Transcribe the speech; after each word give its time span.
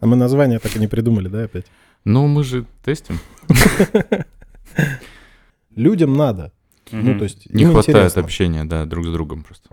А 0.00 0.06
мы 0.06 0.16
название 0.16 0.58
так 0.58 0.74
и 0.76 0.78
не 0.78 0.86
придумали, 0.86 1.28
да, 1.28 1.42
опять? 1.44 1.66
Ну, 2.06 2.26
мы 2.26 2.42
же 2.42 2.64
тестим. 2.82 3.18
Людям 5.76 6.14
надо. 6.14 6.52
Ну, 6.90 7.18
то 7.18 7.24
есть 7.24 7.52
Не 7.52 7.66
хватает 7.66 8.16
общения, 8.16 8.64
да, 8.64 8.86
друг 8.86 9.04
с 9.04 9.12
другом 9.12 9.44
просто. 9.44 9.68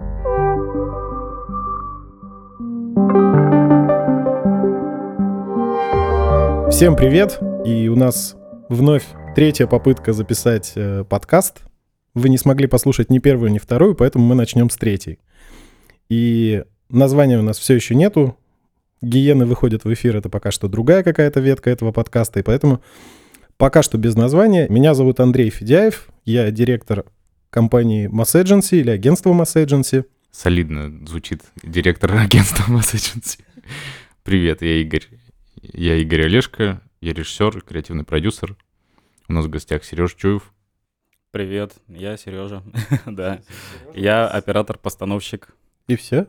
Всем 6.70 6.98
привет! 6.98 7.40
И 7.66 7.88
у 7.88 7.96
нас 7.96 8.36
вновь 8.68 9.06
третья 9.34 9.66
попытка 9.66 10.12
записать 10.12 10.74
э, 10.76 11.06
подкаст. 11.06 11.62
Вы 12.14 12.28
не 12.28 12.38
смогли 12.38 12.68
послушать 12.68 13.10
ни 13.10 13.20
первую, 13.20 13.50
ни 13.52 13.60
вторую, 13.60 13.96
поэтому 13.96 14.26
мы 14.26 14.36
начнем 14.36 14.70
с 14.70 14.76
третьей. 14.76 15.20
И 16.10 16.66
названия 16.90 17.40
у 17.40 17.44
нас 17.44 17.58
все 17.58 17.76
еще 17.76 17.96
нету. 17.96 18.38
Гиены 19.02 19.46
выходят 19.46 19.86
в 19.86 19.94
эфир, 19.94 20.16
это 20.16 20.30
пока 20.30 20.52
что 20.52 20.68
другая 20.68 21.04
какая-то 21.04 21.40
ветка 21.40 21.70
этого 21.70 21.92
подкаста, 21.92 22.40
и 22.40 22.44
поэтому 22.44 22.82
пока 23.58 23.84
что 23.84 23.98
без 23.98 24.16
названия. 24.16 24.68
Меня 24.70 24.94
зовут 24.94 25.20
Андрей 25.20 25.50
Федяев, 25.50 26.10
я 26.26 26.50
директор 26.52 27.06
компании 27.50 28.10
Mass 28.10 28.42
Agency 28.42 28.80
или 28.80 28.90
агентства 28.90 29.32
Mass 29.32 29.56
Agency. 29.56 30.06
Солидно 30.32 31.06
звучит 31.08 31.42
директор 31.64 32.14
агентства 32.16 32.64
Mass 32.72 32.94
Agency. 32.94 33.40
Привет, 34.24 34.62
я 34.62 34.82
Игорь. 34.82 35.06
Я 35.62 35.96
Игорь 35.96 36.26
Олешко, 36.26 36.82
я 37.02 37.14
режиссер, 37.14 37.62
креативный 37.62 38.04
продюсер. 38.04 38.56
У 39.30 39.34
нас 39.34 39.46
в 39.46 39.50
гостях 39.50 39.84
Сереж 39.84 40.16
Чуев. 40.16 40.54
Привет, 41.32 41.74
я 41.88 42.18
Сережа. 42.18 42.64
да. 43.06 43.42
Я 43.94 44.28
оператор-постановщик. 44.28 45.54
И 45.88 45.96
все. 45.96 46.28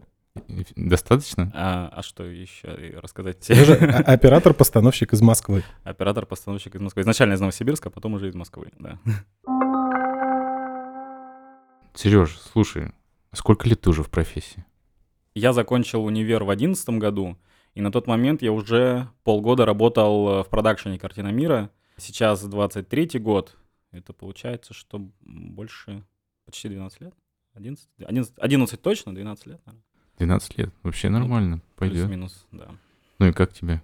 Достаточно? 0.77 1.50
А, 1.55 1.88
а 1.92 2.02
что 2.02 2.24
еще 2.24 2.68
рассказать? 3.00 3.42
Сережа 3.42 3.74
о- 3.74 3.98
оператор-постановщик 4.12 5.12
из 5.12 5.20
Москвы. 5.20 5.64
Оператор-постановщик 5.84 6.74
из 6.77 6.80
Москвы. 6.80 7.02
Изначально 7.02 7.34
из 7.34 7.41
Новосибирска, 7.41 7.88
а 7.88 7.90
потом 7.93 8.15
уже 8.15 8.29
из 8.29 8.34
Москвы, 8.34 8.71
да. 8.79 8.99
Сереж, 11.95 12.38
слушай, 12.52 12.93
а 13.30 13.37
сколько 13.37 13.68
лет 13.68 13.80
ты 13.80 13.90
уже 13.90 14.02
в 14.02 14.10
профессии? 14.10 14.65
Я 15.34 15.52
закончил 15.52 16.04
универ 16.04 16.45
в 16.45 16.51
одиннадцатом 16.51 16.99
году, 16.99 17.37
и 17.74 17.80
на 17.80 17.90
тот 17.90 18.06
момент 18.06 18.43
я 18.43 18.52
уже 18.52 19.09
полгода 19.24 19.66
работал 19.66 20.29
э, 20.40 20.43
в 20.45 20.49
продакшене 20.49 20.99
«Картина 20.99 21.29
мира». 21.29 21.71
Сейчас 21.96 22.45
23-й 22.45 23.18
год. 23.18 23.56
Это 23.90 24.12
получается, 24.12 24.74
что 24.74 25.01
больше 25.21 26.04
почти 26.45 26.68
12 26.68 27.01
лет. 27.01 27.15
11, 27.54 27.88
11, 28.06 28.34
11 28.38 28.82
точно, 28.82 29.15
12 29.15 29.46
лет, 29.46 29.60
наверное. 29.66 29.84
12 30.19 30.59
лет. 30.59 30.71
Вообще 30.83 31.09
нормально, 31.09 31.61
пойдет. 31.77 32.07
Плюс-минус, 32.07 32.47
да. 32.52 32.69
Ну 33.19 33.29
и 33.29 33.33
как 33.33 33.52
тебе? 33.52 33.83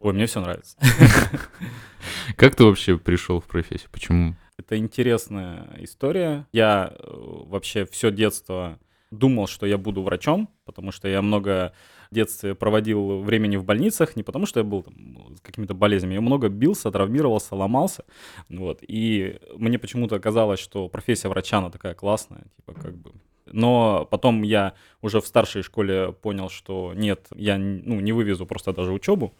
Ой, 0.00 0.12
мне 0.12 0.26
все 0.26 0.40
нравится. 0.40 0.76
Как 2.36 2.54
ты 2.54 2.64
вообще 2.64 2.98
пришел 2.98 3.40
в 3.40 3.46
профессию? 3.46 3.88
Почему? 3.90 4.36
Это 4.58 4.76
интересная 4.76 5.68
история. 5.78 6.46
Я 6.52 6.92
э, 6.92 7.04
вообще 7.06 7.86
все 7.86 8.10
детство 8.10 8.78
думал, 9.10 9.46
что 9.46 9.66
я 9.66 9.78
буду 9.78 10.02
врачом, 10.02 10.48
потому 10.64 10.92
что 10.92 11.08
я 11.08 11.22
много 11.22 11.72
в 12.10 12.14
детстве 12.14 12.54
проводил 12.54 13.20
времени 13.20 13.56
в 13.56 13.64
больницах, 13.64 14.16
не 14.16 14.22
потому 14.22 14.46
что 14.46 14.60
я 14.60 14.64
был 14.64 14.82
там, 14.82 15.34
с 15.36 15.40
какими-то 15.40 15.74
болезнями, 15.74 16.14
я 16.14 16.20
много 16.20 16.48
бился, 16.48 16.90
травмировался, 16.90 17.54
ломался, 17.54 18.04
вот, 18.48 18.80
и 18.86 19.40
мне 19.56 19.78
почему-то 19.78 20.18
казалось, 20.20 20.60
что 20.60 20.88
профессия 20.88 21.28
врача, 21.28 21.58
она 21.58 21.70
такая 21.70 21.94
классная, 21.94 22.44
типа 22.56 22.74
как 22.74 22.96
бы... 22.96 23.12
Но 23.46 24.06
потом 24.10 24.42
я 24.42 24.74
уже 25.02 25.20
в 25.20 25.26
старшей 25.26 25.62
школе 25.62 26.12
понял, 26.12 26.48
что 26.48 26.92
нет, 26.94 27.26
я 27.34 27.58
ну, 27.58 28.00
не 28.00 28.12
вывезу 28.12 28.46
просто 28.46 28.72
даже 28.72 28.92
учебу, 28.92 29.34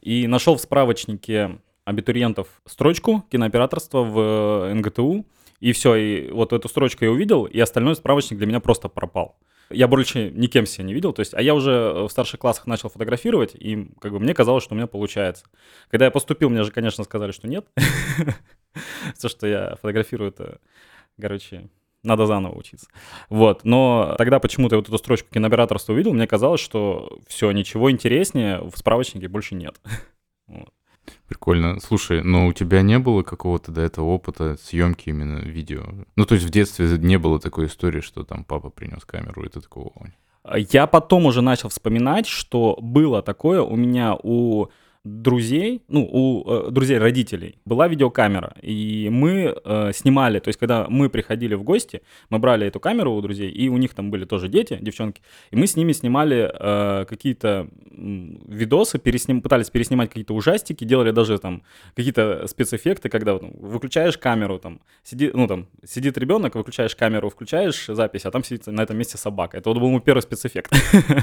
и 0.00 0.26
нашел 0.26 0.56
в 0.56 0.60
справочнике 0.60 1.58
абитуриентов 1.84 2.48
строчку 2.66 3.24
кинооператорства 3.30 4.02
в 4.02 4.18
э, 4.68 4.74
МГТУ, 4.74 5.26
и 5.60 5.72
все, 5.72 5.94
и 5.94 6.30
вот 6.30 6.52
эту 6.52 6.68
строчку 6.68 7.04
я 7.04 7.10
увидел, 7.10 7.44
и 7.44 7.58
остальной 7.60 7.94
справочник 7.96 8.38
для 8.38 8.46
меня 8.46 8.60
просто 8.60 8.88
пропал. 8.88 9.36
Я 9.70 9.88
больше 9.88 10.30
никем 10.30 10.66
себя 10.66 10.84
не 10.84 10.92
видел, 10.92 11.12
то 11.12 11.20
есть, 11.20 11.34
а 11.34 11.40
я 11.40 11.54
уже 11.54 12.04
в 12.06 12.08
старших 12.08 12.40
классах 12.40 12.66
начал 12.66 12.88
фотографировать, 12.88 13.54
и 13.54 13.88
как 14.00 14.12
бы 14.12 14.20
мне 14.20 14.34
казалось, 14.34 14.64
что 14.64 14.74
у 14.74 14.76
меня 14.76 14.86
получается. 14.86 15.46
Когда 15.88 16.06
я 16.06 16.10
поступил, 16.10 16.50
мне 16.50 16.62
же, 16.62 16.72
конечно, 16.72 17.04
сказали, 17.04 17.32
что 17.32 17.48
нет. 17.48 17.66
Все, 19.16 19.28
что 19.28 19.46
я 19.46 19.76
фотографирую, 19.76 20.30
это, 20.30 20.58
короче, 21.20 21.68
надо 22.02 22.26
заново 22.26 22.58
учиться. 22.58 22.86
Вот, 23.28 23.64
но 23.64 24.14
тогда 24.18 24.40
почему-то 24.40 24.76
вот 24.76 24.88
эту 24.88 24.98
строчку 24.98 25.28
кинооператорства 25.32 25.92
увидел, 25.92 26.12
мне 26.12 26.26
казалось, 26.26 26.60
что 26.60 27.18
все, 27.26 27.50
ничего 27.52 27.90
интереснее 27.90 28.60
в 28.60 28.76
справочнике 28.76 29.28
больше 29.28 29.54
нет. 29.54 29.80
Вот. 30.48 30.68
Прикольно. 31.28 31.80
Слушай, 31.80 32.22
но 32.22 32.46
у 32.46 32.52
тебя 32.52 32.82
не 32.82 32.98
было 32.98 33.22
какого-то 33.22 33.72
до 33.72 33.80
этого 33.80 34.06
опыта 34.06 34.56
съемки 34.62 35.08
именно 35.08 35.38
видео? 35.38 35.84
Ну, 36.14 36.26
то 36.26 36.34
есть 36.34 36.46
в 36.46 36.50
детстве 36.50 36.86
не 36.98 37.18
было 37.18 37.40
такой 37.40 37.66
истории, 37.66 38.00
что 38.00 38.22
там 38.22 38.44
папа 38.44 38.68
принес 38.70 39.04
камеру, 39.04 39.44
и 39.44 39.48
ты 39.48 39.60
такого... 39.60 39.92
Я 40.56 40.86
потом 40.86 41.26
уже 41.26 41.40
начал 41.40 41.68
вспоминать, 41.70 42.26
что 42.26 42.76
было 42.80 43.22
такое 43.22 43.62
у 43.62 43.76
меня 43.76 44.16
у 44.22 44.66
друзей, 45.04 45.82
ну, 45.88 46.08
у 46.10 46.68
э, 46.68 46.70
друзей 46.70 46.98
родителей 46.98 47.56
была 47.64 47.88
видеокамера, 47.88 48.54
и 48.62 49.08
мы 49.10 49.52
э, 49.64 49.90
снимали, 49.92 50.38
то 50.38 50.48
есть 50.48 50.60
когда 50.60 50.86
мы 50.88 51.10
приходили 51.10 51.54
в 51.54 51.64
гости, 51.64 52.02
мы 52.30 52.38
брали 52.38 52.68
эту 52.68 52.78
камеру 52.78 53.12
у 53.14 53.20
друзей, 53.20 53.50
и 53.50 53.68
у 53.68 53.78
них 53.78 53.94
там 53.94 54.12
были 54.12 54.24
тоже 54.24 54.48
дети, 54.48 54.78
девчонки, 54.80 55.20
и 55.50 55.56
мы 55.56 55.66
с 55.66 55.74
ними 55.74 55.92
снимали 55.92 56.48
э, 56.54 57.04
какие-то 57.06 57.68
видосы, 57.90 58.98
пересним, 58.98 59.42
пытались 59.42 59.70
переснимать 59.70 60.08
какие-то 60.08 60.34
ужастики, 60.34 60.84
делали 60.84 61.10
даже 61.10 61.38
там 61.38 61.62
какие-то 61.96 62.46
спецэффекты, 62.46 63.08
когда 63.08 63.32
ну, 63.32 63.52
выключаешь 63.58 64.16
камеру, 64.16 64.60
там, 64.60 64.80
сиди, 65.02 65.32
ну, 65.34 65.48
там, 65.48 65.66
сидит 65.84 66.16
ребенок, 66.16 66.54
выключаешь 66.54 66.94
камеру, 66.94 67.28
включаешь 67.28 67.86
запись, 67.88 68.24
а 68.24 68.30
там 68.30 68.44
сидит 68.44 68.68
на 68.68 68.82
этом 68.82 68.96
месте 68.96 69.18
собака. 69.18 69.58
Это 69.58 69.68
вот 69.70 69.78
был 69.78 69.90
мой 69.90 70.00
первый 70.00 70.20
спецэффект. 70.20 70.72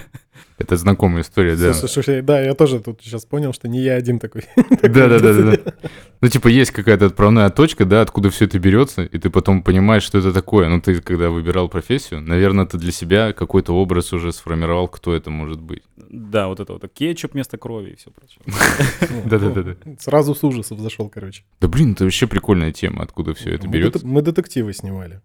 Это 0.57 0.75
знакомая 0.75 1.21
история, 1.21 1.55
да. 1.55 1.73
Слушай, 1.73 2.21
да, 2.21 2.41
я 2.41 2.53
тоже 2.53 2.81
тут 2.81 3.01
сейчас 3.01 3.25
понял, 3.25 3.53
что 3.53 3.68
не 3.69 3.81
я 3.81 3.95
один 3.95 4.19
такой. 4.19 4.43
Да, 4.81 5.07
да, 5.07 5.19
да, 5.19 5.33
да, 5.33 5.55
да. 5.55 5.73
Ну, 6.21 6.27
типа, 6.27 6.47
есть 6.47 6.71
какая-то 6.71 7.05
отправная 7.05 7.49
точка, 7.49 7.85
да, 7.85 8.01
откуда 8.01 8.29
все 8.29 8.45
это 8.45 8.59
берется, 8.59 9.03
и 9.03 9.17
ты 9.17 9.29
потом 9.29 9.63
понимаешь, 9.63 10.03
что 10.03 10.17
это 10.17 10.33
такое. 10.33 10.67
Ну, 10.67 10.81
ты, 10.81 10.99
когда 11.01 11.29
выбирал 11.29 11.69
профессию, 11.69 12.21
наверное, 12.21 12.65
ты 12.65 12.77
для 12.77 12.91
себя 12.91 13.33
какой-то 13.33 13.73
образ 13.73 14.11
уже 14.13 14.31
сформировал, 14.31 14.87
кто 14.87 15.13
это 15.13 15.29
может 15.29 15.61
быть. 15.61 15.83
Да, 15.97 16.47
вот 16.47 16.59
это 16.59 16.73
вот 16.73 16.89
кетчуп 16.93 17.33
вместо 17.33 17.57
крови 17.57 17.91
и 17.91 17.95
все 17.95 18.11
прочее. 18.11 18.41
Да-да-да-да. 19.25 19.75
Сразу 19.99 20.35
с 20.35 20.43
ужасов 20.43 20.79
зашел, 20.79 21.09
короче. 21.09 21.43
Да, 21.61 21.67
блин, 21.67 21.93
это 21.93 22.03
вообще 22.03 22.27
прикольная 22.27 22.71
тема, 22.71 23.03
откуда 23.03 23.33
все 23.33 23.51
это 23.53 23.67
берется. 23.67 24.05
Мы 24.05 24.21
детективы 24.21 24.73
снимали. 24.73 25.21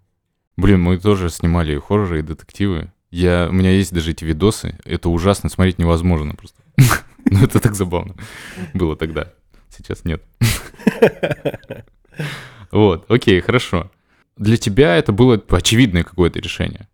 Блин, 0.56 0.80
мы 0.80 0.98
тоже 0.98 1.30
снимали 1.30 1.74
и 1.74 1.78
хорроры, 1.78 2.20
и 2.20 2.22
детективы. 2.22 2.92
Я, 3.10 3.48
у 3.48 3.52
меня 3.52 3.70
есть 3.70 3.92
даже 3.92 4.10
эти 4.10 4.24
видосы. 4.24 4.78
Это 4.84 5.08
ужасно, 5.08 5.48
смотреть 5.48 5.78
невозможно 5.78 6.34
просто. 6.34 6.60
Ну, 7.30 7.44
это 7.44 7.60
так 7.60 7.74
забавно. 7.74 8.14
Было 8.74 8.96
тогда. 8.96 9.32
Сейчас 9.70 10.04
нет. 10.04 10.22
Вот, 12.70 13.08
окей, 13.08 13.40
хорошо. 13.40 13.90
Для 14.36 14.56
тебя 14.56 14.96
это 14.96 15.12
было 15.12 15.40
очевидное 15.48 16.02
какое-то 16.02 16.40
решение. 16.40 16.88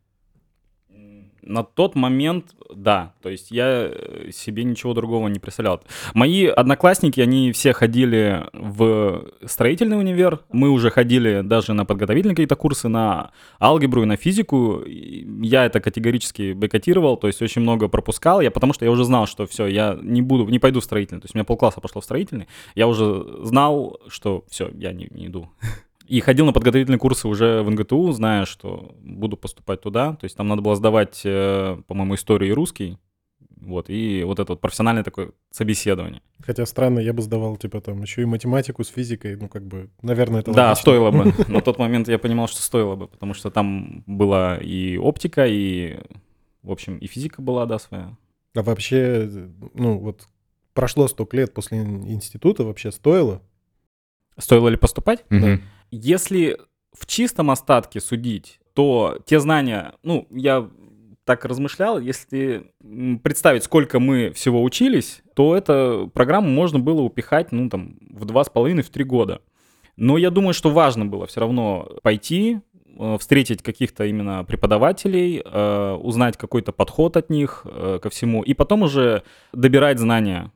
На 1.42 1.62
тот 1.62 1.94
момент, 1.94 2.54
да, 2.74 3.14
то 3.22 3.28
есть 3.28 3.50
я 3.50 3.88
э, 3.90 4.30
себе 4.32 4.64
ничего 4.64 4.94
другого 4.94 5.28
не 5.28 5.38
представлял. 5.38 5.80
Мои 6.14 6.46
одноклассники, 6.46 7.20
они 7.20 7.52
все 7.52 7.72
ходили 7.72 8.46
в 8.52 9.24
строительный 9.44 9.98
универ, 9.98 10.40
мы 10.52 10.70
уже 10.70 10.90
ходили 10.90 11.40
даже 11.42 11.72
на 11.72 11.84
подготовительные 11.84 12.34
какие-то 12.34 12.56
курсы, 12.56 12.88
на 12.88 13.30
алгебру 13.60 14.02
и 14.02 14.06
на 14.06 14.16
физику. 14.16 14.82
Я 14.86 15.66
это 15.66 15.80
категорически 15.80 16.52
бойкотировал, 16.52 17.16
то 17.16 17.26
есть 17.26 17.42
очень 17.42 17.62
много 17.62 17.88
пропускал, 17.88 18.40
я, 18.40 18.50
потому 18.50 18.72
что 18.72 18.84
я 18.84 18.90
уже 18.90 19.04
знал, 19.04 19.26
что 19.26 19.46
все, 19.46 19.66
я 19.66 19.98
не 20.00 20.22
буду, 20.22 20.46
не 20.46 20.58
пойду 20.58 20.80
в 20.80 20.84
строительный, 20.84 21.20
то 21.20 21.26
есть 21.26 21.34
у 21.34 21.38
меня 21.38 21.44
полкласса 21.44 21.80
пошло 21.80 22.00
в 22.00 22.04
строительный, 22.04 22.48
я 22.74 22.86
уже 22.86 23.24
знал, 23.42 24.00
что 24.08 24.44
все, 24.48 24.70
я 24.74 24.92
не, 24.92 25.08
не 25.10 25.26
иду. 25.26 25.48
И 26.10 26.18
ходил 26.18 26.44
на 26.44 26.52
подготовительные 26.52 26.98
курсы 26.98 27.28
уже 27.28 27.62
в 27.62 27.70
НГТУ, 27.70 28.10
зная, 28.10 28.44
что 28.44 28.96
буду 29.00 29.36
поступать 29.36 29.80
туда. 29.80 30.16
То 30.16 30.24
есть 30.24 30.36
там 30.36 30.48
надо 30.48 30.60
было 30.60 30.74
сдавать, 30.74 31.20
э, 31.24 31.80
по-моему, 31.86 32.16
историю 32.16 32.50
и 32.50 32.52
русский. 32.52 32.98
Вот, 33.60 33.88
и 33.88 34.24
вот 34.24 34.40
это 34.40 34.54
вот 34.54 34.60
профессиональное 34.60 35.04
такое 35.04 35.30
собеседование. 35.52 36.20
Хотя 36.44 36.66
странно, 36.66 36.98
я 36.98 37.12
бы 37.12 37.22
сдавал, 37.22 37.56
типа, 37.56 37.80
там, 37.80 38.02
еще 38.02 38.22
и 38.22 38.24
математику 38.24 38.82
с 38.82 38.88
физикой, 38.88 39.36
ну, 39.36 39.48
как 39.48 39.64
бы, 39.64 39.88
наверное, 40.02 40.40
это 40.40 40.52
да, 40.52 40.70
логично. 40.70 40.82
стоило 40.82 41.10
бы. 41.12 41.32
На 41.48 41.60
тот 41.60 41.78
момент 41.78 42.08
я 42.08 42.18
понимал, 42.18 42.48
что 42.48 42.60
стоило 42.60 42.96
бы, 42.96 43.06
потому 43.06 43.32
что 43.32 43.52
там 43.52 44.02
была 44.08 44.56
и 44.56 44.96
оптика, 44.96 45.46
и, 45.46 46.00
в 46.64 46.72
общем, 46.72 46.98
и 46.98 47.06
физика 47.06 47.40
была, 47.40 47.66
да, 47.66 47.78
своя. 47.78 48.16
А 48.56 48.62
вообще, 48.62 49.30
ну, 49.74 49.98
вот 49.98 50.26
прошло 50.74 51.06
столько 51.06 51.36
лет 51.36 51.54
после 51.54 51.78
института, 51.78 52.64
вообще 52.64 52.90
стоило? 52.90 53.42
Стоило 54.36 54.68
ли 54.68 54.76
поступать? 54.76 55.24
Мгм. 55.30 55.62
Если 55.90 56.58
в 56.92 57.06
чистом 57.06 57.50
остатке 57.50 58.00
судить, 58.00 58.60
то 58.74 59.18
те 59.26 59.40
знания, 59.40 59.94
ну, 60.02 60.26
я 60.30 60.68
так 61.24 61.44
размышлял, 61.44 62.00
если 62.00 62.72
представить, 63.22 63.64
сколько 63.64 64.00
мы 64.00 64.32
всего 64.32 64.62
учились, 64.62 65.22
то 65.34 65.56
эту 65.56 66.10
программу 66.12 66.48
можно 66.48 66.78
было 66.78 67.02
упихать, 67.02 67.52
ну, 67.52 67.68
там, 67.68 67.98
в 68.10 68.24
два 68.24 68.44
с 68.44 68.48
половиной, 68.48 68.82
в 68.82 68.90
три 68.90 69.04
года. 69.04 69.40
Но 69.96 70.18
я 70.18 70.30
думаю, 70.30 70.54
что 70.54 70.70
важно 70.70 71.06
было 71.06 71.26
все 71.26 71.40
равно 71.40 71.88
пойти, 72.02 72.60
э, 72.98 73.16
встретить 73.18 73.62
каких-то 73.62 74.06
именно 74.06 74.44
преподавателей, 74.44 75.42
э, 75.44 75.92
узнать 76.00 76.36
какой-то 76.36 76.72
подход 76.72 77.16
от 77.16 77.30
них 77.30 77.64
э, 77.64 77.98
ко 78.02 78.10
всему, 78.10 78.42
и 78.42 78.54
потом 78.54 78.82
уже 78.82 79.22
добирать 79.52 79.98
знания 79.98 80.52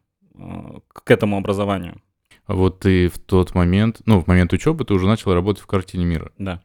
к 0.89 1.09
этому 1.11 1.37
образованию. 1.37 2.01
Вот 2.47 2.81
ты 2.81 3.09
в 3.09 3.19
тот 3.19 3.55
момент, 3.55 4.03
ну, 4.07 4.21
в 4.21 4.27
момент 4.27 4.53
учебы 4.53 4.85
ты 4.85 4.95
уже 4.95 5.07
начал 5.07 5.33
работать 5.33 5.63
в 5.63 5.67
картине 5.67 6.05
мира. 6.05 6.33
Да. 6.39 6.61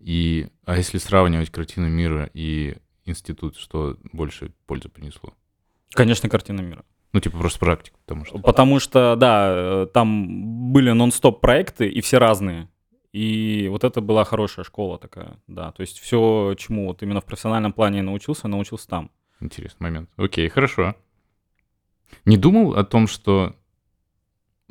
И, 0.00 0.48
а 0.64 0.76
если 0.76 0.98
сравнивать 0.98 1.50
картину 1.50 1.88
мира 1.88 2.30
и 2.32 2.76
институт, 3.04 3.56
что 3.56 3.96
больше 4.12 4.52
пользы 4.66 4.88
принесло? 4.88 5.34
Конечно, 5.90 6.28
картина 6.28 6.60
мира. 6.60 6.84
Ну, 7.12 7.20
типа 7.20 7.38
просто 7.38 7.58
практика, 7.58 7.96
потому 8.04 8.24
что... 8.24 8.38
Потому 8.38 8.80
что, 8.80 9.16
да, 9.16 9.48
э, 9.50 9.86
там 9.92 10.72
были 10.72 10.90
нон-стоп 10.92 11.40
проекты, 11.40 11.88
и 11.88 12.00
все 12.00 12.18
разные. 12.18 12.68
И 13.12 13.66
вот 13.70 13.84
это 13.84 14.00
была 14.02 14.24
хорошая 14.24 14.64
школа 14.64 14.98
такая, 14.98 15.38
да. 15.46 15.72
То 15.72 15.80
есть 15.80 15.98
все, 15.98 16.54
чему 16.58 16.86
вот 16.86 17.02
именно 17.02 17.20
в 17.20 17.24
профессиональном 17.24 17.72
плане 17.72 18.02
научился, 18.02 18.46
научился 18.48 18.88
там. 18.88 19.10
Интересный 19.40 19.84
момент. 19.84 20.10
Окей, 20.16 20.48
хорошо. 20.48 20.94
Не 22.26 22.36
думал 22.36 22.74
о 22.74 22.84
том, 22.84 23.06
что 23.06 23.56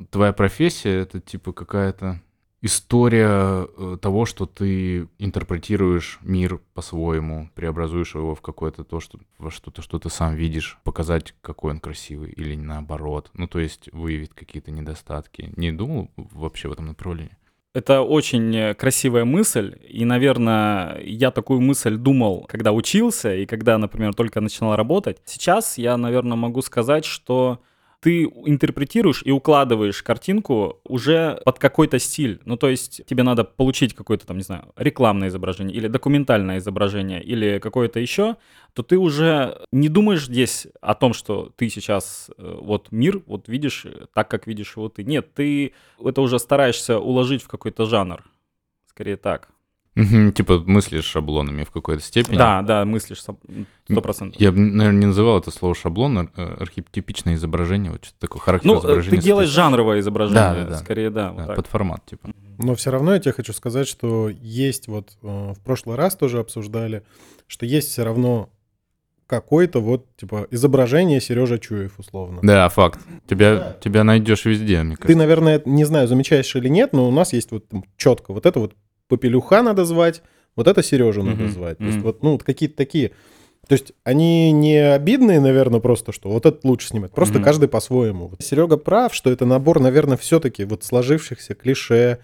твоя 0.09 0.33
профессия— 0.33 0.99
это 1.01 1.19
типа 1.19 1.53
какая-то 1.53 2.21
история 2.61 3.67
э, 3.67 3.97
того, 4.01 4.25
что 4.25 4.45
ты 4.45 5.07
интерпретируешь 5.19 6.19
мир 6.21 6.59
по-своему, 6.73 7.49
преобразуешь 7.55 8.15
его 8.15 8.35
в 8.35 8.41
какое-то 8.41 8.83
то, 8.83 8.99
что, 8.99 9.19
во 9.38 9.51
что-то, 9.51 9.81
что 9.81 9.99
ты 9.99 10.09
сам 10.09 10.35
видишь, 10.35 10.79
показать, 10.83 11.35
какой 11.41 11.71
он 11.71 11.79
красивый, 11.79 12.31
или 12.31 12.55
наоборот. 12.55 13.29
Ну, 13.33 13.47
то 13.47 13.59
есть 13.59 13.89
выявить 13.94 14.33
какие-то 14.33 14.71
недостатки. 14.71 15.53
Не 15.55 15.71
думал 15.71 16.09
вообще 16.15 16.67
в 16.67 16.71
этом 16.71 16.88
направлении? 16.88 17.38
Это 17.73 18.01
очень 18.01 18.55
э, 18.55 18.73
красивая 18.73 19.23
мысль, 19.23 19.77
и, 19.88 20.03
наверное, 20.03 20.99
я 21.01 21.29
такую 21.29 21.61
мысль 21.61 21.95
думал, 21.95 22.45
когда 22.49 22.71
учился 22.71 23.35
и 23.35 23.45
когда, 23.45 23.77
например, 23.77 24.15
только 24.15 24.41
начинал 24.41 24.75
работать. 24.75 25.21
Сейчас 25.25 25.77
я, 25.77 25.95
наверное, 25.95 26.38
могу 26.38 26.63
сказать, 26.63 27.05
что 27.05 27.61
ты 27.99 28.23
интерпретируешь 28.23 29.23
и 29.25 29.31
укладываешь 29.31 30.03
картинку 30.03 30.79
уже 30.83 31.41
под 31.45 31.57
какой-то 31.59 31.97
стиль. 31.99 32.39
Ну, 32.45 32.55
то 32.55 32.69
есть 32.69 33.01
тебе 33.05 33.23
надо 33.23 33.44
получить 33.44 33.95
какое-то 33.95 34.27
там, 34.27 34.38
не 34.38 34.44
знаю, 34.44 34.71
рекламное 34.75 35.29
изображение 35.29 35.75
или 35.75 35.88
документальное 35.88 36.59
изображение 36.59 37.23
или 37.23 37.59
какое-то 37.59 37.99
еще, 37.99 38.38
то 38.73 38.83
ты 38.83 38.97
уже 38.97 39.59
не 39.71 39.89
думаешь 39.89 40.25
здесь 40.25 40.67
о 40.81 40.94
том, 40.94 41.13
что 41.13 41.51
ты 41.55 41.69
сейчас 41.69 42.29
э, 42.38 42.57
вот 42.61 42.91
мир 42.91 43.21
вот 43.25 43.47
видишь 43.47 43.85
э, 43.85 44.05
так, 44.13 44.29
как 44.29 44.45
видишь 44.45 44.75
его 44.75 44.89
ты. 44.89 45.03
Нет, 45.03 45.33
ты 45.33 45.73
это 46.03 46.21
уже 46.21 46.38
стараешься 46.38 46.99
уложить 46.99 47.41
в 47.41 47.47
какой-то 47.47 47.85
жанр. 47.85 48.23
Скорее 48.85 49.17
так. 49.17 49.49
Типа 50.33 50.59
мыслишь 50.65 51.05
шаблонами 51.05 51.63
в 51.63 51.71
какой-то 51.71 52.03
степени. 52.03 52.38
Да, 52.38 52.61
да, 52.61 52.85
мыслишь 52.85 53.21
сто 53.21 53.38
процентов. 54.01 54.39
Я 54.39 54.51
бы, 54.51 54.59
наверное, 54.59 54.99
не 54.99 55.05
называл 55.07 55.39
это 55.39 55.49
слово 55.51 55.73
шаблон, 55.75 56.17
ар- 56.19 56.31
э, 56.35 56.57
архетипичное 56.59 57.35
изображение, 57.35 57.91
вот 57.91 58.05
что-то 58.05 58.19
такое 58.19 58.39
характер 58.41 58.67
Ну, 58.67 58.75
э, 58.75 58.79
изображения. 58.79 59.17
ты 59.17 59.23
делаешь 59.23 59.49
жанровое 59.49 59.99
изображение, 60.01 60.41
Да, 60.41 60.53
да, 60.63 60.69
да. 60.69 60.77
скорее, 60.77 61.09
да, 61.09 61.29
Да, 61.29 61.33
вот 61.33 61.47
так. 61.47 61.55
под 61.55 61.67
формат, 61.67 62.05
типа. 62.05 62.29
Но 62.59 62.75
все 62.75 62.91
равно 62.91 63.13
я 63.13 63.19
тебе 63.19 63.33
хочу 63.33 63.53
сказать, 63.53 63.88
что 63.88 64.29
есть 64.29 64.88
вот 64.88 65.17
э, 65.23 65.53
в 65.53 65.59
прошлый 65.63 65.95
раз 65.95 66.15
тоже 66.15 66.39
обсуждали, 66.39 67.03
что 67.47 67.65
есть 67.65 67.89
все 67.89 68.03
равно 68.03 68.49
какое-то 69.25 69.79
вот 69.81 70.05
типа 70.15 70.47
изображение 70.51 71.19
Сережа 71.19 71.59
Чуев 71.59 71.99
условно. 71.99 72.39
Да, 72.44 72.69
факт. 72.69 72.99
Тебя, 73.29 73.75
тебя 73.83 74.03
найдешь 74.05 74.45
везде, 74.45 74.81
мне 74.83 74.95
Ты, 74.95 75.01
кажется. 75.01 75.17
наверное, 75.17 75.61
не 75.65 75.83
знаю, 75.83 76.07
замечаешь 76.07 76.55
или 76.55 76.69
нет, 76.69 76.94
но 76.94 77.07
у 77.07 77.11
нас 77.11 77.33
есть 77.33 77.51
вот 77.51 77.65
четко 77.97 78.31
вот 78.33 78.45
это 78.45 78.59
вот 78.59 78.73
Попелюха 79.07 79.62
надо 79.62 79.86
звать, 79.86 80.21
вот 80.56 80.68
это 80.68 80.83
Сережу 80.83 81.24
надо 81.24 81.44
Мгм, 81.44 81.51
звать. 81.54 81.77
То 81.77 81.86
есть 81.86 82.00
вот, 82.00 82.24
ну, 82.24 82.31
вот 82.33 82.44
какие-то 82.44 82.75
такие... 82.75 83.12
То 83.68 83.74
есть 83.74 83.92
они 84.04 84.51
не 84.54 84.77
обидные, 84.77 85.39
наверное, 85.42 85.80
просто, 85.81 86.12
что 86.13 86.30
вот 86.30 86.45
это 86.45 86.65
лучше 86.65 86.88
снимать. 86.88 87.12
Просто 87.12 87.36
Мгм. 87.39 87.44
каждый 87.44 87.68
по-своему. 87.69 88.27
Вот 88.27 88.42
Серега 88.42 88.77
прав, 88.77 89.13
что 89.13 89.30
это 89.30 89.45
набор, 89.45 89.80
наверное, 89.80 90.18
все-таки 90.18 90.63
вот 90.63 90.83
сложившихся 90.83 91.54
клише, 91.54 92.19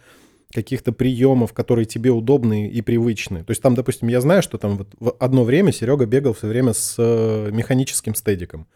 каких-то 0.53 0.91
приемов, 0.91 1.51
которые 1.51 1.85
тебе 1.85 2.11
удобны 2.11 2.67
и 2.67 2.81
привычны. 2.81 3.43
То 3.43 3.51
есть 3.51 3.61
там, 3.61 3.73
допустим, 3.75 4.07
я 4.07 4.21
знаю, 4.21 4.43
что 4.43 4.57
там 4.57 4.77
вот 4.77 4.87
в 4.99 5.15
одно 5.19 5.43
время 5.43 5.71
Серега 5.71 6.05
бегал 6.05 6.33
все 6.33 6.47
время 6.47 6.73
с 6.73 6.95
э, 6.97 7.49
механическим 7.51 8.13
стедиком. 8.15 8.67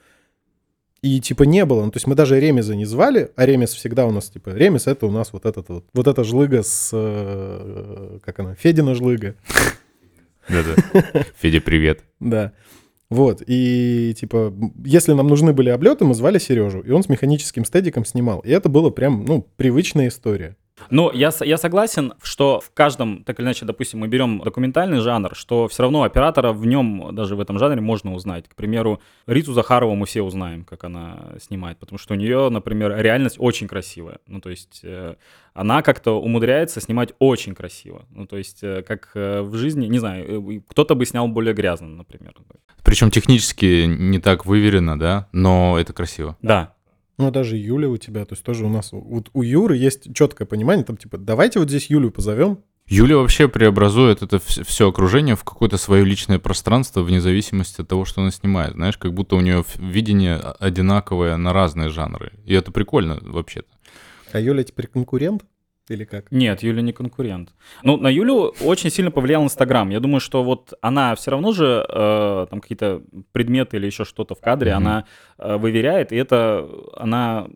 И 1.01 1.19
типа 1.21 1.43
не 1.43 1.65
было. 1.65 1.85
Ну, 1.85 1.91
то 1.91 1.97
есть 1.97 2.07
мы 2.07 2.15
даже 2.15 2.39
Ремеза 2.39 2.75
не 2.75 2.85
звали, 2.85 3.31
а 3.35 3.45
Ремес 3.45 3.73
всегда 3.73 4.05
у 4.05 4.11
нас, 4.11 4.29
типа, 4.29 4.49
Ремес 4.49 4.87
это 4.87 5.05
у 5.05 5.11
нас 5.11 5.31
вот 5.31 5.45
этот 5.45 5.69
вот, 5.69 5.85
вот 5.93 6.07
эта 6.07 6.23
жлыга 6.23 6.63
с, 6.63 6.89
э, 6.93 8.19
как 8.23 8.39
она, 8.39 8.55
Федина 8.55 8.95
жлыга. 8.95 9.35
Да-да. 10.49 11.23
Федя, 11.39 11.61
привет. 11.61 12.03
Да. 12.19 12.53
Вот, 13.09 13.41
и 13.45 14.15
типа, 14.19 14.53
если 14.83 15.13
нам 15.13 15.27
нужны 15.27 15.53
были 15.53 15.69
облеты, 15.69 16.03
мы 16.03 16.13
звали 16.13 16.39
Сережу, 16.39 16.81
и 16.81 16.91
он 16.91 17.03
с 17.03 17.09
механическим 17.09 17.63
стедиком 17.63 18.03
снимал. 18.03 18.39
И 18.39 18.49
это 18.49 18.67
было 18.67 18.89
прям, 18.89 19.23
ну, 19.23 19.47
привычная 19.55 20.09
история. 20.09 20.57
Ну, 20.89 21.11
я, 21.11 21.31
я 21.41 21.57
согласен, 21.57 22.13
что 22.21 22.59
в 22.59 22.71
каждом, 22.73 23.23
так 23.23 23.39
или 23.39 23.45
иначе, 23.45 23.65
допустим, 23.65 23.99
мы 23.99 24.07
берем 24.07 24.39
документальный 24.39 24.99
жанр, 24.99 25.35
что 25.35 25.67
все 25.67 25.83
равно 25.83 26.03
оператора 26.03 26.51
в 26.53 26.65
нем, 26.65 27.13
даже 27.13 27.35
в 27.35 27.39
этом 27.39 27.59
жанре, 27.59 27.81
можно 27.81 28.13
узнать. 28.13 28.47
К 28.47 28.55
примеру, 28.55 29.01
Риту 29.25 29.53
Захарову 29.53 29.95
мы 29.95 30.05
все 30.05 30.21
узнаем, 30.21 30.63
как 30.63 30.83
она 30.83 31.33
снимает, 31.41 31.77
потому 31.77 31.97
что 31.97 32.13
у 32.13 32.17
нее, 32.17 32.49
например, 32.49 32.95
реальность 32.95 33.37
очень 33.39 33.67
красивая. 33.67 34.19
Ну, 34.27 34.39
то 34.39 34.49
есть 34.49 34.81
э, 34.83 35.15
она 35.53 35.81
как-то 35.81 36.21
умудряется 36.21 36.79
снимать 36.79 37.13
очень 37.19 37.55
красиво. 37.55 38.05
Ну, 38.11 38.27
то 38.27 38.37
есть 38.37 38.63
э, 38.63 38.83
как 38.83 39.11
э, 39.15 39.41
в 39.41 39.55
жизни, 39.55 39.87
не 39.87 39.99
знаю, 39.99 40.57
э, 40.57 40.61
кто-то 40.67 40.95
бы 40.95 41.05
снял 41.05 41.27
более 41.27 41.53
грязно, 41.53 41.87
например. 41.87 42.33
Причем 42.83 43.11
технически 43.11 43.85
не 43.87 44.19
так 44.19 44.45
выверено, 44.45 44.97
да, 44.97 45.27
но 45.31 45.77
это 45.79 45.93
красиво. 45.93 46.37
Да, 46.41 46.73
Ну, 47.17 47.27
а 47.27 47.31
даже 47.31 47.57
Юля 47.57 47.89
у 47.89 47.97
тебя, 47.97 48.25
то 48.25 48.33
есть 48.33 48.43
тоже 48.43 48.65
у 48.65 48.69
нас, 48.69 48.89
вот 48.91 49.29
у 49.33 49.41
Юры 49.41 49.75
есть 49.75 50.13
четкое 50.13 50.47
понимание, 50.47 50.85
там 50.85 50.97
типа, 50.97 51.17
давайте 51.17 51.59
вот 51.59 51.69
здесь 51.69 51.89
Юлю 51.89 52.11
позовем, 52.11 52.59
Юля 52.89 53.17
вообще 53.17 53.49
преобразует 53.49 54.21
это 54.21 54.39
все 54.39 54.87
окружение 54.87 55.35
в 55.35 55.43
какое-то 55.43 55.77
свое 55.77 56.05
личное 56.05 56.39
пространство 56.39 57.01
вне 57.01 57.19
зависимости 57.19 57.81
от 57.81 57.89
того, 57.89 58.05
что 58.05 58.21
она 58.21 58.31
снимает. 58.31 58.75
Знаешь, 58.75 58.97
как 58.97 59.13
будто 59.13 59.35
у 59.35 59.41
нее 59.41 59.65
видение 59.75 60.37
одинаковое 60.37 61.35
на 61.35 61.51
разные 61.51 61.89
жанры. 61.89 62.31
И 62.45 62.53
это 62.53 62.71
прикольно 62.71 63.19
вообще-то. 63.21 63.67
а 64.31 64.39
Юля 64.39 64.63
теперь 64.63 64.87
конкурент 64.87 65.43
или 65.89 66.03
как? 66.05 66.31
Нет, 66.31 66.63
Юля 66.63 66.81
не 66.81 66.91
конкурент. 66.93 67.53
Ну, 67.83 67.97
на 67.97 68.07
Юлю 68.09 68.53
очень 68.61 68.89
сильно 68.89 69.11
повлиял 69.11 69.43
Инстаграм. 69.43 69.89
Я 69.89 69.99
думаю, 69.99 70.19
что 70.19 70.43
вот 70.43 70.73
она 70.81 71.15
все 71.15 71.31
равно 71.31 71.51
же 71.51 71.85
э, 71.87 72.47
там 72.49 72.61
какие-то 72.61 73.01
предметы 73.31 73.77
или 73.77 73.85
еще 73.85 74.05
что-то 74.05 74.35
в 74.35 74.41
кадре, 74.41 74.71
Мгм. 74.75 74.77
она 74.77 75.05
э, 75.37 75.57
выверяет, 75.57 76.11
и 76.11 76.15
это 76.15 76.67
она 76.95 77.47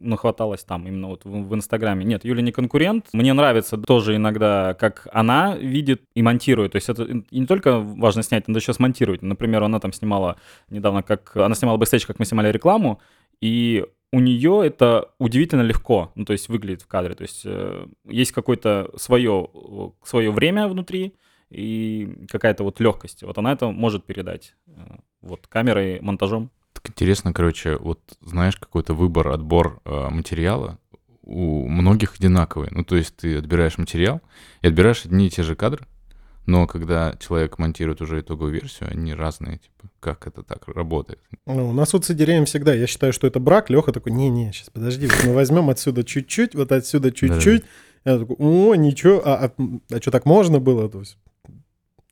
нахваталась 0.00 0.64
там 0.64 0.86
именно 0.86 1.08
вот 1.08 1.24
в, 1.24 1.48
в 1.48 1.54
Инстаграме. 1.54 2.04
Нет, 2.04 2.24
Юля 2.24 2.42
не 2.42 2.52
конкурент. 2.52 3.06
Мне 3.12 3.32
нравится 3.32 3.76
тоже 3.76 4.16
иногда, 4.16 4.74
как 4.74 5.08
она 5.12 5.56
видит 5.56 6.02
и 6.14 6.22
монтирует. 6.22 6.72
То 6.72 6.76
есть 6.76 6.88
это 6.88 7.06
не 7.30 7.46
только 7.46 7.78
важно 7.78 8.22
снять, 8.22 8.48
надо 8.48 8.60
еще 8.60 8.72
смонтировать. 8.72 9.22
Например, 9.22 9.62
она 9.62 9.80
там 9.80 9.92
снимала 9.92 10.36
недавно, 10.70 11.02
как 11.02 11.36
она 11.36 11.54
снимала 11.54 11.76
бэкстейдж, 11.76 12.06
как 12.06 12.18
мы 12.18 12.24
снимали 12.24 12.50
рекламу, 12.52 13.00
и 13.40 13.84
у 14.12 14.20
нее 14.20 14.62
это 14.64 15.10
удивительно 15.18 15.62
легко, 15.62 16.12
ну, 16.14 16.24
то 16.24 16.34
есть 16.34 16.48
выглядит 16.48 16.82
в 16.82 16.86
кадре. 16.86 17.14
То 17.14 17.22
есть 17.22 17.42
э, 17.44 17.86
есть 18.04 18.32
какое-то 18.32 18.90
свое, 18.96 19.48
э, 19.52 19.88
свое 20.04 20.30
время 20.30 20.68
внутри 20.68 21.14
и 21.50 22.26
какая-то 22.30 22.62
вот 22.62 22.78
легкость. 22.78 23.22
Вот 23.22 23.38
она 23.38 23.52
это 23.52 23.70
может 23.70 24.04
передать 24.04 24.54
э, 24.66 24.72
вот 25.22 25.46
камерой, 25.46 26.00
монтажом. 26.00 26.50
Так 26.74 26.90
интересно, 26.90 27.32
короче, 27.32 27.76
вот 27.78 28.00
знаешь, 28.20 28.56
какой-то 28.56 28.92
выбор, 28.92 29.28
отбор 29.28 29.80
э, 29.84 30.08
материала 30.10 30.78
у 31.22 31.66
многих 31.66 32.16
одинаковый. 32.16 32.68
Ну, 32.70 32.84
то 32.84 32.96
есть 32.96 33.16
ты 33.16 33.38
отбираешь 33.38 33.78
материал 33.78 34.20
и 34.60 34.66
отбираешь 34.66 35.06
одни 35.06 35.28
и 35.28 35.30
те 35.30 35.42
же 35.42 35.56
кадры, 35.56 35.86
но 36.46 36.66
когда 36.66 37.14
человек 37.20 37.58
монтирует 37.58 38.00
уже 38.00 38.20
итоговую 38.20 38.52
версию, 38.52 38.90
они 38.90 39.14
разные, 39.14 39.58
типа, 39.58 39.88
как 40.00 40.26
это 40.26 40.42
так 40.42 40.66
работает. 40.66 41.20
Ну, 41.46 41.70
у 41.70 41.72
нас 41.72 41.92
вот 41.92 42.04
с 42.04 42.10
Адереем 42.10 42.46
всегда, 42.46 42.74
я 42.74 42.86
считаю, 42.86 43.12
что 43.12 43.26
это 43.26 43.38
брак. 43.38 43.70
Леха 43.70 43.92
такой, 43.92 44.12
не-не, 44.12 44.52
сейчас 44.52 44.70
подожди, 44.70 45.06
вот 45.06 45.24
мы 45.24 45.34
возьмем 45.34 45.70
отсюда 45.70 46.02
чуть-чуть, 46.02 46.54
вот 46.54 46.72
отсюда 46.72 47.12
чуть-чуть. 47.12 47.64
Я 48.04 48.18
такой, 48.18 48.36
о, 48.38 48.74
ничего, 48.74 49.22
а, 49.24 49.52
а, 49.56 50.00
что, 50.00 50.10
так 50.10 50.26
можно 50.26 50.58
было? 50.58 50.88
То 50.88 51.00
есть, 51.00 51.16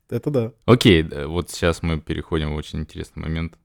это 0.09 0.29
да. 0.29 0.51
Окей, 0.65 1.03
вот 1.03 1.49
сейчас 1.49 1.83
мы 1.83 1.99
переходим 1.99 2.53
в 2.53 2.55
очень 2.55 2.79
интересный 2.79 3.23
момент 3.23 3.57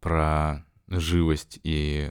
про 0.00 0.64
живость 0.88 1.60
и, 1.62 2.10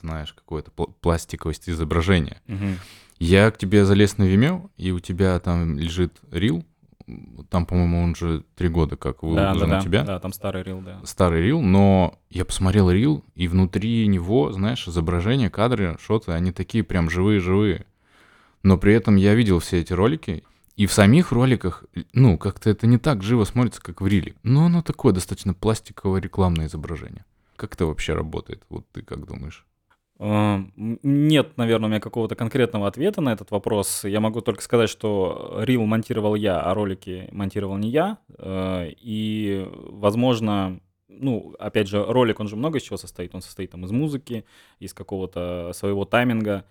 знаешь, 0.00 0.32
какую-то 0.32 0.72
пл- 0.76 0.92
пластиковость 1.00 1.68
изображения. 1.68 2.42
Я 3.18 3.50
к 3.50 3.56
тебе 3.58 3.84
залез 3.84 4.18
на 4.18 4.24
Vimeo, 4.24 4.68
и 4.76 4.90
у 4.90 5.00
тебя 5.00 5.38
там 5.38 5.78
лежит 5.78 6.12
рил 6.30 6.64
там, 7.50 7.66
по-моему, 7.66 8.02
он 8.02 8.14
же 8.14 8.44
три 8.56 8.68
года 8.68 8.96
как 8.96 9.22
выложен 9.22 9.58
да, 9.58 9.64
у 9.64 9.68
да, 9.68 9.80
тебя. 9.80 10.02
да, 10.02 10.18
там 10.18 10.32
старый 10.32 10.62
рил, 10.62 10.80
да. 10.80 11.00
Старый 11.04 11.42
рил, 11.42 11.60
но 11.60 12.18
я 12.30 12.44
посмотрел 12.44 12.90
рил, 12.90 13.24
и 13.34 13.48
внутри 13.48 14.06
него, 14.06 14.52
знаешь, 14.52 14.86
изображения, 14.88 15.50
кадры, 15.50 15.96
шоты, 16.00 16.32
они 16.32 16.52
такие 16.52 16.82
прям 16.82 17.08
живые-живые. 17.08 17.86
Но 18.62 18.76
при 18.78 18.94
этом 18.94 19.16
я 19.16 19.34
видел 19.34 19.60
все 19.60 19.80
эти 19.80 19.92
ролики, 19.92 20.42
и 20.76 20.86
в 20.86 20.92
самих 20.92 21.32
роликах, 21.32 21.84
ну, 22.12 22.36
как-то 22.36 22.68
это 22.68 22.86
не 22.86 22.98
так 22.98 23.22
живо 23.22 23.44
смотрится, 23.44 23.80
как 23.80 24.00
в 24.00 24.06
риле. 24.06 24.34
Но 24.42 24.66
оно 24.66 24.82
такое 24.82 25.12
достаточно 25.12 25.54
пластиковое 25.54 26.20
рекламное 26.20 26.66
изображение. 26.66 27.24
Как 27.56 27.74
это 27.74 27.86
вообще 27.86 28.12
работает? 28.12 28.62
Вот 28.68 28.84
ты 28.92 29.02
как 29.02 29.26
думаешь? 29.26 29.64
Э, 30.18 30.58
Нет, 30.76 31.56
наверное, 31.56 31.86
у 31.86 31.90
меня 31.90 32.00
какого-то 32.00 32.34
конкретного 32.34 32.86
ответа 32.88 33.20
на 33.20 33.32
этот 33.32 33.50
вопрос. 33.50 34.04
Я 34.04 34.20
могу 34.20 34.40
только 34.40 34.62
сказать, 34.62 34.90
что 34.90 35.58
рил 35.62 35.84
монтировал 35.84 36.34
я, 36.34 36.60
а 36.60 36.74
ролики 36.74 37.28
монтировал 37.32 37.76
не 37.76 37.90
я. 37.90 38.18
Э, 38.38 38.88
И, 39.00 39.68
возможно, 39.72 40.80
ну, 41.08 41.54
опять 41.58 41.88
же, 41.88 42.04
ролик, 42.04 42.40
он 42.40 42.48
же 42.48 42.56
много 42.56 42.78
из 42.78 42.82
чего 42.82 42.96
состоит. 42.96 43.34
Он 43.34 43.42
состоит 43.42 43.70
там 43.70 43.84
из 43.84 43.90
музыки, 43.92 44.44
из 44.78 44.94
какого-то 44.94 45.72
своего 45.74 46.04
тайминга. 46.04 46.64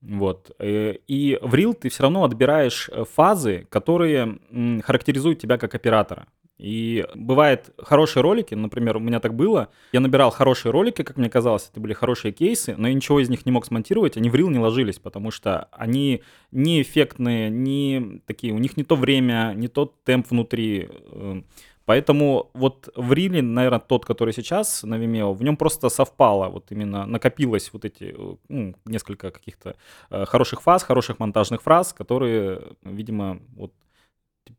Вот. 0.00 0.50
Э, 0.58 0.94
И 1.06 1.38
в 1.42 1.54
рил 1.54 1.74
ты 1.74 1.88
все 1.90 2.02
равно 2.04 2.24
отбираешь 2.24 2.90
фазы, 3.14 3.66
которые 3.70 4.38
характеризуют 4.82 5.38
тебя 5.38 5.58
как 5.58 5.74
оператора. 5.74 6.26
И 6.60 7.06
бывают 7.14 7.70
хорошие 7.78 8.22
ролики, 8.22 8.54
например, 8.54 8.98
у 8.98 9.00
меня 9.00 9.18
так 9.18 9.34
было. 9.34 9.70
Я 9.92 10.00
набирал 10.00 10.30
хорошие 10.30 10.72
ролики, 10.72 11.02
как 11.02 11.16
мне 11.16 11.30
казалось, 11.30 11.70
это 11.70 11.80
были 11.80 11.94
хорошие 11.94 12.32
кейсы, 12.32 12.74
но 12.76 12.86
я 12.86 12.92
ничего 12.92 13.18
из 13.18 13.30
них 13.30 13.46
не 13.46 13.52
мог 13.52 13.64
смонтировать, 13.64 14.18
они 14.18 14.28
в 14.28 14.34
рил 14.34 14.50
не 14.50 14.58
ложились, 14.58 14.98
потому 14.98 15.30
что 15.30 15.68
они 15.72 16.22
не 16.52 16.82
эффектные, 16.82 17.48
не 17.48 18.20
такие, 18.26 18.52
у 18.52 18.58
них 18.58 18.76
не 18.76 18.84
то 18.84 18.94
время, 18.94 19.54
не 19.56 19.68
тот 19.68 20.04
темп 20.04 20.30
внутри. 20.30 20.90
э, 20.90 21.42
Поэтому 21.86 22.50
вот 22.52 22.90
в 22.94 23.12
риле, 23.14 23.40
наверное, 23.40 23.80
тот, 23.80 24.04
который 24.04 24.34
сейчас 24.34 24.82
на 24.82 24.96
Vimeo, 24.96 25.32
в 25.32 25.42
нем 25.42 25.56
просто 25.56 25.88
совпало, 25.88 26.50
вот 26.50 26.70
именно 26.72 27.06
накопилось 27.06 27.72
вот 27.72 27.86
эти 27.86 28.14
э, 28.16 28.36
ну, 28.50 28.74
несколько 28.84 29.30
каких-то 29.30 29.76
э, 30.10 30.26
хороших 30.26 30.60
фаз, 30.60 30.82
хороших 30.82 31.18
монтажных 31.20 31.62
фраз, 31.62 31.94
которые, 31.94 32.60
видимо, 32.82 33.40
вот 33.56 33.72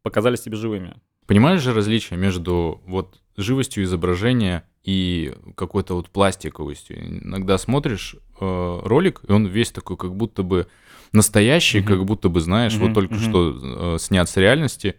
показались 0.02 0.42
тебе 0.42 0.58
живыми. 0.58 0.96
Понимаешь 1.32 1.62
же 1.62 1.74
различие 1.74 2.20
между 2.20 2.82
вот 2.86 3.18
живостью 3.38 3.86
изображения 3.86 4.66
и 4.84 5.34
какой-то 5.56 5.94
вот 5.96 6.10
пластиковостью? 6.10 7.22
Иногда 7.24 7.58
смотришь 7.58 8.18
э, 8.42 8.80
ролик, 8.84 9.22
и 9.26 9.32
он 9.32 9.46
весь 9.46 9.72
такой, 9.72 9.96
как 9.96 10.14
будто 10.14 10.44
бы 10.44 10.68
настоящий, 11.14 11.80
Мгм. 11.80 11.88
как 11.88 12.04
будто 12.04 12.28
бы, 12.28 12.42
знаешь, 12.42 12.74
Мгм, 12.74 12.88
вот 12.88 12.94
только 12.96 13.14
мгм. 13.14 13.24
что 13.24 13.96
э, 13.96 13.98
снят 14.02 14.30
с 14.30 14.36
реальности, 14.36 14.98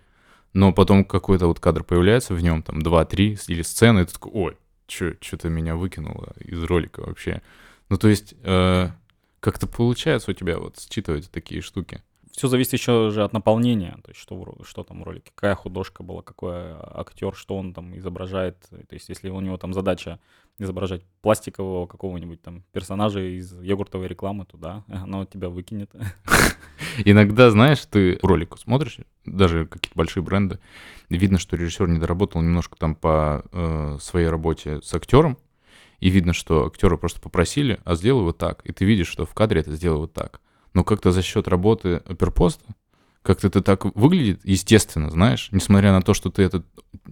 но 0.54 0.72
потом 0.72 1.04
какой-то 1.04 1.48
вот 1.48 1.60
кадр 1.60 1.84
появляется 1.84 2.32
в 2.32 2.42
нем, 2.42 2.62
там, 2.62 2.80
два-три 2.80 3.36
или 3.48 3.60
сцены, 3.60 4.00
и 4.00 4.04
ты 4.06 4.14
такой, 4.14 4.32
ой, 4.32 4.56
что-то 4.86 5.50
меня 5.50 5.76
выкинуло 5.76 6.32
из 6.42 6.62
ролика 6.62 7.00
вообще. 7.00 7.42
Ну, 7.90 7.98
то 7.98 8.08
есть, 8.08 8.32
э, 8.42 8.88
как-то 9.40 9.66
получается 9.66 10.30
у 10.30 10.34
тебя 10.34 10.58
вот 10.58 10.78
считывать 10.80 11.30
такие 11.30 11.60
штуки. 11.60 12.02
Все 12.32 12.48
зависит 12.48 12.72
еще 12.72 13.10
же 13.10 13.24
от 13.24 13.32
наполнения, 13.34 13.98
то 14.02 14.10
есть 14.10 14.20
что, 14.20 14.56
что 14.64 14.84
там 14.84 15.02
в 15.02 15.04
ролике, 15.04 15.30
какая 15.34 15.54
художка 15.54 16.02
была, 16.02 16.22
какой 16.22 16.72
актер, 16.94 17.34
что 17.34 17.56
он 17.56 17.74
там 17.74 17.96
изображает. 17.98 18.58
То 18.70 18.94
есть 18.94 19.10
если 19.10 19.28
у 19.28 19.40
него 19.40 19.58
там 19.58 19.74
задача 19.74 20.18
изображать 20.58 21.02
пластикового 21.20 21.86
какого-нибудь 21.86 22.40
там 22.40 22.62
персонажа 22.72 23.20
из 23.20 23.52
йогуртовой 23.60 24.08
рекламы, 24.08 24.46
то 24.46 24.56
да, 24.56 24.84
оно 24.88 25.26
тебя 25.26 25.50
выкинет. 25.50 25.90
Иногда, 27.04 27.50
знаешь, 27.50 27.84
ты 27.84 28.18
ролик 28.22 28.58
смотришь, 28.58 28.98
даже 29.26 29.66
какие-то 29.66 29.96
большие 29.96 30.22
бренды, 30.22 30.58
видно, 31.10 31.38
что 31.38 31.56
режиссер 31.56 31.88
не 31.88 31.98
доработал 31.98 32.40
немножко 32.40 32.76
там 32.76 32.94
по 32.94 33.44
э, 33.52 33.98
своей 34.00 34.28
работе 34.28 34.80
с 34.82 34.92
актером, 34.94 35.38
и 36.00 36.08
видно, 36.10 36.32
что 36.32 36.66
актера 36.66 36.96
просто 36.96 37.20
попросили, 37.20 37.78
а 37.84 37.94
сделай 37.94 38.24
вот 38.24 38.36
так. 38.36 38.62
И 38.64 38.72
ты 38.72 38.84
видишь, 38.84 39.06
что 39.06 39.24
в 39.24 39.34
кадре 39.34 39.60
это 39.60 39.72
сделай 39.72 39.98
вот 39.98 40.12
так. 40.12 40.40
Но 40.74 40.84
как-то 40.84 41.12
за 41.12 41.22
счет 41.22 41.48
работы 41.48 41.96
оперпоста, 42.06 42.74
как-то 43.22 43.46
это 43.46 43.62
так 43.62 43.84
выглядит, 43.96 44.40
естественно, 44.44 45.10
знаешь, 45.10 45.48
несмотря 45.52 45.92
на 45.92 46.02
то, 46.02 46.12
что 46.14 46.30
ты 46.30 46.42
этот 46.42 46.66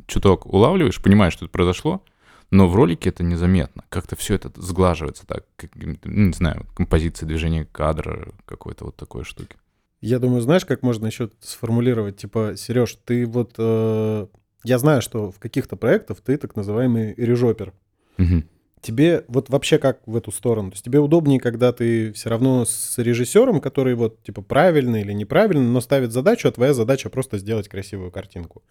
чуток 0.07 0.47
улавливаешь, 0.47 1.01
понимаешь, 1.01 1.35
что 1.35 1.45
это 1.45 1.53
произошло, 1.53 2.03
но 2.51 2.69
в 2.69 2.75
ролике 2.75 3.11
это 3.11 3.23
незаметно. 3.23 3.85
Как-то 3.89 4.17
все 4.17 4.35
это 4.35 4.51
сглаживается 4.57 5.25
так, 5.27 5.45
каким-то, 5.57 6.09
ну, 6.09 6.27
не 6.27 6.33
знаю, 6.33 6.67
композиция 6.75 7.27
движения 7.27 7.69
кадра, 7.71 8.33
какой-то 8.45 8.87
вот 8.87 8.97
такой 8.97 9.25
штуки. 9.25 9.57
Я 10.01 10.19
думаю, 10.19 10.41
знаешь, 10.41 10.65
как 10.65 10.83
можно 10.83 11.07
еще 11.07 11.31
сформулировать? 11.41 12.17
Типа, 12.17 12.55
Сереж, 12.57 12.97
ты 13.05 13.27
вот... 13.27 13.55
э, 13.59 14.27
я 14.65 14.79
знаю, 14.79 15.03
что 15.03 15.31
в 15.31 15.39
каких-то 15.39 15.77
проектах 15.77 16.21
ты 16.23 16.39
так 16.39 16.57
называемый 16.57 17.15
режопер. 17.15 17.73
Мгм. 18.17 18.45
Тебе 18.81 19.25
вот 19.29 19.51
вообще 19.51 19.79
как 19.79 20.01
в 20.07 20.17
эту 20.17 20.33
сторону? 20.33 20.71
То 20.71 20.75
есть 20.75 20.85
тебе 20.85 21.01
удобнее, 21.01 21.39
когда 21.39 21.73
ты 21.73 22.13
все 22.13 22.31
равно 22.31 22.65
с 22.65 22.97
режиссером, 22.99 23.61
который 23.61 23.95
вот 23.95 24.23
типа 24.23 24.41
правильно 24.43 24.97
или 24.97 25.13
неправильно, 25.13 25.65
но 25.65 25.81
ставит 25.81 26.13
задачу, 26.13 26.49
а 26.49 26.53
твоя 26.53 26.73
задача 26.73 27.11
просто 27.11 27.39
сделать 27.39 27.69
красивую 27.69 28.11
картинку? 28.11 28.63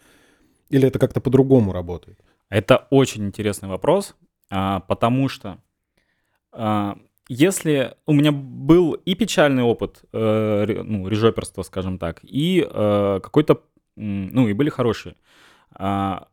Или 0.69 0.87
это 0.87 0.97
как-то 0.97 1.21
по-другому 1.21 1.71
работает? 1.71 2.19
Это 2.49 2.87
очень 2.89 3.25
интересный 3.25 3.69
вопрос, 3.69 4.15
а, 4.49 4.79
потому 4.81 5.29
что 5.29 5.59
а, 6.51 6.97
если 7.27 7.93
у 8.07 8.13
меня 8.13 8.31
был 8.31 8.93
и 8.93 9.13
печальный 9.13 9.61
опыт, 9.61 10.01
э, 10.11 10.81
ну, 10.83 11.07
режоперства, 11.07 11.61
скажем 11.61 11.99
так, 11.99 12.21
и 12.23 12.67
э, 12.67 13.19
какой-то, 13.21 13.61
ну, 13.95 14.47
и 14.47 14.53
были 14.53 14.69
хорошие. 14.69 15.15
А, 15.71 16.27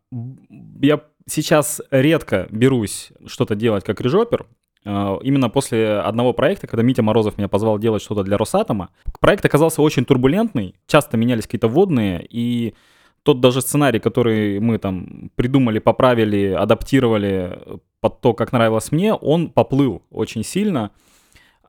Я 0.81 1.03
сейчас 1.29 1.81
редко 1.91 2.47
берусь 2.51 3.13
что-то 3.27 3.55
делать 3.55 3.85
как 3.85 4.01
режопер, 4.01 4.47
а, 4.85 5.19
именно 5.23 5.51
после 5.51 5.99
одного 5.99 6.33
проекта, 6.33 6.67
когда 6.67 6.83
Митя 6.83 7.03
Морозов 7.03 7.37
меня 7.39 7.49
позвал 7.49 7.79
делать 7.79 8.03
что-то 8.03 8.23
для 8.23 8.39
Росатома. 8.39 8.91
Проект 9.21 9.45
оказался 9.45 9.83
очень 9.83 10.05
турбулентный, 10.05 10.77
часто 10.87 11.17
менялись 11.17 11.45
какие-то 11.45 11.69
водные, 11.69 12.25
и 12.29 12.75
тот 13.25 13.41
даже 13.41 13.61
сценарий, 13.61 13.99
который 13.99 14.61
мы 14.61 14.79
там 14.79 15.31
придумали, 15.35 15.81
поправили, 15.81 16.53
адаптировали 16.53 17.59
под 18.01 18.21
то, 18.21 18.35
как 18.35 18.53
нравилось 18.53 18.93
мне, 18.93 19.13
он 19.15 19.51
поплыл 19.51 20.03
очень 20.11 20.45
сильно. 20.45 20.93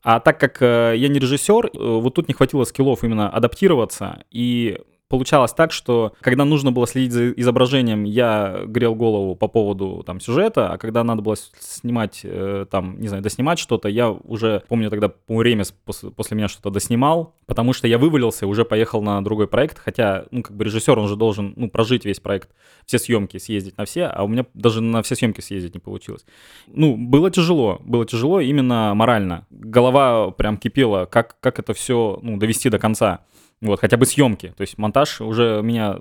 А 0.04 0.20
так 0.20 0.40
как 0.40 0.62
э, 0.62 0.94
я 0.96 1.08
не 1.08 1.18
режиссер, 1.18 1.66
э, 1.66 1.70
вот 1.74 2.14
тут 2.14 2.28
не 2.28 2.36
хватило 2.36 2.64
скиллов 2.64 3.04
именно 3.04 3.30
адаптироваться. 3.30 4.24
И 4.30 4.78
получалось 5.08 5.54
так, 5.54 5.72
что 5.72 6.14
когда 6.22 6.46
нужно 6.46 6.72
было 6.72 6.88
следить 6.88 7.12
за 7.12 7.32
изображением, 7.32 8.04
я 8.04 8.64
грел 8.66 8.96
голову 8.96 9.36
по 9.36 9.48
поводу 9.48 10.04
там 10.06 10.20
сюжета, 10.20 10.72
а 10.72 10.78
когда 10.78 11.04
надо 11.04 11.22
было 11.22 11.36
снимать, 11.60 12.22
э, 12.24 12.66
там, 12.70 13.00
не 13.00 13.08
знаю, 13.08 13.24
доснимать 13.24 13.60
что-то, 13.60 13.88
я 13.88 14.10
уже, 14.10 14.64
помню 14.68 14.90
тогда 14.90 15.12
Ремес 15.28 15.72
после, 15.72 16.12
после 16.12 16.38
меня 16.38 16.48
что-то 16.48 16.70
доснимал, 16.70 17.36
потому 17.46 17.74
что 17.74 17.88
я 17.88 17.98
вывалился 17.98 18.46
и 18.46 18.48
уже 18.48 18.66
поехал 18.66 19.02
на 19.02 19.24
другой 19.24 19.48
проект, 19.48 19.80
хотя, 19.80 20.26
ну, 20.32 20.44
как 20.44 20.56
бы 20.56 20.66
режиссер, 20.66 20.98
он 20.98 21.08
же 21.08 21.16
должен, 21.16 21.54
ну, 21.56 21.70
прожить 21.70 22.06
весь 22.06 22.20
проект, 22.20 22.50
все 22.86 23.00
съемки, 23.00 23.38
съездить 23.38 23.78
на 23.78 23.86
все, 23.86 24.06
а 24.06 24.24
у 24.24 24.28
меня 24.28 24.46
даже 24.54 24.82
на 24.82 25.02
все 25.02 25.16
съемки 25.16 25.42
съездить 25.42 25.74
не 25.74 25.80
получилось. 25.80 26.26
Ну, 26.68 26.98
было 26.98 27.32
тяжело, 27.32 27.82
было 27.86 28.06
тяжело 28.06 28.40
именно 28.40 28.94
морально. 28.94 29.46
Голова 29.50 30.32
прям 30.32 30.58
кипела, 30.58 31.06
как, 31.06 31.40
как 31.40 31.60
это 31.60 31.74
все, 31.74 32.20
ну, 32.22 32.38
довести 32.38 32.70
до 32.70 32.80
конца. 32.80 33.22
Вот, 33.60 33.80
хотя 33.80 33.98
бы 33.98 34.06
съемки. 34.06 34.54
То 34.56 34.62
есть 34.62 34.78
монтаж 34.78 35.20
уже 35.20 35.62
меня, 35.64 35.98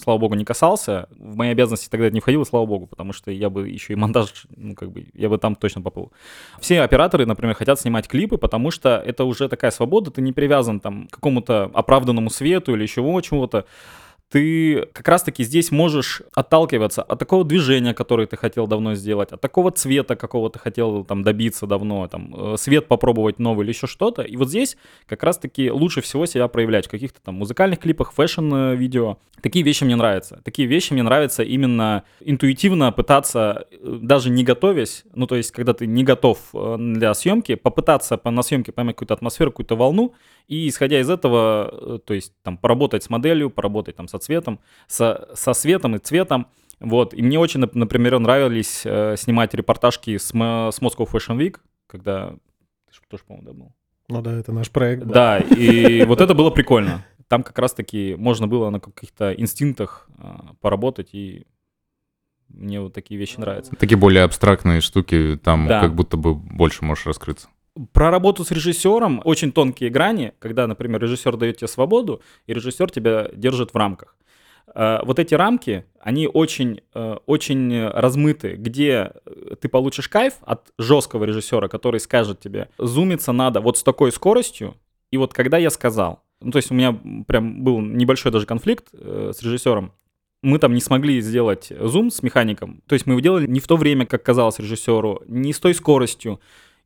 слава 0.00 0.18
богу, 0.18 0.34
не 0.34 0.44
касался. 0.44 1.08
В 1.18 1.34
мои 1.34 1.50
обязанности 1.50 1.88
тогда 1.88 2.06
это 2.06 2.14
не 2.14 2.20
входило, 2.20 2.44
слава 2.44 2.64
богу, 2.64 2.86
потому 2.86 3.12
что 3.12 3.32
я 3.32 3.50
бы 3.50 3.68
еще 3.68 3.94
и 3.94 3.96
монтаж, 3.96 4.46
ну, 4.56 4.76
как 4.76 4.92
бы, 4.92 5.08
я 5.12 5.28
бы 5.28 5.36
там 5.38 5.56
точно 5.56 5.82
поплыл. 5.82 6.12
Все 6.60 6.80
операторы, 6.82 7.26
например, 7.26 7.56
хотят 7.56 7.80
снимать 7.80 8.06
клипы, 8.06 8.38
потому 8.38 8.70
что 8.70 9.02
это 9.04 9.24
уже 9.24 9.48
такая 9.48 9.72
свобода, 9.72 10.12
ты 10.12 10.22
не 10.22 10.32
привязан 10.32 10.78
там 10.78 11.08
к 11.08 11.14
какому-то 11.14 11.70
оправданному 11.74 12.30
свету 12.30 12.74
или 12.74 12.82
еще 12.82 13.02
чего-то 13.22 13.66
ты 14.32 14.86
как 14.94 15.06
раз-таки 15.08 15.44
здесь 15.44 15.70
можешь 15.70 16.22
отталкиваться 16.34 17.02
от 17.02 17.18
такого 17.18 17.44
движения, 17.44 17.92
которое 17.92 18.26
ты 18.26 18.38
хотел 18.38 18.66
давно 18.66 18.94
сделать, 18.94 19.30
от 19.30 19.42
такого 19.42 19.70
цвета, 19.70 20.16
какого 20.16 20.48
ты 20.48 20.58
хотел 20.58 21.04
там 21.04 21.22
добиться 21.22 21.66
давно, 21.66 22.08
там 22.08 22.54
э, 22.54 22.56
свет 22.56 22.88
попробовать 22.88 23.38
новый 23.38 23.64
или 23.64 23.72
еще 23.72 23.86
что-то. 23.86 24.22
И 24.22 24.36
вот 24.36 24.48
здесь 24.48 24.78
как 25.06 25.22
раз-таки 25.22 25.70
лучше 25.70 26.00
всего 26.00 26.24
себя 26.24 26.48
проявлять 26.48 26.86
в 26.86 26.90
каких-то 26.90 27.20
там 27.20 27.34
музыкальных 27.34 27.80
клипах, 27.80 28.14
фэшн-видео. 28.14 29.18
Такие 29.42 29.64
вещи 29.64 29.84
мне 29.84 29.96
нравятся. 29.96 30.40
Такие 30.44 30.66
вещи 30.66 30.94
мне 30.94 31.02
нравятся 31.02 31.42
именно 31.42 32.04
интуитивно 32.20 32.90
пытаться, 32.90 33.66
э, 33.70 33.98
даже 34.00 34.30
не 34.30 34.44
готовясь, 34.44 35.04
ну 35.14 35.26
то 35.26 35.36
есть 35.36 35.50
когда 35.50 35.74
ты 35.74 35.86
не 35.86 36.04
готов 36.04 36.38
э, 36.54 36.76
для 36.78 37.12
съемки, 37.12 37.54
попытаться 37.56 38.16
по- 38.16 38.30
на 38.30 38.42
съемке 38.42 38.72
поймать 38.72 38.94
какую-то 38.94 39.12
атмосферу, 39.12 39.50
какую-то 39.50 39.76
волну, 39.76 40.14
и 40.48 40.68
исходя 40.68 41.00
из 41.00 41.10
этого, 41.10 41.68
э, 41.70 41.98
то 42.04 42.14
есть 42.14 42.32
там 42.42 42.56
поработать 42.56 43.04
с 43.04 43.10
моделью, 43.10 43.50
поработать 43.50 43.96
там 43.96 44.08
со 44.08 44.21
цветом, 44.22 44.58
со, 44.86 45.28
со 45.34 45.52
светом 45.52 45.96
и 45.96 45.98
цветом. 45.98 46.46
Вот. 46.80 47.14
И 47.14 47.22
мне 47.22 47.38
очень, 47.38 47.60
нап- 47.62 47.72
например, 47.74 48.18
нравились 48.18 48.82
э, 48.84 49.16
снимать 49.18 49.54
репортажки 49.54 50.16
с, 50.16 50.32
Мо- 50.34 50.70
с 50.72 50.80
Moscow 50.80 51.06
Fashion 51.10 51.36
Week, 51.38 51.58
когда... 51.86 52.30
Ты 52.88 52.94
же 52.94 53.00
тоже, 53.08 53.22
по-моему, 53.26 53.46
да, 53.46 53.52
был? 53.52 53.72
Ну 54.08 54.22
да, 54.22 54.32
это 54.38 54.52
наш 54.52 54.70
проект. 54.70 55.04
Да, 55.04 55.38
и 55.38 56.04
вот 56.06 56.20
это 56.20 56.34
было 56.34 56.50
прикольно. 56.50 57.04
там 57.28 57.42
как 57.42 57.58
раз-таки 57.58 58.14
можно 58.18 58.46
было 58.48 58.70
на 58.70 58.80
каких-то 58.80 59.32
инстинктах 59.32 60.08
а, 60.18 60.54
поработать, 60.60 61.10
и 61.14 61.46
мне 62.48 62.80
вот 62.80 62.92
такие 62.92 63.18
вещи 63.18 63.38
нравятся. 63.38 63.74
Такие 63.76 63.96
более 63.96 64.24
абстрактные 64.24 64.80
штуки, 64.80 65.40
там 65.42 65.66
Да. 65.68 65.80
как 65.80 65.94
будто 65.94 66.16
бы 66.16 66.34
больше 66.34 66.84
можешь 66.84 67.06
раскрыться. 67.06 67.48
Про 67.92 68.10
работу 68.10 68.44
с 68.44 68.50
режиссером 68.50 69.22
очень 69.24 69.50
тонкие 69.50 69.88
грани, 69.88 70.34
когда, 70.38 70.66
например, 70.66 71.00
режиссер 71.00 71.36
дает 71.36 71.56
тебе 71.56 71.68
свободу, 71.68 72.20
и 72.46 72.52
режиссер 72.52 72.90
тебя 72.90 73.30
держит 73.32 73.72
в 73.72 73.76
рамках. 73.76 74.16
Э, 74.74 74.98
Вот 75.04 75.18
эти 75.18 75.34
рамки, 75.34 75.84
они 75.98 76.26
очень, 76.26 76.80
э, 76.94 77.16
очень 77.26 77.88
размыты, 77.88 78.56
где 78.56 79.12
э, 79.24 79.54
ты 79.58 79.68
получишь 79.68 80.08
кайф 80.08 80.34
от 80.42 80.70
жесткого 80.78 81.24
режиссера, 81.24 81.68
который 81.68 81.98
скажет 82.00 82.40
тебе, 82.40 82.68
зумиться 82.78 83.32
надо 83.32 83.60
вот 83.60 83.78
с 83.78 83.82
такой 83.82 84.12
скоростью, 84.12 84.74
и 85.10 85.16
вот 85.16 85.32
когда 85.32 85.56
я 85.56 85.70
сказал. 85.70 86.22
Ну, 86.42 86.50
то 86.50 86.58
есть 86.58 86.70
у 86.70 86.74
меня 86.74 86.98
прям 87.26 87.62
был 87.64 87.80
небольшой 87.80 88.32
даже 88.32 88.44
конфликт 88.46 88.88
э, 88.92 89.32
с 89.34 89.42
режиссером. 89.42 89.92
Мы 90.42 90.58
там 90.58 90.74
не 90.74 90.80
смогли 90.80 91.20
сделать 91.20 91.72
зум 91.80 92.10
с 92.10 92.22
механиком. 92.22 92.82
То 92.86 92.94
есть 92.94 93.06
мы 93.06 93.12
его 93.12 93.20
делали 93.20 93.46
не 93.46 93.60
в 93.60 93.66
то 93.68 93.76
время, 93.76 94.06
как 94.06 94.24
казалось 94.24 94.58
режиссеру, 94.58 95.22
не 95.26 95.52
с 95.52 95.60
той 95.60 95.72
скоростью. 95.72 96.40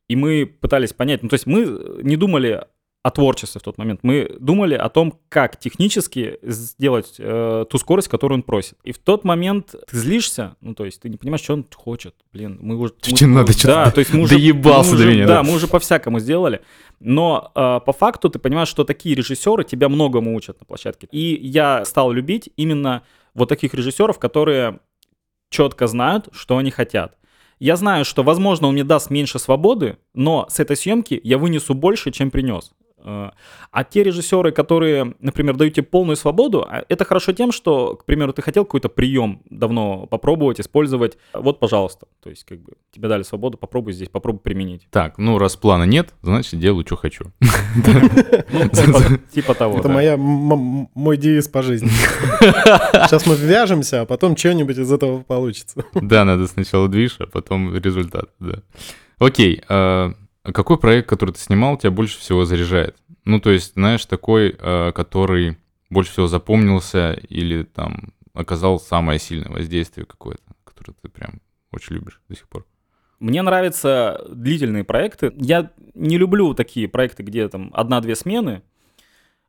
И 0.08 0.16
мы 0.16 0.46
пытались 0.46 0.92
понять, 0.92 1.22
ну 1.22 1.28
то 1.28 1.34
есть 1.34 1.46
мы 1.46 2.00
не 2.02 2.16
думали 2.16 2.64
о 3.02 3.10
творчестве 3.12 3.60
в 3.60 3.64
тот 3.64 3.78
момент, 3.78 4.00
мы 4.02 4.36
думали 4.40 4.74
о 4.74 4.88
том, 4.88 5.16
как 5.28 5.60
технически 5.60 6.38
сделать 6.42 7.14
э, 7.18 7.64
ту 7.70 7.78
скорость, 7.78 8.08
которую 8.08 8.38
он 8.38 8.42
просит. 8.42 8.76
И 8.82 8.90
в 8.90 8.98
тот 8.98 9.22
момент 9.22 9.76
ты 9.88 9.96
злишься, 9.96 10.56
ну 10.60 10.74
то 10.74 10.84
есть 10.84 11.00
ты 11.02 11.08
не 11.08 11.16
понимаешь, 11.16 11.40
что 11.42 11.52
он 11.54 11.64
хочет. 11.72 12.16
Блин, 12.32 12.58
мы 12.60 12.76
уже... 12.76 12.94
мы- 13.08 13.16
Тебе 13.16 13.28
надо 13.28 13.52
что-то 13.52 13.68
Да, 13.68 13.90
то 13.92 14.00
есть 14.00 14.12
мы 14.12 14.22
уже... 14.22 14.34
доебался 14.36 14.90
мы 14.92 14.96
до 14.98 15.02
уже- 15.04 15.12
меня, 15.14 15.26
Да, 15.28 15.34
да. 15.36 15.42
мы 15.44 15.54
уже 15.54 15.68
по-всякому 15.68 16.18
сделали. 16.18 16.62
Но 16.98 17.52
э, 17.54 17.78
по 17.86 17.92
факту 17.92 18.28
ты 18.28 18.40
понимаешь, 18.40 18.68
что 18.68 18.82
такие 18.82 19.14
режиссеры 19.14 19.62
тебя 19.62 19.88
многому 19.88 20.34
учат 20.34 20.58
на 20.58 20.66
площадке. 20.66 21.06
И 21.12 21.36
я 21.46 21.84
стал 21.84 22.10
любить 22.10 22.50
именно 22.56 23.02
вот 23.34 23.48
таких 23.48 23.72
режиссеров, 23.74 24.18
которые 24.18 24.80
четко 25.50 25.86
знают, 25.86 26.28
что 26.32 26.56
они 26.58 26.72
хотят. 26.72 27.16
Я 27.58 27.76
знаю, 27.76 28.04
что, 28.04 28.22
возможно, 28.22 28.68
он 28.68 28.74
мне 28.74 28.84
даст 28.84 29.10
меньше 29.10 29.38
свободы, 29.38 29.96
но 30.12 30.46
с 30.50 30.60
этой 30.60 30.76
съемки 30.76 31.18
я 31.24 31.38
вынесу 31.38 31.74
больше, 31.74 32.12
чем 32.12 32.30
принес. 32.30 32.72
Э, 33.06 33.30
А 33.70 33.84
те 33.84 34.02
режиссеры, 34.02 34.50
которые, 34.50 35.14
например, 35.20 35.56
дают 35.56 35.74
тебе 35.74 35.86
полную 35.86 36.16
свободу, 36.16 36.66
а 36.68 36.84
это 36.88 37.04
хорошо 37.04 37.32
тем, 37.32 37.52
что, 37.52 37.94
к 37.94 38.04
примеру, 38.04 38.32
ты 38.32 38.42
хотел 38.42 38.64
какой-то 38.64 38.88
прием 38.88 39.42
давно 39.48 40.06
попробовать, 40.06 40.60
использовать. 40.60 41.16
Вот, 41.32 41.60
пожалуйста. 41.60 42.06
То 42.22 42.30
есть, 42.30 42.44
как 42.44 42.60
бы, 42.60 42.72
тебе 42.92 43.08
дали 43.08 43.22
свободу, 43.22 43.58
попробуй 43.58 43.92
здесь, 43.92 44.08
попробуй 44.08 44.40
применить. 44.40 44.88
Так, 44.90 45.18
ну 45.18 45.38
раз 45.38 45.56
плана 45.56 45.84
нет, 45.84 46.14
значит 46.22 46.58
делаю, 46.58 46.84
что 46.84 46.96
хочу. 46.96 47.26
Ну, 48.52 48.68
типа, 48.68 49.02
типа 49.32 49.54
того. 49.54 49.78
Это 49.78 49.88
моя, 49.88 50.16
мой 50.16 51.16
девиз 51.16 51.48
по 51.48 51.62
жизни. 51.62 51.88
Сейчас 52.40 53.26
мы 53.26 53.36
вяжемся, 53.36 54.00
а 54.02 54.06
потом 54.06 54.36
что-нибудь 54.36 54.78
из 54.78 54.90
этого 54.90 55.22
получится. 55.22 55.84
Да, 55.94 56.24
надо 56.24 56.46
сначала 56.46 56.88
движ, 56.88 57.16
а 57.20 57.26
потом 57.26 57.76
результат, 57.76 58.30
да. 58.40 58.62
Окей, 59.18 59.62
а 59.68 60.12
какой 60.52 60.78
проект, 60.78 61.08
который 61.08 61.32
ты 61.32 61.40
снимал, 61.40 61.76
тебя 61.76 61.90
больше 61.90 62.18
всего 62.18 62.44
заряжает? 62.44 62.96
Ну, 63.24 63.40
то 63.40 63.50
есть, 63.50 63.74
знаешь, 63.74 64.04
такой, 64.06 64.56
а, 64.58 64.92
который 64.92 65.56
больше 65.90 66.12
всего 66.12 66.26
запомнился 66.26 67.12
или 67.28 67.62
там 67.62 68.12
оказал 68.34 68.78
самое 68.78 69.18
сильное 69.18 69.50
воздействие 69.50 70.06
какое-то, 70.06 70.42
которое 70.64 70.94
ты 71.00 71.08
прям 71.08 71.40
очень 71.72 71.96
любишь 71.96 72.20
до 72.28 72.36
сих 72.36 72.48
пор? 72.48 72.66
Мне 73.18 73.42
нравятся 73.42 74.22
длительные 74.28 74.84
проекты. 74.84 75.32
Я 75.36 75.70
не 75.94 76.18
люблю 76.18 76.52
такие 76.54 76.86
проекты, 76.86 77.22
где 77.22 77.48
там 77.48 77.70
одна-две 77.72 78.14
смены. 78.14 78.62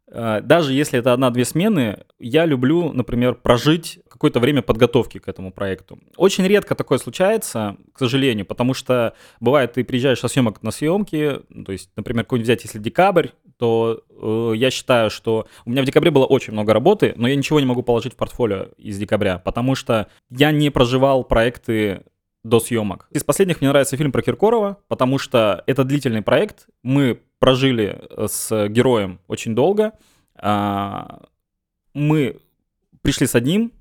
Э, 0.07 0.39
Даже 0.41 0.73
если 0.73 0.99
это 0.99 1.11
одна-две 1.11 1.43
смены, 1.43 2.05
я 2.17 2.45
люблю, 2.45 2.93
например, 2.93 3.35
прожить 3.35 3.99
какое-то 4.17 4.39
время 4.39 4.61
подготовки 4.61 5.19
к 5.19 5.27
этому 5.27 5.51
проекту. 5.51 5.99
Очень 6.15 6.45
редко 6.45 6.75
такое 6.75 6.97
случается, 6.97 7.77
к 7.93 7.99
сожалению, 7.99 8.45
потому 8.45 8.73
что 8.73 9.13
бывает, 9.39 9.73
ты 9.73 9.83
приезжаешь 9.83 10.19
со 10.19 10.27
съемок 10.27 10.63
на 10.63 10.71
съемки, 10.71 11.39
ну, 11.49 11.63
то 11.63 11.71
есть, 11.71 11.91
например, 11.95 12.25
какой-нибудь 12.25 12.47
взять, 12.47 12.63
если 12.63 12.79
декабрь, 12.79 13.27
то 13.57 14.03
э, 14.09 14.53
я 14.55 14.71
считаю, 14.71 15.09
что 15.09 15.47
у 15.65 15.69
меня 15.69 15.81
в 15.81 15.85
декабре 15.85 16.11
было 16.11 16.25
очень 16.25 16.53
много 16.53 16.73
работы, 16.73 17.13
но 17.15 17.27
я 17.27 17.35
ничего 17.35 17.59
не 17.59 17.65
могу 17.65 17.83
положить 17.83 18.13
в 18.13 18.15
портфолио 18.15 18.69
из 18.77 18.97
декабря, 18.97 19.39
потому 19.39 19.75
что 19.75 20.07
я 20.29 20.51
не 20.51 20.69
проживал 20.69 21.23
проекты 21.23 22.03
до 22.43 22.59
съемок. 22.59 23.07
Из 23.11 23.23
последних 23.23 23.61
мне 23.61 23.69
нравится 23.69 23.97
фильм 23.97 24.11
про 24.11 24.21
Киркорова, 24.21 24.77
потому 24.87 25.17
что 25.17 25.63
это 25.67 25.83
длительный 25.83 26.21
проект. 26.21 26.67
Мы 26.83 27.19
прожили 27.39 27.99
э, 28.09 28.27
с 28.29 28.67
героем 28.69 29.19
очень 29.27 29.53
долго. 29.55 29.93
А, 30.35 31.21
Мы 31.93 32.39
пришли 33.01 33.25
с 33.25 33.35
одним 33.35 33.71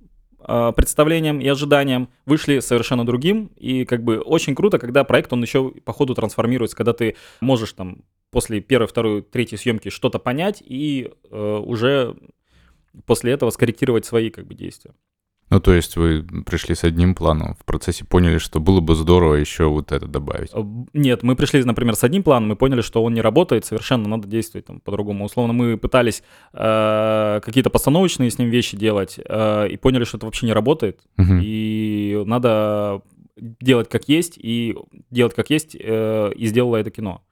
а, 0.49 0.71
представлением 0.71 1.41
и 1.41 1.49
ожиданием, 1.49 2.09
вышли 2.25 2.61
совершенно 2.61 3.05
другим. 3.05 3.51
И 3.57 3.85
как 3.85 4.05
бы 4.05 4.21
очень 4.21 4.55
круто, 4.55 4.79
когда 4.79 5.03
проект, 5.03 5.33
он 5.33 5.43
еще 5.43 5.73
по 5.85 5.93
ходу 5.93 6.15
трансформируется, 6.15 6.77
когда 6.77 6.93
ты 6.93 7.17
можешь 7.41 7.73
там 7.73 8.05
после 8.31 8.61
первой, 8.61 8.87
второй, 8.87 9.23
третьей 9.23 9.59
съемки 9.59 9.89
что-то 9.89 10.21
понять 10.21 10.63
и 10.65 11.11
э, 11.31 11.57
уже 11.65 12.17
после 13.07 13.33
этого 13.33 13.51
скорректировать 13.51 14.07
свои 14.07 14.31
как 14.31 14.47
бы 14.47 14.55
действия. 14.55 14.93
Ну, 15.49 15.61
то 15.61 15.73
есть 15.73 15.97
вы 15.97 16.25
пришли 16.45 16.75
с 16.75 16.83
одним 16.83 17.15
планом, 17.15 17.55
в 17.55 17.65
процессе 17.65 18.05
поняли, 18.05 18.39
что 18.39 18.59
было 18.59 18.81
бы 18.81 18.97
здорово 18.97 19.35
еще 19.35 19.67
вот 19.67 19.93
это 19.93 20.07
добавить. 20.07 20.51
Э, 20.53 20.65
Нет, 20.93 21.23
мы 21.23 21.37
пришли, 21.37 21.63
например, 21.63 21.95
с 21.95 22.03
одним 22.03 22.25
планом, 22.25 22.49
мы 22.49 22.57
поняли, 22.57 22.81
что 22.81 23.05
он 23.05 23.15
не 23.15 23.21
работает, 23.21 23.65
совершенно 23.65 24.09
надо 24.09 24.27
действовать 24.27 24.67
там 24.67 24.81
по-другому. 24.81 25.25
Условно, 25.25 25.53
мы 25.53 25.77
пытались 25.77 26.25
э, 26.53 27.41
какие-то 27.45 27.71
постановочные 27.71 28.31
с 28.31 28.39
ним 28.39 28.51
вещи 28.51 28.77
делать 28.77 29.21
э, 29.25 29.69
и 29.69 29.77
поняли, 29.77 30.05
что 30.05 30.17
это 30.17 30.27
вообще 30.27 30.47
не 30.47 30.53
работает. 30.53 31.01
Мгм. 31.17 31.41
И 31.43 32.23
надо 32.27 33.03
делать 33.37 33.89
как 33.89 34.09
есть, 34.09 34.39
и 34.39 34.77
делать 35.11 35.35
как 35.35 35.51
есть, 35.51 35.77
э, 35.79 36.33
и 36.35 36.47
сделала 36.47 36.77
это 36.77 36.91
кино. 36.91 37.23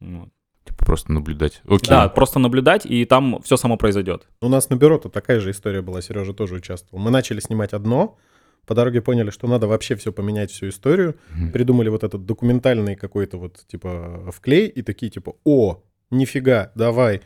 Вот. 0.00 0.28
Типа 0.66 0.84
просто 0.84 1.12
наблюдать. 1.12 1.62
Окей. 1.64 1.88
Да, 1.88 2.08
просто 2.08 2.38
наблюдать, 2.38 2.84
и 2.84 3.04
там 3.04 3.40
все 3.42 3.56
само 3.56 3.76
произойдет. 3.76 4.26
У 4.40 4.48
нас 4.48 4.68
на 4.68 4.74
бюро-то 4.74 5.08
такая 5.08 5.40
же 5.40 5.50
история 5.50 5.80
была, 5.80 6.02
Сережа 6.02 6.34
тоже 6.34 6.56
участвовал. 6.56 7.02
Мы 7.02 7.10
начали 7.10 7.40
снимать 7.40 7.72
одно, 7.72 8.18
по 8.66 8.74
дороге 8.74 9.00
поняли, 9.00 9.30
что 9.30 9.46
надо 9.46 9.68
вообще 9.68 9.94
все 9.94 10.12
поменять, 10.12 10.50
всю 10.50 10.68
историю. 10.68 11.16
Мгм. 11.30 11.52
Придумали 11.52 11.88
вот 11.88 12.02
этот 12.02 12.26
документальный 12.26 12.96
какой-то 12.96 13.38
вот, 13.38 13.64
типа, 13.68 14.30
вклей, 14.34 14.66
и 14.66 14.82
такие, 14.82 15.10
типа, 15.10 15.36
о, 15.44 15.82
нифига, 16.10 16.72
давай. 16.74 17.22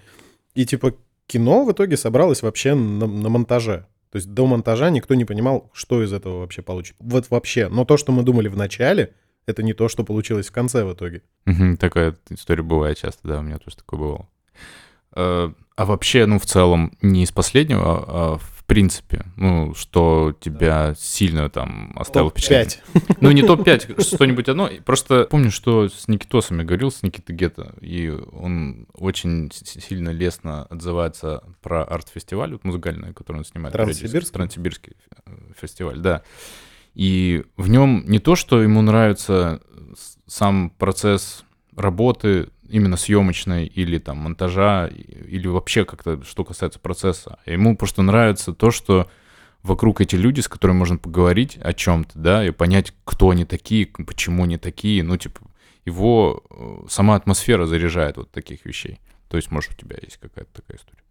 И, 0.54 0.66
типа, 0.66 0.94
кино 1.26 1.64
в 1.64 1.72
итоге 1.72 1.96
собралось 1.96 2.42
вообще 2.42 2.74
на, 2.74 3.06
на 3.06 3.28
монтаже. 3.30 3.86
То 4.10 4.16
есть 4.16 4.32
до 4.34 4.46
монтажа 4.46 4.90
никто 4.90 5.14
не 5.14 5.24
понимал, 5.24 5.70
что 5.72 6.02
из 6.02 6.12
этого 6.12 6.40
вообще 6.40 6.62
получится. 6.62 6.96
Вот 6.98 7.30
вообще. 7.30 7.68
Но 7.68 7.84
то, 7.84 7.96
что 7.96 8.12
мы 8.12 8.22
думали 8.22 8.48
в 8.48 8.56
начале, 8.56 9.14
это 9.50 9.62
не 9.62 9.74
то, 9.74 9.88
что 9.88 10.04
получилось 10.04 10.48
в 10.48 10.52
конце 10.52 10.84
в 10.84 10.92
итоге. 10.94 11.22
Такая 11.78 12.16
история 12.30 12.62
бывает 12.62 12.98
часто, 12.98 13.28
да, 13.28 13.38
у 13.38 13.42
меня 13.42 13.58
тоже 13.58 13.76
такое 13.76 14.00
бывало. 14.00 14.28
Э, 15.14 15.50
А 15.76 15.84
вообще, 15.84 16.26
ну, 16.26 16.38
в 16.38 16.46
целом, 16.46 16.92
не 17.02 17.22
из 17.24 17.32
последнего, 17.32 18.04
а 18.06 18.38
в 18.38 18.64
принципе, 18.66 19.24
ну, 19.36 19.74
что 19.74 20.36
тебя 20.38 20.94
сильно 20.96 21.50
там 21.50 21.92
оставило 21.96 22.30
впечатление. 22.30 22.66
Топ-5. 22.92 23.16
Ну, 23.20 23.30
не 23.32 23.42
топ-5, 23.42 24.00
что-нибудь 24.14 24.48
одно. 24.48 24.70
Просто 24.84 25.24
помню, 25.24 25.50
что 25.50 25.88
с 25.88 26.06
Никитосом 26.06 26.58
я 26.60 26.64
говорил, 26.64 26.92
с 26.92 27.02
Никитой 27.02 27.34
Гетто, 27.34 27.74
и 27.80 28.08
он 28.10 28.86
очень 28.94 29.50
сильно 29.52 30.10
лестно 30.10 30.66
отзывается 30.66 31.42
про 31.62 31.82
арт-фестиваль, 31.82 32.52
вот 32.52 32.62
музыкальный, 32.64 33.12
который 33.12 33.38
он 33.38 33.44
снимает. 33.44 33.72
Транссибирский? 33.72 34.32
Транссибирский 34.32 34.96
э, 35.26 35.30
фестиваль, 35.60 35.98
да. 35.98 36.22
И 36.94 37.44
в 37.56 37.68
нем 37.68 38.04
не 38.06 38.18
то, 38.18 38.36
что 38.36 38.62
ему 38.62 38.82
нравится 38.82 39.60
сам 40.26 40.70
процесс 40.70 41.44
работы, 41.76 42.48
именно 42.68 42.96
съемочной 42.96 43.66
или 43.66 43.98
там 43.98 44.18
монтажа, 44.18 44.86
или 44.86 45.46
вообще 45.48 45.84
как-то, 45.84 46.22
что 46.24 46.44
касается 46.44 46.78
процесса. 46.78 47.38
А 47.44 47.50
Ему 47.50 47.76
просто 47.76 48.02
нравится 48.02 48.52
то, 48.52 48.70
что 48.70 49.10
вокруг 49.62 50.00
эти 50.00 50.16
люди, 50.16 50.40
с 50.40 50.48
которыми 50.48 50.78
можно 50.78 50.96
поговорить 50.96 51.58
о 51.60 51.72
чем-то, 51.72 52.18
да, 52.18 52.46
и 52.46 52.50
понять, 52.50 52.94
кто 53.04 53.30
они 53.30 53.44
такие, 53.44 53.86
почему 53.86 54.44
они 54.44 54.56
такие, 54.56 55.02
ну, 55.02 55.16
типа, 55.16 55.40
его 55.84 56.42
э, 56.50 56.88
сама 56.88 57.16
атмосфера 57.16 57.66
заряжает 57.66 58.16
вот 58.16 58.30
таких 58.30 58.64
вещей. 58.64 59.00
То 59.28 59.36
есть, 59.36 59.50
может, 59.50 59.72
у 59.72 59.74
тебя 59.74 59.96
есть 60.00 60.18
какая-то 60.18 60.50
такая 60.52 60.78
история. 60.78 61.02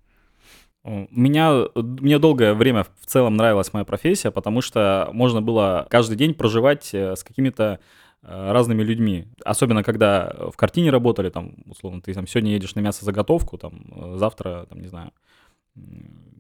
Меня, 0.86 1.66
мне 1.76 2.20
долгое 2.20 2.54
время 2.54 2.86
в 3.02 3.06
целом 3.06 3.36
нравилась 3.36 3.74
моя 3.74 3.84
профессия, 3.84 4.32
потому 4.32 4.62
что 4.62 5.10
можно 5.12 5.42
было 5.42 5.86
каждый 5.90 6.16
день 6.16 6.34
проживать 6.34 6.90
э, 6.94 7.16
с 7.18 7.24
какими-то 7.24 7.80
э, 8.24 8.52
разными 8.52 8.82
людьми. 8.82 9.28
Особенно, 9.44 9.84
когда 9.84 10.34
в 10.52 10.56
картине 10.56 10.90
работали, 10.90 11.30
там, 11.30 11.56
условно, 11.66 12.02
ты 12.02 12.14
там 12.14 12.28
сегодня 12.28 12.54
едешь 12.54 12.76
на 12.76 12.80
мясозаготовку, 12.80 13.58
там, 13.58 13.84
э, 13.94 14.16
завтра, 14.18 14.68
там, 14.70 14.80
не 14.80 14.88
знаю, 14.88 15.12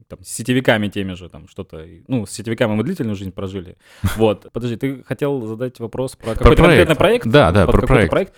там, 0.07 0.23
с 0.23 0.29
сетевиками 0.29 0.87
теми 0.87 1.13
же, 1.13 1.29
там, 1.29 1.47
что-то, 1.49 1.85
ну, 2.07 2.25
с 2.25 2.31
сетевиками 2.31 2.75
мы 2.75 2.83
длительную 2.83 3.15
жизнь 3.15 3.31
прожили. 3.31 3.77
Вот. 4.15 4.47
Подожди, 4.53 4.77
ты 4.77 5.03
хотел 5.03 5.45
задать 5.45 5.79
вопрос 5.79 6.15
про 6.15 6.33
какой-то 6.33 6.43
проект. 6.43 6.61
конкретный 6.61 6.95
проект? 6.95 7.27
Да, 7.27 7.51
да, 7.51 7.65
про 7.65 7.81
какой-то 7.81 8.07
проект. 8.07 8.33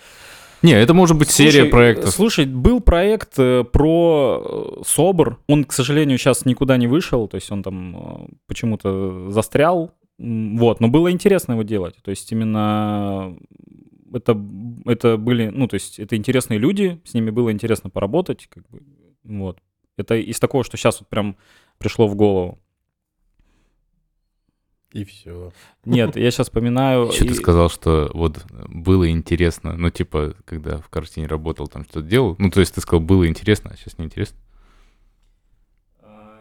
Не, 0.62 0.72
это 0.72 0.94
может 0.94 1.18
быть 1.18 1.30
серия 1.30 1.50
Слушай, 1.50 1.70
проектов. 1.70 2.10
Слушай, 2.10 2.46
был 2.46 2.80
проект 2.80 3.38
э, 3.38 3.64
про 3.64 4.78
э, 4.78 4.82
СОБР. 4.86 5.38
Он, 5.48 5.64
к 5.64 5.72
сожалению, 5.72 6.18
сейчас 6.18 6.44
никуда 6.44 6.76
не 6.76 6.86
вышел. 6.86 7.26
То 7.26 7.36
есть 7.36 7.50
он 7.50 7.62
там 7.62 7.96
э, 7.96 8.34
почему-то 8.46 9.30
застрял. 9.30 9.92
Вот, 10.18 10.78
но 10.80 10.88
было 10.88 11.10
интересно 11.10 11.52
его 11.52 11.62
делать. 11.64 11.96
То 12.02 12.10
есть 12.10 12.30
именно 12.30 13.36
это, 14.14 14.40
это 14.84 15.16
были, 15.16 15.48
ну, 15.48 15.66
то 15.66 15.74
есть 15.74 15.98
это 15.98 16.16
интересные 16.16 16.58
люди, 16.58 17.00
с 17.04 17.14
ними 17.14 17.30
было 17.30 17.50
интересно 17.50 17.90
поработать. 17.90 18.46
Как 18.48 18.68
бы, 18.68 18.82
вот. 19.24 19.58
Это 19.96 20.14
из 20.14 20.38
такого, 20.38 20.64
что 20.64 20.76
сейчас 20.76 21.00
вот 21.00 21.08
прям 21.08 21.36
пришло 21.78 22.06
в 22.06 22.14
голову. 22.14 22.58
И 24.92 25.04
все. 25.04 25.52
Нет, 25.84 26.16
я 26.16 26.30
сейчас 26.30 26.48
вспоминаю... 26.48 27.06
Еще 27.12 27.24
ты 27.24 27.30
и- 27.32 27.34
сказал, 27.34 27.70
что 27.70 28.10
вот 28.12 28.44
было 28.68 29.08
интересно, 29.10 29.74
ну, 29.76 29.90
типа, 29.90 30.34
когда 30.44 30.78
в 30.78 30.88
картине 30.90 31.26
работал, 31.26 31.66
там 31.66 31.84
что-то 31.84 32.02
делал. 32.02 32.36
Ну, 32.38 32.50
то 32.50 32.60
есть 32.60 32.74
ты 32.74 32.80
сказал, 32.80 33.00
было 33.00 33.26
интересно, 33.26 33.70
а 33.72 33.76
сейчас 33.76 33.96
неинтересно. 33.98 34.36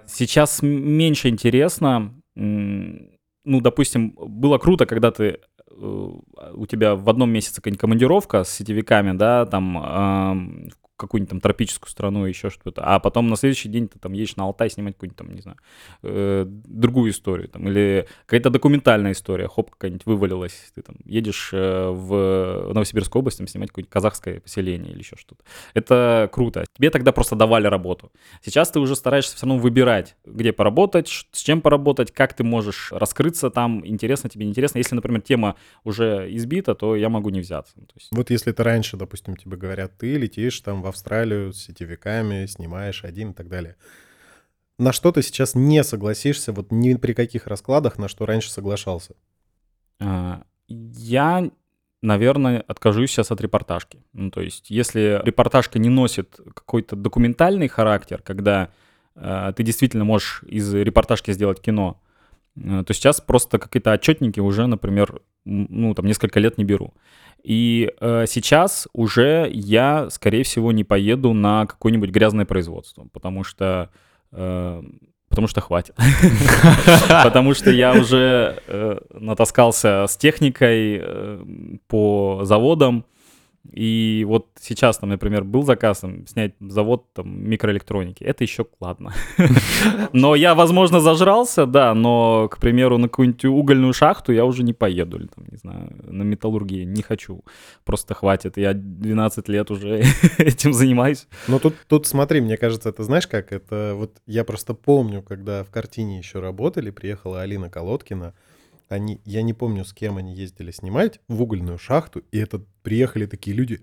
Сейчас 0.06 0.62
м- 0.64 0.70
меньше 0.92 1.30
интересно. 1.30 2.14
Ну, 2.36 3.62
допустим, 3.62 4.12
было 4.18 4.58
круто, 4.58 4.86
когда 4.86 5.12
ты 5.12 5.24
э, 5.26 6.12
у 6.54 6.66
тебя 6.68 6.96
в 6.96 7.10
одном 7.10 7.32
месяце 7.32 7.56
какая-нибудь 7.56 7.80
командировка 7.82 8.44
с 8.44 8.50
сетевиками, 8.54 9.18
да, 9.18 9.46
там 9.46 9.78
ам, 9.78 10.70
в 10.70 10.81
какую-нибудь 11.02 11.30
там 11.30 11.42
тропическую 11.42 11.90
страну, 11.90 12.26
еще 12.26 12.50
что-то, 12.50 12.84
а 12.84 13.00
потом 13.00 13.28
на 13.28 13.36
следующий 13.36 13.70
день 13.70 13.88
ты 13.88 14.00
там 14.00 14.14
едешь 14.14 14.36
на 14.36 14.44
Алтай 14.44 14.70
снимать 14.70 14.96
какую-нибудь 14.96 15.18
там, 15.18 15.34
не 15.34 15.42
знаю, 15.42 15.58
э, 16.04 16.46
другую 16.48 17.12
историю, 17.12 17.50
там, 17.50 17.68
или 17.68 18.08
какая-то 18.26 18.50
документальная 18.50 19.12
история, 19.12 19.48
хоп, 19.48 19.72
какая-нибудь 19.72 20.06
вывалилась, 20.06 20.72
ты 20.76 20.82
там 20.82 20.96
едешь 21.06 21.50
э, 21.54 21.90
в 21.90 22.72
Новосибирскую 22.74 23.22
область 23.22 23.40
там, 23.40 23.48
снимать 23.48 23.70
какое-нибудь 23.70 23.92
казахское 23.92 24.40
поселение 24.40 24.92
или 24.92 25.00
еще 25.00 25.16
что-то. 25.18 25.44
Это 25.74 26.30
круто. 26.32 26.66
Тебе 26.78 26.90
тогда 26.90 27.12
просто 27.12 27.36
давали 27.36 27.68
работу. 27.68 28.12
Сейчас 28.44 28.70
ты 28.72 28.80
уже 28.80 28.96
стараешься 28.96 29.36
все 29.36 29.46
равно 29.46 29.62
выбирать, 29.62 30.16
где 30.26 30.54
поработать, 30.54 31.08
с 31.10 31.42
чем 31.42 31.62
поработать, 31.62 32.12
как 32.12 32.34
ты 32.34 32.44
можешь 32.44 32.92
раскрыться 32.92 33.50
там, 33.50 33.86
интересно 33.86 34.30
тебе, 34.30 34.46
неинтересно. 34.46 34.78
Если, 34.78 34.96
например, 34.96 35.22
тема 35.22 35.56
уже 35.84 36.28
избита, 36.36 36.76
то 36.76 36.96
я 36.96 37.10
могу 37.10 37.30
не 37.30 37.40
взяться. 37.40 37.74
Ну, 37.76 37.86
есть, 37.96 38.10
Вот 38.12 38.30
если 38.30 38.52
ты 38.52 38.64
раньше, 38.64 38.98
допустим, 38.98 39.36
тебе 39.36 39.58
говорят, 39.58 39.98
ты 39.98 40.18
летишь 40.18 40.60
там 40.62 40.82
в 40.82 40.88
Австралию 40.92 41.52
с 41.52 41.58
сетевиками, 41.58 42.46
снимаешь 42.46 43.04
один 43.04 43.32
и 43.32 43.34
так 43.34 43.50
далее. 43.50 43.76
На 44.78 44.94
что 44.94 45.12
ты 45.12 45.22
сейчас 45.24 45.56
не 45.56 45.84
согласишься, 45.84 46.54
вот 46.54 46.72
ни 46.72 46.94
при 46.96 47.14
каких 47.14 47.48
раскладах, 47.48 47.98
на 47.98 48.08
что 48.08 48.26
раньше 48.26 48.52
соглашался? 48.52 49.16
а, 50.02 50.42
я, 50.68 51.50
наверное, 52.02 52.64
откажусь 52.68 53.12
сейчас 53.12 53.32
от 53.32 53.42
репортажки. 53.42 54.04
Ну, 54.14 54.32
то 54.32 54.42
есть, 54.42 54.70
если 54.70 55.22
репортажка 55.24 55.80
не 55.80 55.90
носит 55.90 56.40
какой-то 56.54 56.96
документальный 56.96 57.68
характер, 57.68 58.22
когда 58.24 58.72
э, 59.16 59.54
ты 59.56 59.64
действительно 59.64 60.04
можешь 60.04 60.44
из 60.48 60.74
репортажки 60.74 61.32
сделать 61.32 61.62
кино, 61.62 62.02
э, 62.56 62.84
то 62.86 62.94
сейчас 62.94 63.22
просто 63.22 63.60
какие-то 63.60 63.92
отчетники 63.92 64.40
уже, 64.40 64.66
например, 64.66 65.22
ну, 65.46 65.94
там, 65.94 66.06
несколько 66.06 66.40
лет 66.40 66.58
не 66.58 66.64
беру. 66.64 66.94
И 67.44 67.92
э, 68.00 68.26
сейчас 68.28 68.88
уже 68.94 69.50
я, 69.52 70.10
скорее 70.10 70.44
всего, 70.44 70.72
не 70.72 70.84
поеду 70.84 71.34
на 71.34 71.66
какое-нибудь 71.66 72.10
грязное 72.12 72.46
производство, 72.46 73.08
потому 73.12 73.44
что... 73.44 73.90
э, 74.32 74.84
Потому 75.30 75.48
что 75.48 75.62
хватит. 75.62 75.96
Потому 77.24 77.54
что 77.54 77.72
я 77.72 77.94
уже 77.94 78.62
э, 78.68 78.98
натаскался 79.14 80.06
с 80.10 80.18
техникой 80.18 81.00
э, 81.02 81.46
по 81.88 82.42
заводам. 82.44 83.06
И 83.70 84.26
вот 84.28 84.48
сейчас, 84.60 84.98
там, 84.98 85.10
например, 85.10 85.44
был 85.44 85.64
заказ 85.64 86.00
там, 86.00 86.26
снять 86.26 86.54
завод 86.60 87.06
там, 87.14 87.48
микроэлектроники. 87.48 88.24
Это 88.24 88.44
еще 88.44 88.66
ладно. 88.80 89.14
Но 90.14 90.36
я, 90.36 90.56
возможно, 90.56 91.00
зажрался, 91.00 91.66
да, 91.66 91.94
но, 91.94 92.50
к 92.50 92.58
примеру, 92.58 92.98
на 92.98 93.08
какую-нибудь 93.08 93.46
угольную 93.46 93.94
шахту 93.94 94.34
я 94.34 94.46
уже 94.46 94.64
не 94.64 94.74
поеду. 94.74 95.18
Или, 95.18 95.28
там, 95.28 95.46
не 95.50 95.58
знаю, 95.58 95.96
на 96.04 96.24
металлургии 96.24 96.84
не 96.84 97.02
хочу. 97.02 97.44
Просто 97.86 98.14
хватит. 98.14 98.58
Я 98.58 98.74
12 98.74 99.48
лет 99.48 99.70
уже 99.70 100.04
этим 100.38 100.74
занимаюсь. 100.74 101.28
Ну 101.48 101.60
тут, 101.60 101.76
тут 101.88 102.08
смотри, 102.08 102.42
мне 102.42 102.58
кажется, 102.58 102.90
это 102.90 103.04
знаешь 103.04 103.28
как? 103.28 103.52
Это 103.52 103.94
вот 103.96 104.18
я 104.26 104.44
просто 104.44 104.74
помню, 104.74 105.22
когда 105.22 105.64
в 105.64 105.70
картине 105.70 106.18
еще 106.18 106.40
работали, 106.40 106.90
приехала 106.90 107.42
Алина 107.42 107.70
Колодкина, 107.70 108.34
они, 108.92 109.22
я 109.26 109.42
не 109.42 109.54
помню, 109.54 109.86
с 109.86 109.94
кем 109.94 110.18
они 110.18 110.34
ездили 110.34 110.72
снимать, 110.72 111.20
в 111.28 111.42
угольную 111.42 111.78
шахту, 111.78 112.24
и 112.32 112.38
это 112.38 112.62
приехали 112.84 113.26
такие 113.26 113.56
люди, 113.56 113.82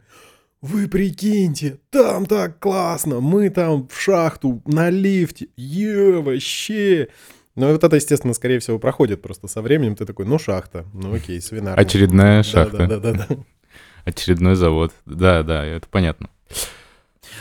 вы 0.61 0.89
прикиньте, 0.89 1.79
там 1.91 2.27
так 2.27 2.59
классно, 2.59 3.21
мы 3.21 3.49
там 3.51 3.89
в 3.89 4.01
шахту 4.01 4.63
на 4.67 4.91
лифте, 4.91 5.49
е, 5.57 6.21
вообще. 6.21 7.09
Ну, 7.55 7.73
вот 7.73 7.83
это, 7.83 7.97
естественно, 7.97 8.35
скорее 8.35 8.59
всего, 8.59 8.79
проходит 8.79 9.23
просто 9.23 9.49
со 9.49 9.63
временем. 9.63 9.97
Ты 9.97 10.05
такой, 10.05 10.27
ну, 10.27 10.39
шахта, 10.39 10.85
ну, 10.93 11.15
окей, 11.15 11.41
свинарник. 11.41 11.81
Очередная 11.81 12.43
шахта. 12.43 12.87
Да, 12.87 12.99
да, 12.99 13.13
да, 13.13 13.27
да. 13.29 13.37
Очередной 14.05 14.55
завод. 14.55 14.93
Да, 15.07 15.43
да, 15.43 15.65
это 15.65 15.89
понятно. 15.89 16.31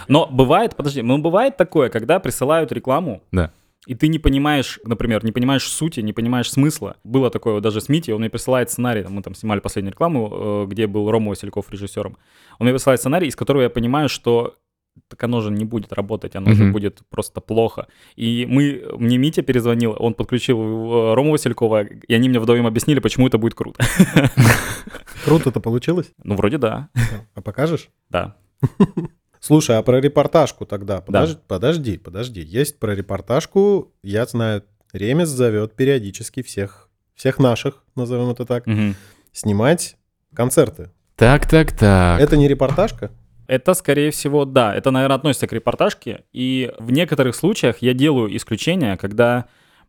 Но 0.07 0.27
бывает, 0.27 0.75
подожди, 0.75 1.01
ну 1.01 1.17
бывает 1.17 1.57
такое, 1.57 1.89
когда 1.89 2.19
присылают 2.19 2.71
рекламу, 2.71 3.23
Да. 3.31 3.51
И 3.87 3.95
ты 3.95 4.07
не 4.09 4.19
понимаешь, 4.19 4.79
например, 4.85 5.23
не 5.25 5.31
понимаешь 5.31 5.67
сути, 5.67 6.01
не 6.01 6.13
понимаешь 6.13 6.51
смысла. 6.51 6.95
Было 7.03 7.29
такое 7.29 7.53
вот 7.53 7.63
даже 7.63 7.79
с 7.79 7.89
Мити, 7.89 8.11
он 8.11 8.19
мне 8.19 8.29
присылает 8.29 8.69
сценарий, 8.69 9.05
мы 9.09 9.21
там 9.21 9.33
снимали 9.35 9.59
последнюю 9.61 9.91
рекламу, 9.93 10.29
э, 10.31 10.65
где 10.67 10.87
был 10.87 11.09
Рома 11.11 11.29
Васильков 11.29 11.71
режиссером. 11.71 12.17
Он 12.59 12.65
мне 12.65 12.73
присылает 12.73 12.99
сценарий, 12.99 13.27
из 13.27 13.35
которого 13.35 13.61
я 13.63 13.69
понимаю, 13.69 14.09
что 14.09 14.55
так 15.09 15.23
оно 15.23 15.41
же 15.41 15.51
не 15.51 15.63
будет 15.63 15.93
работать, 15.93 16.35
оно 16.35 16.53
же 16.53 16.63
Мгм. 16.63 16.73
будет 16.73 17.01
просто 17.09 17.39
плохо. 17.39 17.87
И 18.15 18.47
мы, 18.49 18.83
мне 18.97 19.17
Митя 19.17 19.43
перезвонил, 19.43 19.95
он 19.99 20.13
подключил 20.15 20.57
э, 20.59 21.13
Рому 21.13 21.31
Василькова, 21.31 21.83
и 21.83 22.13
они 22.15 22.29
мне 22.29 22.39
вдвоем 22.39 22.65
объяснили, 22.65 22.99
почему 22.99 23.27
это 23.27 23.37
будет 23.37 23.53
круто. 23.53 23.85
Круто-то 25.25 25.59
получилось? 25.59 26.11
Ну, 26.23 26.35
вроде 26.35 26.57
да, 26.57 26.89
А 27.35 27.41
покажешь? 27.41 27.89
да. 28.09 28.35
Слушай, 29.47 29.77
а 29.77 29.81
про 29.81 30.01
репортажку 30.01 30.65
тогда? 30.65 30.99
Подожди, 30.99 31.39
подожди, 31.47 31.97
подожди. 31.97 32.41
Есть 32.41 32.79
про 32.79 32.93
репортажку, 32.93 33.93
я 34.03 34.25
знаю, 34.25 34.63
Ремес 34.91 35.29
зовет 35.29 35.73
периодически 35.73 36.41
всех, 36.43 36.89
всех 37.15 37.39
наших, 37.39 37.81
назовем 37.95 38.29
это 38.29 38.45
так, 38.45 38.67
Мгм. 38.67 38.95
снимать 39.31 39.95
концерты. 40.33 40.91
Так, 41.15 41.47
так, 41.49 41.71
так. 41.71 42.19
Это 42.19 42.35
не 42.35 42.49
репортажка? 42.49 43.09
Это, 43.47 43.73
скорее 43.73 44.11
всего, 44.11 44.43
да. 44.43 44.75
Это, 44.75 44.91
наверное, 44.91 45.15
относится 45.15 45.47
к 45.47 45.53
репортажке. 45.53 46.25
И 46.33 46.73
в 46.77 46.91
некоторых 46.91 47.33
случаях 47.33 47.77
я 47.81 47.93
делаю 47.93 48.35
исключения, 48.35 48.97
когда, 48.97 49.45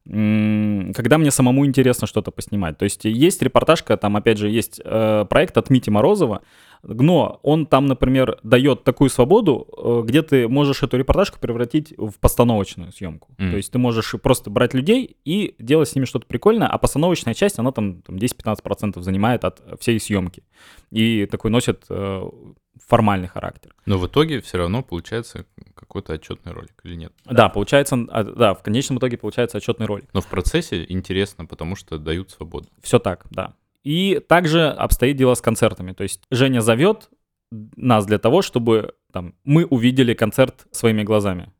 когда 0.07 1.18
мне 1.18 1.33
самому 1.33 1.66
интересно 1.66 2.07
что-то 2.07 2.31
поснимать. 2.31 2.79
То 2.79 2.85
есть 2.85 3.05
есть 3.05 3.42
репортажка, 3.42 3.97
там, 3.97 4.16
опять 4.16 4.38
же, 4.38 4.49
есть 4.49 4.81
э, 4.85 5.27
проект 5.29 5.59
от 5.59 5.68
Мити 5.71 5.90
Морозова, 5.90 6.42
но 6.83 7.41
он 7.43 7.67
там, 7.67 7.87
например, 7.87 8.38
дает 8.43 8.85
такую 8.85 9.11
свободу, 9.11 9.69
э, 9.77 10.03
где 10.07 10.23
ты 10.23 10.49
можешь 10.49 10.83
эту 10.83 10.97
репортажку 10.97 11.38
превратить 11.38 11.95
в 11.97 12.12
постановочную 12.21 12.93
съемку. 12.93 13.29
Мгм. 13.38 13.51
То 13.51 13.57
есть 13.57 13.73
ты 13.73 13.79
можешь 13.79 14.14
просто 14.23 14.51
брать 14.51 14.75
людей 14.75 15.17
и 15.25 15.55
делать 15.59 15.88
с 15.88 15.95
ними 15.95 16.05
что-то 16.05 16.27
прикольное, 16.27 16.69
а 16.69 16.79
постановочная 16.79 17.35
часть, 17.35 17.59
она 17.59 17.73
там, 17.73 18.03
там 18.03 18.17
10-15% 18.17 19.01
занимает 19.03 19.45
от 19.45 19.62
всей 19.81 19.99
съемки. 20.01 20.43
И 20.91 21.27
такой 21.27 21.51
носит 21.51 21.85
э, 21.91 22.29
формальный 22.87 23.29
характер. 23.29 23.75
Но 23.87 23.99
в 23.99 24.07
итоге 24.07 24.41
все 24.41 24.59
равно 24.59 24.83
получается 24.83 25.47
какой-то 25.75 26.14
отчетный 26.14 26.53
ролик 26.53 26.73
или 26.85 26.95
нет. 26.95 27.12
Да, 27.25 27.49
получается, 27.49 27.97
а, 28.09 28.25
да, 28.25 28.55
в 28.55 28.62
конечном 28.62 28.99
итоге 28.99 29.17
получается 29.17 29.59
отчетный 29.59 29.87
ролик. 29.87 30.09
Но 30.12 30.21
в 30.21 30.27
процессе 30.27 30.85
интересно, 30.88 31.47
потому 31.47 31.77
что 31.77 31.99
дают 31.99 32.31
свободу. 32.31 32.69
Все 32.83 32.99
так, 32.99 33.27
да. 33.31 33.55
И 33.88 34.20
также 34.29 34.68
обстоит 34.68 35.16
дело 35.16 35.33
с 35.33 35.40
концертами. 35.40 35.92
То 35.92 36.03
есть 36.03 36.20
Женя 36.31 36.61
зовет 36.61 37.09
нас 37.51 38.05
для 38.05 38.18
того, 38.18 38.42
чтобы 38.42 38.92
там, 39.11 39.33
мы 39.44 39.64
увидели 39.64 40.12
концерт 40.12 40.66
своими 40.72 41.05
глазами. 41.05 41.51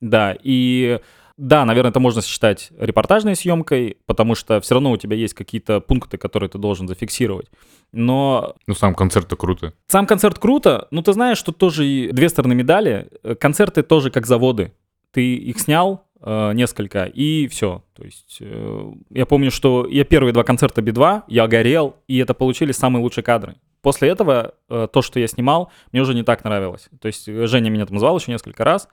Да, 0.00 0.36
и 0.40 1.00
да, 1.36 1.64
наверное, 1.64 1.90
это 1.90 1.98
можно 1.98 2.22
считать 2.22 2.70
репортажной 2.78 3.34
съемкой, 3.34 3.96
потому 4.06 4.36
что 4.36 4.60
все 4.60 4.74
равно 4.74 4.92
у 4.92 4.96
тебя 4.96 5.16
есть 5.16 5.34
какие-то 5.34 5.80
пункты, 5.80 6.16
которые 6.16 6.48
ты 6.48 6.58
должен 6.58 6.86
зафиксировать. 6.86 7.50
Но 7.90 8.54
Ну, 8.68 8.74
сам 8.74 8.94
концерт-то 8.94 9.34
круто. 9.34 9.74
Сам 9.88 10.06
концерт 10.06 10.38
круто, 10.38 10.86
но 10.92 11.02
ты 11.02 11.12
знаешь, 11.12 11.38
что 11.38 11.50
тоже 11.50 11.84
и 11.84 12.12
две 12.12 12.28
стороны 12.28 12.54
медали. 12.54 13.10
Концерты 13.40 13.82
тоже 13.82 14.12
как 14.12 14.26
заводы. 14.26 14.74
Ты 15.10 15.34
их 15.34 15.58
снял 15.58 16.06
несколько, 16.24 17.04
и 17.04 17.48
все. 17.48 17.82
То 17.94 18.04
есть 18.04 18.38
э, 18.40 18.92
я 19.10 19.26
помню, 19.26 19.50
что 19.50 19.86
я 19.88 20.04
первые 20.04 20.32
два 20.32 20.44
концерта 20.44 20.80
Би-2, 20.80 21.24
я 21.26 21.46
горел, 21.48 21.96
и 22.06 22.18
это 22.18 22.32
получили 22.34 22.72
самые 22.72 23.02
лучшие 23.02 23.24
кадры. 23.24 23.56
После 23.80 24.08
этого 24.08 24.54
э, 24.68 24.86
то, 24.92 25.02
что 25.02 25.18
я 25.18 25.26
снимал, 25.26 25.72
мне 25.90 26.00
уже 26.00 26.14
не 26.14 26.22
так 26.22 26.44
нравилось. 26.44 26.88
То 27.00 27.06
есть 27.06 27.28
э, 27.28 27.46
Женя 27.48 27.70
меня 27.70 27.86
там 27.86 27.98
звал 27.98 28.16
еще 28.16 28.30
несколько 28.30 28.62
раз, 28.62 28.88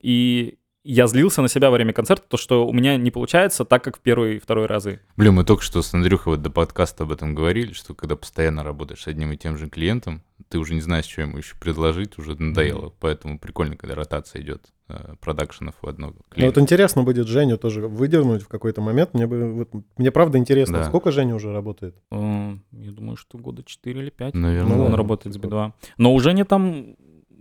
и 0.00 0.58
я 0.82 1.06
злился 1.06 1.42
на 1.42 1.48
себя 1.48 1.70
во 1.70 1.76
время 1.76 1.92
концерта, 1.92 2.24
то, 2.26 2.36
что 2.36 2.66
у 2.66 2.72
меня 2.72 2.96
не 2.96 3.10
получается 3.10 3.64
так, 3.64 3.84
как 3.84 3.98
в 3.98 4.00
первый 4.00 4.36
и 4.36 4.38
второй 4.38 4.66
разы. 4.66 5.00
Блин, 5.16 5.34
мы 5.34 5.44
только 5.44 5.62
что 5.62 5.82
с 5.82 5.92
Андрюхой 5.92 6.34
вот 6.34 6.42
до 6.42 6.50
подкаста 6.50 7.04
об 7.04 7.12
этом 7.12 7.34
говорили, 7.34 7.72
что 7.72 7.94
когда 7.94 8.16
постоянно 8.16 8.64
работаешь 8.64 9.02
с 9.02 9.06
одним 9.06 9.32
и 9.32 9.36
тем 9.36 9.58
же 9.58 9.68
клиентом, 9.68 10.22
ты 10.48 10.58
уже 10.58 10.74
не 10.74 10.80
знаешь, 10.80 11.04
что 11.04 11.22
ему 11.22 11.38
еще 11.38 11.54
предложить, 11.56 12.18
уже 12.18 12.34
надоело. 12.40 12.86
Mm-hmm. 12.86 12.94
Поэтому 13.00 13.38
прикольно, 13.38 13.76
когда 13.76 13.94
ротация 13.94 14.42
идет 14.42 14.72
э, 14.88 15.14
продакшенов 15.20 15.74
в 15.80 15.86
одно 15.86 16.12
клиента. 16.30 16.38
Ну, 16.38 16.46
вот 16.46 16.58
интересно 16.58 17.02
будет 17.02 17.28
Женю 17.28 17.58
тоже 17.58 17.86
выдернуть 17.86 18.42
в 18.42 18.48
какой-то 18.48 18.80
момент. 18.80 19.14
Мне, 19.14 19.26
бы, 19.26 19.52
вот, 19.52 19.68
мне 19.98 20.10
правда 20.10 20.38
интересно, 20.38 20.78
да. 20.78 20.84
сколько 20.84 21.12
Женя 21.12 21.34
уже 21.34 21.52
работает? 21.52 21.94
Uh, 22.10 22.58
я 22.72 22.90
думаю, 22.90 23.16
что 23.16 23.38
года 23.38 23.62
4 23.62 24.00
или 24.00 24.10
5. 24.10 24.34
Наверное. 24.34 24.76
Ну, 24.76 24.84
он 24.84 24.90
да. 24.92 24.96
работает 24.96 25.34
с 25.36 25.38
B2. 25.38 25.72
Но 25.98 26.14
у 26.14 26.20
Жени 26.20 26.44
там 26.44 26.96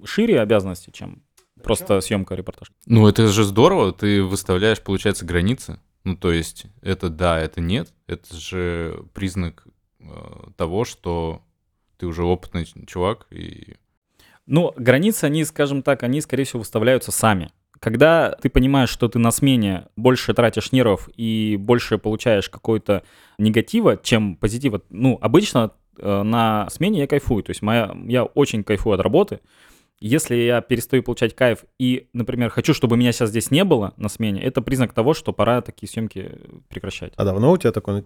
шире 0.05 0.39
обязанности, 0.39 0.91
чем 0.91 1.23
Просто 1.63 2.01
съемка 2.01 2.35
репортаж. 2.35 2.71
Ну, 2.85 3.07
это 3.07 3.27
же 3.27 3.43
здорово, 3.43 3.91
ты 3.91 4.23
выставляешь, 4.23 4.81
получается, 4.81 5.25
границы. 5.25 5.79
Ну, 6.03 6.15
то 6.15 6.31
есть, 6.31 6.65
это 6.81 7.09
да, 7.09 7.39
это 7.39 7.61
нет. 7.61 7.93
Это 8.07 8.35
же 8.35 9.03
признак 9.13 9.67
э, 9.99 10.05
того, 10.55 10.85
что 10.85 11.43
ты 11.97 12.05
уже 12.05 12.23
опытный 12.23 12.65
чувак 12.87 13.27
и... 13.29 13.75
Ну, 14.45 14.73
границы, 14.75 15.25
они, 15.25 15.43
скажем 15.43 15.83
так, 15.83 16.01
они, 16.01 16.21
скорее 16.21 16.45
всего, 16.45 16.59
выставляются 16.59 17.11
сами. 17.11 17.51
Когда 17.79 18.31
ты 18.41 18.49
понимаешь, 18.49 18.89
что 18.89 19.07
ты 19.07 19.19
на 19.19 19.31
смене 19.31 19.87
больше 19.95 20.33
тратишь 20.33 20.71
нервов 20.71 21.09
и 21.15 21.55
больше 21.59 21.97
получаешь 21.97 22.49
какой-то 22.49 23.03
негатива, 23.37 23.97
чем 23.97 24.35
позитива, 24.35 24.81
ну, 24.89 25.17
обычно 25.21 25.71
э, 25.97 26.23
на 26.23 26.69
смене 26.69 27.01
я 27.01 27.07
кайфую. 27.07 27.43
То 27.43 27.51
есть 27.51 27.61
моя, 27.61 27.95
я 28.07 28.23
очень 28.23 28.63
кайфую 28.63 28.95
от 28.95 29.01
работы. 29.01 29.39
Если 30.01 30.35
я 30.35 30.61
перестаю 30.61 31.03
получать 31.03 31.35
кайф 31.35 31.65
и, 31.77 32.07
например, 32.13 32.49
хочу, 32.49 32.73
чтобы 32.73 32.95
меня 32.95 33.11
сейчас 33.11 33.29
здесь 33.29 33.51
не 33.51 33.63
было 33.63 33.93
на 33.97 34.07
смене, 34.09 34.41
это 34.41 34.61
признак 34.61 34.93
того, 34.93 35.13
что 35.13 35.33
пора 35.33 35.61
такие 35.61 35.89
съемки 35.89 36.31
прекращать. 36.69 37.13
А 37.17 37.25
давно 37.25 37.51
у 37.51 37.57
тебя 37.57 37.71
такое 37.71 38.05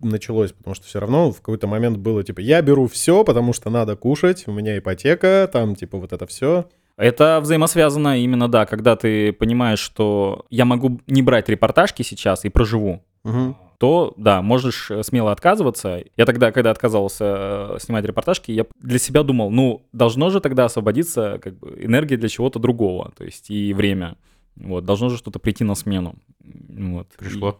началось? 0.00 0.52
Потому 0.52 0.74
что 0.74 0.86
все 0.86 1.00
равно 1.00 1.32
в 1.32 1.38
какой-то 1.38 1.66
момент 1.66 1.98
было 1.98 2.22
типа, 2.22 2.40
я 2.40 2.60
беру 2.62 2.88
все, 2.88 3.24
потому 3.24 3.52
что 3.52 3.70
надо 3.70 3.96
кушать, 3.96 4.44
у 4.46 4.52
меня 4.52 4.78
ипотека, 4.78 5.48
там 5.52 5.74
типа 5.74 5.98
вот 5.98 6.12
это 6.12 6.26
все. 6.26 6.68
Это 6.96 7.40
взаимосвязано 7.40 8.20
именно, 8.20 8.46
да, 8.46 8.66
когда 8.66 8.94
ты 8.94 9.32
понимаешь, 9.32 9.78
что 9.78 10.44
я 10.50 10.66
могу 10.66 11.00
не 11.06 11.22
брать 11.22 11.48
репортажки 11.48 12.02
сейчас 12.02 12.44
и 12.44 12.50
проживу. 12.50 13.02
Угу 13.24 13.56
то 13.80 14.12
да, 14.18 14.42
можешь 14.42 14.90
э, 14.90 15.02
смело 15.02 15.32
отказываться. 15.32 16.04
Я 16.14 16.26
тогда, 16.26 16.52
когда 16.52 16.70
отказывался 16.70 17.24
э, 17.24 17.78
снимать 17.80 18.04
репортажки, 18.04 18.52
я 18.52 18.66
для 18.78 18.98
себя 18.98 19.22
думал, 19.22 19.50
ну, 19.50 19.88
должно 19.94 20.28
же 20.28 20.40
тогда 20.42 20.66
освободиться 20.66 21.40
как 21.42 21.58
бы, 21.58 21.82
энергия 21.82 22.18
для 22.18 22.28
чего-то 22.28 22.58
другого, 22.58 23.10
то 23.16 23.24
есть 23.24 23.50
и 23.50 23.72
время. 23.72 24.18
Вот, 24.54 24.84
должно 24.84 25.08
же 25.08 25.16
что-то 25.16 25.38
прийти 25.38 25.64
на 25.64 25.74
смену. 25.74 26.16
Вот. 26.40 27.08
Пришло? 27.16 27.58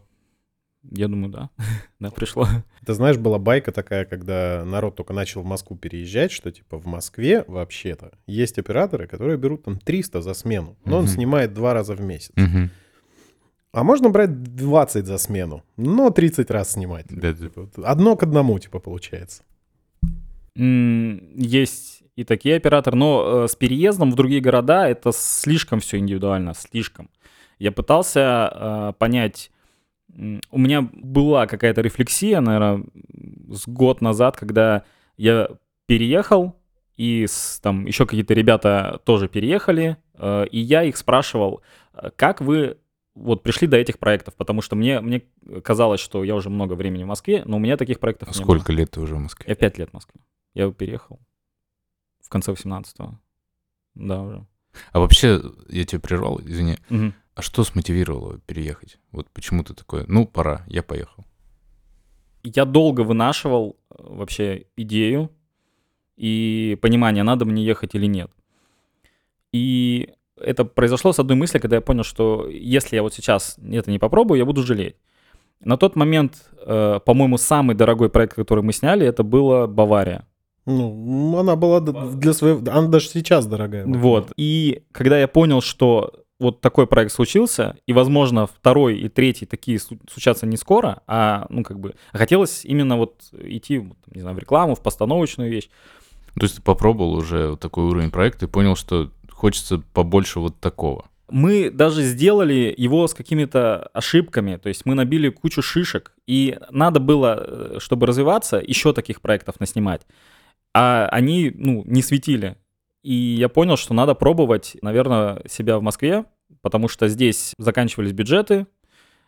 Я 0.82 1.08
думаю, 1.08 1.32
да. 1.32 1.50
да, 2.00 2.10
пришло. 2.10 2.46
Ты 2.84 2.92
знаешь, 2.92 3.16
была 3.16 3.38
байка 3.38 3.72
такая, 3.72 4.04
когда 4.04 4.62
народ 4.66 4.96
только 4.96 5.14
начал 5.14 5.40
в 5.40 5.46
Москву 5.46 5.78
переезжать, 5.78 6.32
что 6.32 6.52
типа 6.52 6.76
в 6.76 6.84
Москве 6.84 7.46
вообще-то 7.48 8.12
есть 8.26 8.58
операторы, 8.58 9.06
которые 9.06 9.38
берут 9.38 9.64
там 9.64 9.78
300 9.78 10.20
за 10.20 10.34
смену, 10.34 10.76
но 10.84 10.98
он 10.98 11.06
снимает 11.06 11.54
два 11.54 11.72
раза 11.72 11.94
в 11.94 12.02
месяц. 12.02 12.34
А 13.72 13.84
можно 13.84 14.10
брать 14.10 14.42
20 14.42 15.06
за 15.06 15.18
смену, 15.18 15.62
но 15.76 16.10
30 16.10 16.50
раз 16.50 16.72
снимать. 16.72 17.06
Да, 17.08 17.32
типа, 17.32 17.68
одно 17.84 18.16
к 18.16 18.22
одному, 18.24 18.58
типа, 18.58 18.80
получается. 18.80 19.44
Есть 20.56 22.02
и 22.16 22.24
такие 22.24 22.56
операторы, 22.56 22.96
но 22.96 23.44
э, 23.44 23.48
с 23.48 23.54
переездом 23.54 24.10
в 24.10 24.16
другие 24.16 24.40
города 24.40 24.88
это 24.88 25.12
слишком 25.12 25.78
все 25.80 25.98
индивидуально, 25.98 26.54
слишком. 26.54 27.08
Я 27.58 27.70
пытался 27.70 28.50
э, 28.52 28.92
понять, 28.98 29.50
у 30.50 30.58
меня 30.58 30.88
была 30.92 31.46
какая-то 31.46 31.80
рефлексия, 31.80 32.40
наверное, 32.40 32.84
с 33.48 33.68
год 33.68 34.00
назад, 34.00 34.36
когда 34.36 34.82
я 35.16 35.48
переехал, 35.86 36.56
и 36.96 37.26
с, 37.26 37.60
там 37.60 37.86
еще 37.86 38.04
какие-то 38.04 38.34
ребята 38.34 39.00
тоже 39.04 39.28
переехали, 39.28 39.96
э, 40.14 40.46
и 40.50 40.58
я 40.58 40.82
их 40.82 40.96
спрашивал, 40.96 41.62
«Э, 41.94 42.10
как 42.16 42.40
вы 42.40 42.76
вот 43.14 43.42
пришли 43.42 43.66
до 43.66 43.76
этих 43.76 43.98
проектов, 43.98 44.34
потому 44.34 44.62
что 44.62 44.76
мне, 44.76 45.00
мне 45.00 45.22
казалось, 45.62 46.00
что 46.00 46.24
я 46.24 46.34
уже 46.34 46.50
много 46.50 46.74
времени 46.74 47.04
в 47.04 47.06
Москве, 47.06 47.42
но 47.44 47.56
у 47.56 47.60
меня 47.60 47.76
таких 47.76 48.00
проектов 48.00 48.28
а 48.28 48.30
не 48.32 48.42
сколько 48.42 48.68
было. 48.68 48.76
лет 48.76 48.90
ты 48.92 49.00
уже 49.00 49.14
в 49.16 49.20
Москве? 49.20 49.46
Я 49.48 49.54
пять 49.54 49.78
лет 49.78 49.90
в 49.90 49.94
Москве. 49.94 50.20
Я 50.54 50.70
переехал 50.70 51.20
в 52.20 52.28
конце 52.28 52.52
18-го. 52.52 53.18
Да, 53.94 54.22
уже. 54.22 54.46
А 54.92 55.00
вообще, 55.00 55.42
я 55.68 55.84
тебя 55.84 56.00
прервал, 56.00 56.40
извини. 56.40 56.78
Угу. 56.90 57.12
А 57.34 57.42
что 57.42 57.64
смотивировало 57.64 58.38
переехать? 58.40 58.98
Вот 59.10 59.28
почему 59.30 59.64
ты 59.64 59.74
такой, 59.74 60.04
ну, 60.06 60.26
пора, 60.26 60.64
я 60.68 60.82
поехал. 60.82 61.24
Я 62.42 62.64
долго 62.64 63.00
вынашивал 63.02 63.76
э, 63.90 63.94
вообще 63.98 64.66
идею 64.76 65.30
и 66.16 66.78
понимание, 66.80 67.22
надо 67.22 67.44
мне 67.44 67.64
ехать 67.64 67.94
или 67.94 68.06
нет. 68.06 68.30
И 69.52 70.12
это 70.40 70.64
произошло 70.64 71.12
с 71.12 71.18
одной 71.18 71.36
мысли, 71.36 71.58
когда 71.58 71.76
я 71.76 71.82
понял, 71.82 72.04
что 72.04 72.48
если 72.48 72.96
я 72.96 73.02
вот 73.02 73.14
сейчас 73.14 73.56
это 73.58 73.90
не 73.90 73.98
попробую, 73.98 74.38
я 74.38 74.44
буду 74.44 74.62
жалеть. 74.62 74.96
На 75.64 75.76
тот 75.76 75.96
момент, 75.96 76.50
э, 76.64 77.00
по-моему, 77.04 77.36
самый 77.36 77.76
дорогой 77.76 78.08
проект, 78.08 78.34
который 78.34 78.64
мы 78.64 78.72
сняли, 78.72 79.06
это 79.06 79.22
была 79.22 79.66
Бавария. 79.66 80.26
Ну, 80.66 81.36
она 81.38 81.56
была 81.56 81.80
для 81.80 82.32
своего... 82.32 82.60
Она 82.70 82.88
даже 82.88 83.08
сейчас 83.08 83.46
дорогая. 83.46 83.84
Вот. 83.86 84.32
И 84.36 84.82
когда 84.92 85.18
я 85.18 85.28
понял, 85.28 85.60
что 85.60 86.24
вот 86.38 86.60
такой 86.60 86.86
проект 86.86 87.12
случился, 87.12 87.76
и, 87.86 87.92
возможно, 87.92 88.46
второй 88.46 88.98
и 88.98 89.08
третий 89.08 89.46
такие 89.46 89.78
случатся 89.78 90.46
не 90.46 90.56
скоро, 90.56 91.02
а, 91.06 91.46
ну, 91.50 91.62
как 91.62 91.78
бы, 91.78 91.94
хотелось 92.12 92.64
именно 92.64 92.96
вот 92.96 93.22
идти, 93.32 93.92
не 94.06 94.20
знаю, 94.22 94.36
в 94.36 94.38
рекламу, 94.38 94.74
в 94.74 94.82
постановочную 94.82 95.50
вещь. 95.50 95.68
То 96.34 96.42
есть 96.42 96.56
ты 96.56 96.62
попробовал 96.62 97.14
уже 97.14 97.56
такой 97.56 97.84
уровень 97.84 98.10
проекта 98.10 98.46
и 98.46 98.48
понял, 98.48 98.76
что 98.76 99.10
хочется 99.40 99.82
побольше 99.94 100.38
вот 100.38 100.60
такого. 100.60 101.06
Мы 101.30 101.70
даже 101.70 102.02
сделали 102.02 102.74
его 102.76 103.06
с 103.06 103.14
какими-то 103.14 103.88
ошибками, 103.94 104.56
то 104.56 104.68
есть 104.68 104.84
мы 104.84 104.94
набили 104.94 105.30
кучу 105.30 105.62
шишек, 105.62 106.12
и 106.26 106.58
надо 106.70 107.00
было, 107.00 107.36
э, 107.38 107.78
чтобы 107.78 108.06
развиваться, 108.06 108.56
еще 108.58 108.92
таких 108.92 109.20
проектов 109.20 109.60
наснимать. 109.60 110.02
А 110.74 111.08
они, 111.10 111.52
ну, 111.54 111.82
не 111.86 112.02
светили. 112.02 112.56
И 113.02 113.14
я 113.14 113.48
понял, 113.48 113.76
что 113.76 113.94
надо 113.94 114.14
пробовать, 114.14 114.76
наверное, 114.82 115.42
себя 115.48 115.78
в 115.78 115.82
Москве, 115.82 116.24
потому 116.60 116.88
что 116.88 117.08
здесь 117.08 117.54
заканчивались 117.58 118.12
бюджеты, 118.12 118.66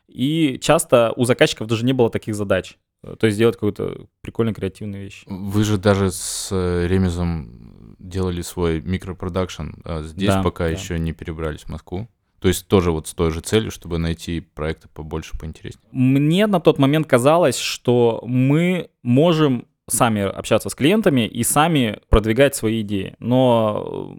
и 0.09 0.59
часто 0.61 1.13
у 1.17 1.25
заказчиков 1.25 1.69
даже 1.69 1.87
не 1.87 1.95
было 1.95 2.11
таких 2.11 2.35
задач. 2.35 2.77
То 3.19 3.27
есть 3.27 3.37
сделать 3.37 3.57
какую-то 3.57 4.07
прикольную 4.21 4.55
креативную 4.55 5.05
вещь. 5.05 5.25
Вы 5.27 5.65
же 5.65 5.79
даже 5.79 6.11
с 6.11 6.49
э, 6.53 6.87
Ремезом 6.87 7.82
делали 8.03 8.43
свой 8.43 8.81
микропродакшн, 8.81 9.71
а 9.85 10.03
здесь 10.03 10.29
да, 10.29 10.43
пока 10.43 10.65
да. 10.65 10.71
еще 10.71 10.99
не 10.99 11.13
перебрались 11.13 11.63
в 11.63 11.69
Москву. 11.69 12.09
То 12.41 12.49
есть 12.49 12.67
тоже 12.67 12.91
вот 12.91 13.07
с 13.07 13.15
той 13.15 13.31
же 13.31 13.41
целью, 13.41 13.71
чтобы 13.71 13.99
найти 13.99 14.41
проекты 14.41 14.89
побольше, 14.89 15.39
поинтереснее. 15.39 15.89
Мне 15.93 16.49
на 16.49 16.61
тот 16.61 16.79
момент 16.79 17.07
казалось, 17.07 17.57
что 17.57 18.21
мы 18.27 18.91
можем 19.05 19.69
сами 19.89 20.23
общаться 20.23 20.69
с 20.69 20.75
клиентами 20.75 21.27
и 21.27 21.45
сами 21.45 22.01
продвигать 22.09 22.57
свои 22.57 22.81
идеи. 22.81 23.15
Но 23.21 24.17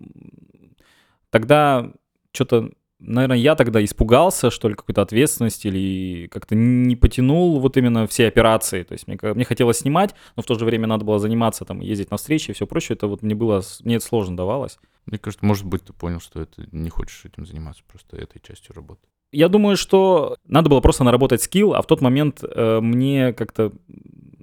тогда 1.31 1.91
что-то 2.31 2.71
наверное, 3.05 3.37
я 3.37 3.55
тогда 3.55 3.83
испугался, 3.83 4.49
что 4.49 4.69
ли, 4.69 4.75
какой-то 4.75 5.01
ответственности 5.01 5.67
или 5.67 6.27
как-то 6.27 6.55
не 6.55 6.95
потянул 6.95 7.59
вот 7.59 7.77
именно 7.77 8.07
все 8.07 8.27
операции. 8.27 8.83
То 8.83 8.93
есть 8.93 9.07
мне, 9.07 9.17
мне 9.21 9.45
хотелось 9.45 9.79
снимать, 9.79 10.15
но 10.35 10.43
в 10.43 10.45
то 10.45 10.55
же 10.55 10.65
время 10.65 10.87
надо 10.87 11.05
было 11.05 11.19
заниматься, 11.19 11.65
там, 11.65 11.81
ездить 11.81 12.11
на 12.11 12.17
встречи 12.17 12.51
и 12.51 12.53
все 12.53 12.65
прочее. 12.65 12.95
Это 12.95 13.07
вот 13.07 13.21
мне 13.21 13.35
было, 13.35 13.61
мне 13.83 13.97
это 13.97 14.05
сложно 14.05 14.37
давалось. 14.37 14.77
Мне 15.05 15.19
кажется, 15.19 15.45
может 15.45 15.65
быть, 15.65 15.83
ты 15.83 15.93
понял, 15.93 16.19
что 16.19 16.41
это 16.41 16.65
не 16.71 16.89
хочешь 16.89 17.25
этим 17.25 17.45
заниматься, 17.45 17.83
просто 17.87 18.17
этой 18.17 18.39
частью 18.39 18.75
работы. 18.75 19.01
Я 19.31 19.49
думаю, 19.49 19.77
что 19.77 20.37
надо 20.47 20.69
было 20.69 20.79
просто 20.79 21.03
наработать 21.03 21.41
скилл, 21.41 21.73
а 21.73 21.81
в 21.81 21.87
тот 21.87 22.01
момент 22.01 22.43
э, 22.43 22.79
мне 22.79 23.33
как-то, 23.33 23.73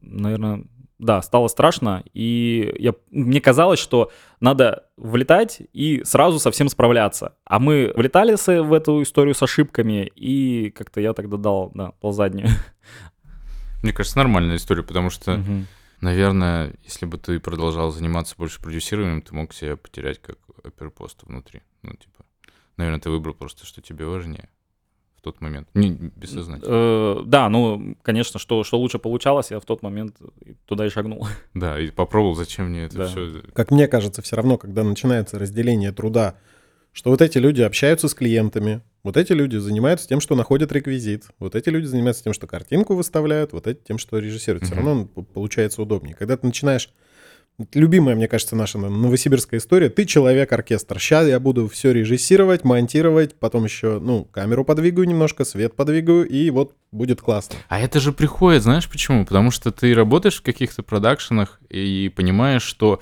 наверное, 0.02 0.64
да, 1.00 1.22
стало 1.22 1.48
страшно, 1.48 2.04
и 2.12 2.74
я, 2.78 2.94
мне 3.10 3.40
казалось, 3.40 3.80
что 3.80 4.12
надо 4.38 4.84
влетать 4.98 5.62
и 5.72 6.04
сразу 6.04 6.38
со 6.38 6.50
всем 6.50 6.68
справляться. 6.68 7.34
А 7.44 7.58
мы 7.58 7.92
влетали 7.96 8.36
с, 8.36 8.62
в 8.62 8.72
эту 8.72 9.02
историю 9.02 9.34
с 9.34 9.42
ошибками, 9.42 10.12
и 10.14 10.70
как-то 10.70 11.00
я 11.00 11.14
тогда 11.14 11.38
дал, 11.38 11.70
да, 11.74 11.94
дал 12.02 12.12
заднюю. 12.12 12.48
Мне 13.82 13.94
кажется, 13.94 14.18
нормальная 14.18 14.56
история, 14.56 14.82
потому 14.82 15.08
что, 15.08 15.36
угу. 15.36 15.64
наверное, 16.02 16.74
если 16.84 17.06
бы 17.06 17.16
ты 17.16 17.40
продолжал 17.40 17.90
заниматься 17.90 18.34
больше 18.36 18.60
продюсированием, 18.60 19.22
ты 19.22 19.34
мог 19.34 19.54
себя 19.54 19.76
потерять 19.76 20.20
как 20.20 20.36
оперпост 20.62 21.22
внутри. 21.22 21.62
Ну, 21.80 21.94
типа, 21.94 22.26
наверное, 22.76 23.00
ты 23.00 23.08
выбрал 23.08 23.32
просто, 23.32 23.64
что 23.64 23.80
тебе 23.80 24.04
важнее 24.04 24.50
в 25.20 25.22
тот 25.22 25.42
момент? 25.42 25.68
Не, 25.74 25.90
бессознательно. 26.16 26.72
Э, 26.72 27.22
да, 27.26 27.50
ну, 27.50 27.94
конечно, 28.02 28.40
что, 28.40 28.64
что 28.64 28.78
лучше 28.78 28.98
получалось, 28.98 29.50
я 29.50 29.60
в 29.60 29.66
тот 29.66 29.82
момент 29.82 30.16
туда 30.64 30.86
и 30.86 30.88
шагнул. 30.88 31.28
Да, 31.54 31.78
и 31.78 31.90
попробовал, 31.90 32.34
зачем 32.34 32.70
мне 32.70 32.84
это 32.84 32.96
да. 32.96 33.06
все. 33.06 33.42
Как 33.52 33.70
мне 33.70 33.86
кажется, 33.86 34.22
все 34.22 34.36
равно, 34.36 34.56
когда 34.56 34.82
начинается 34.82 35.38
разделение 35.38 35.92
труда, 35.92 36.36
что 36.92 37.10
вот 37.10 37.20
эти 37.20 37.36
люди 37.36 37.60
общаются 37.60 38.08
с 38.08 38.14
клиентами, 38.14 38.82
Вот 39.02 39.16
эти 39.16 39.32
люди 39.32 39.56
занимаются 39.56 40.08
тем, 40.08 40.20
что 40.20 40.34
находят 40.34 40.72
реквизит. 40.72 41.26
Вот 41.38 41.54
эти 41.54 41.68
люди 41.68 41.86
занимаются 41.86 42.24
тем, 42.24 42.32
что 42.32 42.46
картинку 42.46 42.94
выставляют. 42.94 43.52
Вот 43.52 43.66
эти 43.66 43.80
тем, 43.80 43.98
что 43.98 44.18
режиссируют. 44.18 44.64
Все 44.64 44.74
равно 44.74 45.04
получается 45.06 45.82
удобнее. 45.82 46.14
Когда 46.14 46.36
ты 46.36 46.46
начинаешь... 46.46 46.90
Любимая, 47.74 48.14
мне 48.14 48.28
кажется, 48.28 48.56
наша 48.56 48.78
новосибирская 48.78 49.60
история. 49.60 49.90
Ты 49.90 50.04
человек-оркестр. 50.04 50.98
Сейчас 50.98 51.26
я 51.26 51.38
буду 51.40 51.68
все 51.68 51.92
режиссировать, 51.92 52.64
монтировать, 52.64 53.34
потом 53.38 53.64
еще, 53.64 53.98
ну, 54.00 54.24
камеру 54.24 54.64
подвигаю 54.64 55.06
немножко, 55.06 55.44
свет 55.44 55.74
подвигаю, 55.76 56.26
и 56.26 56.50
вот 56.50 56.74
будет 56.92 57.20
классно. 57.20 57.56
А 57.68 57.80
это 57.80 58.00
же 58.00 58.12
приходит, 58.12 58.62
знаешь 58.62 58.88
почему? 58.88 59.24
Потому 59.24 59.50
что 59.50 59.70
ты 59.72 59.94
работаешь 59.94 60.38
в 60.38 60.42
каких-то 60.42 60.82
продакшенах 60.82 61.60
и 61.68 62.10
понимаешь, 62.14 62.62
что 62.62 63.00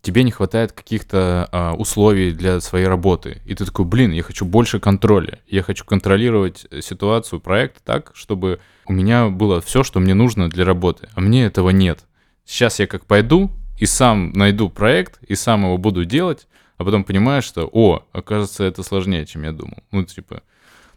тебе 0.00 0.24
не 0.24 0.32
хватает 0.32 0.72
каких-то 0.72 1.48
а, 1.52 1.74
условий 1.74 2.32
для 2.32 2.60
своей 2.60 2.86
работы. 2.86 3.40
И 3.46 3.54
ты 3.54 3.64
такой, 3.64 3.84
блин, 3.84 4.10
я 4.10 4.22
хочу 4.22 4.44
больше 4.44 4.80
контроля. 4.80 5.38
Я 5.46 5.62
хочу 5.62 5.84
контролировать 5.84 6.66
э, 6.70 6.80
ситуацию, 6.80 7.40
проект 7.40 7.82
так, 7.84 8.10
чтобы 8.14 8.58
у 8.86 8.92
меня 8.92 9.28
было 9.28 9.60
все, 9.60 9.84
что 9.84 10.00
мне 10.00 10.14
нужно 10.14 10.50
для 10.50 10.64
работы. 10.64 11.08
А 11.14 11.20
мне 11.20 11.44
этого 11.44 11.70
нет. 11.70 12.00
Сейчас 12.44 12.80
я 12.80 12.88
как 12.88 13.06
пойду 13.06 13.52
и 13.82 13.86
сам 13.86 14.30
найду 14.34 14.70
проект, 14.70 15.18
и 15.24 15.34
сам 15.34 15.64
его 15.64 15.76
буду 15.76 16.04
делать, 16.04 16.46
а 16.76 16.84
потом 16.84 17.02
понимаешь, 17.02 17.42
что, 17.42 17.68
о, 17.72 18.04
оказывается, 18.12 18.62
это 18.62 18.84
сложнее, 18.84 19.26
чем 19.26 19.42
я 19.42 19.50
думал. 19.50 19.78
Ну, 19.90 20.04
типа, 20.04 20.42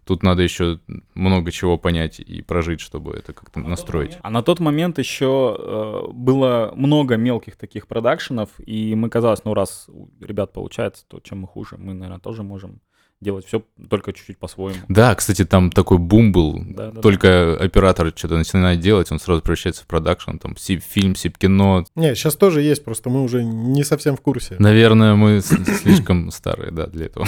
тут 0.05 0.21
надо 0.21 0.43
еще 0.43 0.79
много 1.15 1.51
чего 1.51 1.79
понять 1.79 2.19
и 2.19 2.43
прожить, 2.43 2.81
чтобы 2.81 3.15
это 3.15 3.33
как-то 3.33 3.59
настроить. 3.59 4.19
А 4.21 4.29
на 4.29 4.43
тот 4.43 4.59
момент 4.59 4.99
еще 4.99 5.57
э, 5.57 6.11
было 6.11 6.73
много 6.75 7.17
мелких 7.17 7.55
таких 7.55 7.87
продакшенов, 7.87 8.49
и 8.59 8.93
мы 8.93 9.09
казалось, 9.09 9.43
ну 9.45 9.55
раз 9.55 9.85
у 9.87 10.07
ребят 10.23 10.53
получается, 10.53 11.05
то 11.07 11.19
чем 11.21 11.39
мы 11.39 11.47
хуже, 11.47 11.77
мы, 11.79 11.95
наверное, 11.95 12.19
тоже 12.19 12.43
можем 12.43 12.81
делать 13.21 13.45
все 13.45 13.63
только 13.89 14.13
чуть-чуть 14.13 14.37
по-своему. 14.37 14.79
Да, 14.89 15.15
кстати, 15.15 15.45
там 15.45 15.71
такой 15.71 15.97
бум 15.97 16.31
был. 16.31 16.61
Да, 16.65 16.91
да, 16.91 17.01
Только 17.01 17.55
оператор 17.57 18.13
что-то 18.15 18.37
начинает 18.37 18.79
делать, 18.79 19.11
он 19.11 19.19
сразу 19.19 19.41
превращается 19.41 19.83
в 19.83 19.87
продакшн, 19.87 20.37
там, 20.37 20.55
сип-фильм, 20.57 21.15
сип-кино. 21.15 21.85
Не, 21.95 22.15
сейчас 22.15 22.35
тоже 22.35 22.61
есть, 22.61 22.83
просто 22.83 23.09
мы 23.09 23.23
уже 23.23 23.43
не 23.43 23.83
совсем 23.83 24.15
в 24.17 24.21
курсе. 24.21 24.55
Наверное, 24.59 25.15
мы 25.15 25.41
слишком 25.41 26.31
старые, 26.31 26.71
да, 26.71 26.87
для 26.87 27.05
этого. 27.07 27.25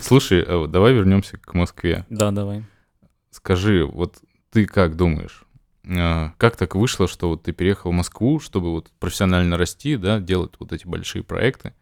Слушай, 0.00 0.44
а 0.46 0.66
давай 0.66 0.92
вернемся 0.92 1.38
к 1.38 1.54
Москве. 1.54 2.06
Да, 2.08 2.30
давай. 2.30 2.64
Скажи, 3.30 3.84
вот 3.84 4.18
ты 4.50 4.66
как 4.66 4.96
думаешь, 4.96 5.44
а, 5.86 6.32
как 6.38 6.56
так 6.56 6.74
вышло, 6.74 7.08
что 7.08 7.28
вот 7.28 7.42
ты 7.42 7.52
переехал 7.52 7.90
в 7.90 7.94
Москву, 7.94 8.40
чтобы 8.40 8.70
вот 8.70 8.90
профессионально 8.98 9.56
расти, 9.56 9.96
да, 9.96 10.20
делать 10.20 10.52
вот 10.58 10.72
эти 10.72 10.86
большие 10.86 11.22
проекты, 11.24 11.74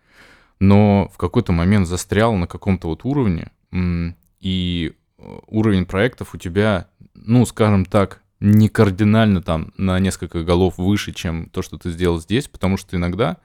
но 0.63 1.11
в 1.13 1.19
какой-то 1.19 1.51
момент 1.51 1.89
застрял 1.89 2.37
на 2.37 2.47
каком-то 2.47 2.87
вот 2.87 3.05
уровне, 3.05 3.51
и 3.73 4.93
э, 5.19 5.39
уровень 5.49 5.85
проектов 5.87 6.35
у 6.35 6.39
тебя, 6.39 6.87
ну, 7.17 7.45
скажем 7.47 7.85
так, 7.85 8.23
не 8.39 8.69
кардинально 8.69 9.43
там 9.43 9.73
на 9.77 9.99
несколько 9.99 10.45
голов 10.45 10.79
выше, 10.79 11.13
чем 11.13 11.47
то, 11.47 11.63
что 11.63 11.79
ты 11.79 11.91
сделал 11.91 12.21
здесь, 12.21 12.47
потому 12.47 12.77
что 12.77 12.97
иногда 12.97 13.39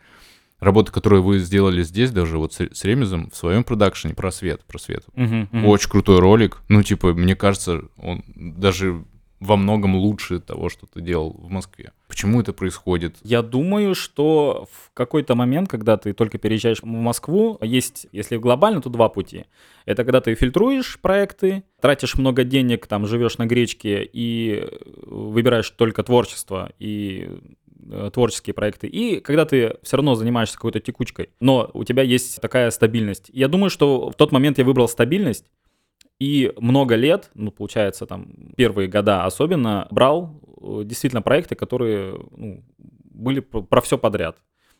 работы, 0.59 0.91
которые 0.91 1.23
вы 1.23 1.39
сделали 1.39 1.81
здесь, 1.81 2.11
даже 2.11 2.37
вот 2.37 2.53
с, 2.53 2.61
с 2.71 2.83
Ремезом 2.83 3.31
в 3.31 3.35
своем 3.35 3.63
продакшене, 3.63 4.13
просвет, 4.13 4.63
просвет, 4.65 5.03
Мгм, 5.15 5.49
мгм. 5.51 5.65
очень 5.65 5.89
крутой 5.89 6.19
ролик. 6.19 6.61
Ну, 6.67 6.83
типа, 6.83 7.13
мне 7.13 7.35
кажется, 7.35 7.81
он 7.97 8.23
даже 8.35 9.03
во 9.39 9.55
многом 9.55 9.95
лучше 9.95 10.39
того, 10.39 10.69
что 10.69 10.87
ты 10.87 11.01
делал 11.01 11.35
в 11.37 11.49
Москве. 11.49 11.91
Почему 12.07 12.41
это 12.41 12.53
происходит? 12.53 13.17
Я 13.23 13.41
думаю, 13.41 13.93
что 13.93 14.67
в 14.71 14.91
какой-то 14.93 15.35
момент, 15.35 15.69
когда 15.69 15.97
ты 15.97 16.13
только 16.13 16.37
переезжаешь 16.37 16.81
в 16.81 16.85
Москву, 16.85 17.57
есть, 17.61 18.07
если 18.11 18.37
глобально, 18.37 18.81
то 18.81 18.89
два 18.89 19.09
пути. 19.09 19.45
Это 19.85 20.03
когда 20.03 20.21
ты 20.21 20.33
фильтруешь 20.33 20.99
проекты, 20.99 21.63
тратишь 21.79 22.15
много 22.15 22.43
денег, 22.43 22.87
там 22.87 23.05
живешь 23.05 23.37
на 23.37 23.45
гречке 23.45 24.09
и 24.11 24.63
э, 24.63 24.67
выбираешь 25.05 25.69
только 25.69 26.01
творчество 26.03 26.71
и 26.79 27.29
э, 27.91 28.09
творческие 28.11 28.55
проекты. 28.55 28.87
И 28.87 29.19
когда 29.19 29.45
ты 29.45 29.77
все 29.83 29.97
равно 29.97 30.15
занимаешься 30.15 30.55
какой-то 30.55 30.79
текучкой, 30.79 31.29
но 31.39 31.69
у 31.73 31.83
тебя 31.83 32.01
есть 32.01 32.41
такая 32.41 32.71
стабильность. 32.71 33.29
Я 33.31 33.47
думаю, 33.47 33.69
что 33.69 34.09
в 34.09 34.15
тот 34.15 34.31
момент 34.31 34.57
я 34.57 34.65
выбрал 34.65 34.87
стабильность, 34.87 35.45
и 36.19 36.51
много 36.57 36.95
лет, 36.95 37.29
ну, 37.35 37.51
получается, 37.51 38.05
там, 38.05 38.27
первые 38.55 38.87
года 38.87 39.25
особенно, 39.25 39.87
брал 39.91 40.41
э, 40.61 40.81
действительно 40.83 41.21
проекты, 41.21 41.55
которые 41.55 42.19
ну, 42.35 42.63
были 43.11 43.39
про, 43.39 43.61
про 43.61 43.81
все 43.81 43.97
подряд. 43.97 44.37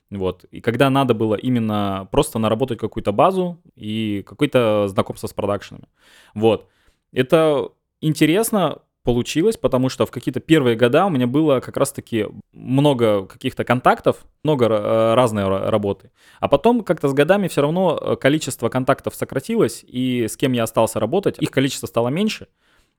Вот. 0.10 0.46
И 0.52 0.62
когда 0.62 0.90
надо 0.90 1.14
было 1.14 1.36
именно 1.36 2.08
просто 2.12 2.40
наработать 2.40 2.80
какую-то 2.80 3.12
базу 3.12 3.62
и 3.76 4.24
какое-то 4.26 4.88
знакомство 4.88 5.28
с 5.28 5.34
продакшенами. 5.34 5.88
Вот. 6.34 6.68
Это 7.12 7.70
интересно 8.02 8.80
получилось, 9.08 9.56
потому 9.56 9.88
что 9.88 10.06
в 10.06 10.12
какие-то 10.12 10.42
первые 10.42 10.76
года 10.76 11.06
у 11.06 11.10
меня 11.10 11.28
было 11.28 11.62
как 11.62 11.78
раз-таки 11.78 12.26
много 12.52 13.26
каких-то 13.26 13.64
контактов, 13.64 14.26
много 14.44 14.66
э, 14.66 15.14
разной 15.14 15.44
ра- 15.44 15.70
работы. 15.70 16.12
А 16.42 16.50
потом 16.50 16.84
как-то 16.84 17.08
с 17.08 17.14
годами 17.14 17.48
все 17.48 17.62
равно 17.62 17.98
э, 17.98 18.16
количество 18.18 18.68
контактов 18.68 19.16
сократилось, 19.16 19.86
и 19.88 20.28
с 20.28 20.36
кем 20.36 20.52
я 20.52 20.64
остался 20.64 21.00
работать, 21.00 21.40
их 21.40 21.52
количество 21.52 21.88
стало 21.88 22.10
меньше. 22.10 22.48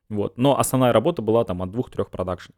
Вот. 0.08 0.38
Но 0.38 0.58
основная 0.58 0.94
работа 0.94 1.20
была 1.20 1.44
там 1.44 1.60
от 1.60 1.72
двух-трех 1.72 2.08
продакшн. 2.08 2.52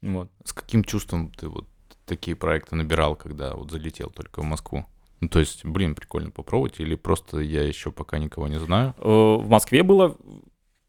Вот. 0.00 0.30
С 0.44 0.52
каким 0.52 0.84
чувством 0.84 1.32
ты 1.32 1.48
вот 1.48 1.66
такие 2.06 2.36
проекты 2.36 2.76
набирал, 2.76 3.16
когда 3.16 3.54
вот 3.56 3.72
залетел 3.72 4.10
только 4.10 4.40
в 4.40 4.44
Москву? 4.44 4.84
Ну, 5.20 5.28
то 5.28 5.40
есть, 5.40 5.64
блин, 5.64 5.96
прикольно 5.96 6.30
попробовать, 6.30 6.78
или 6.78 6.94
просто 6.94 7.40
я 7.40 7.64
еще 7.64 7.90
пока 7.90 8.18
никого 8.18 8.46
не 8.46 8.60
знаю? 8.60 8.94
Э, 8.98 9.34
В 9.42 9.48
Москве 9.48 9.82
было 9.82 10.16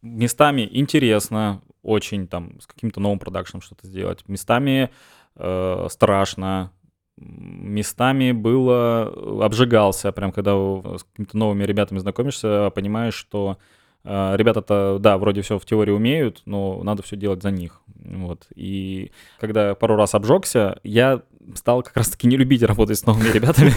местами 0.03 0.69
интересно, 0.71 1.61
очень 1.85 2.27
там 2.27 2.59
с 2.59 2.65
каким-то 2.65 2.99
новым 2.99 3.19
продакшном 3.19 3.61
что-то 3.61 3.87
сделать. 3.87 4.27
Местами 4.27 4.89
э, 5.35 5.87
страшно, 5.89 6.71
местами 7.17 8.31
было 8.31 9.13
э, 9.15 9.43
обжигался, 9.43 10.11
прям 10.11 10.31
когда 10.31 10.53
с 10.53 11.03
какими-то 11.03 11.37
новыми 11.37 11.63
ребятами 11.63 11.99
знакомишься, 11.99 12.71
понимаешь, 12.71 13.13
что 13.13 13.57
э, 14.03 14.35
ребята-то, 14.35 14.97
да, 14.99 15.17
вроде 15.17 15.41
все 15.41 15.59
в 15.59 15.65
теории 15.65 15.91
умеют, 15.91 16.41
но 16.45 16.81
надо 16.83 17.03
все 17.03 17.15
делать 17.15 17.41
за 17.41 17.51
них. 17.51 17.81
Вот. 18.03 18.47
И 18.55 19.11
когда 19.39 19.69
я 19.69 19.75
пару 19.75 19.95
раз 19.95 20.15
обжегся, 20.15 20.79
я 20.83 21.21
стал 21.53 21.83
как 21.83 21.95
раз-таки 21.97 22.27
не 22.27 22.37
любить 22.37 22.63
работать 22.63 22.97
с 22.97 23.05
новыми 23.05 23.29
ребятами. 23.29 23.71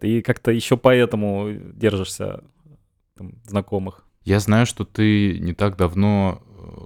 И 0.00 0.20
как-то 0.20 0.50
еще 0.50 0.76
поэтому 0.76 1.50
держишься 1.52 2.42
знакомых. 3.46 4.04
Я 4.24 4.40
знаю, 4.40 4.66
что 4.66 4.84
ты 4.84 5.38
не 5.38 5.54
так 5.54 5.76
давно 5.76 6.42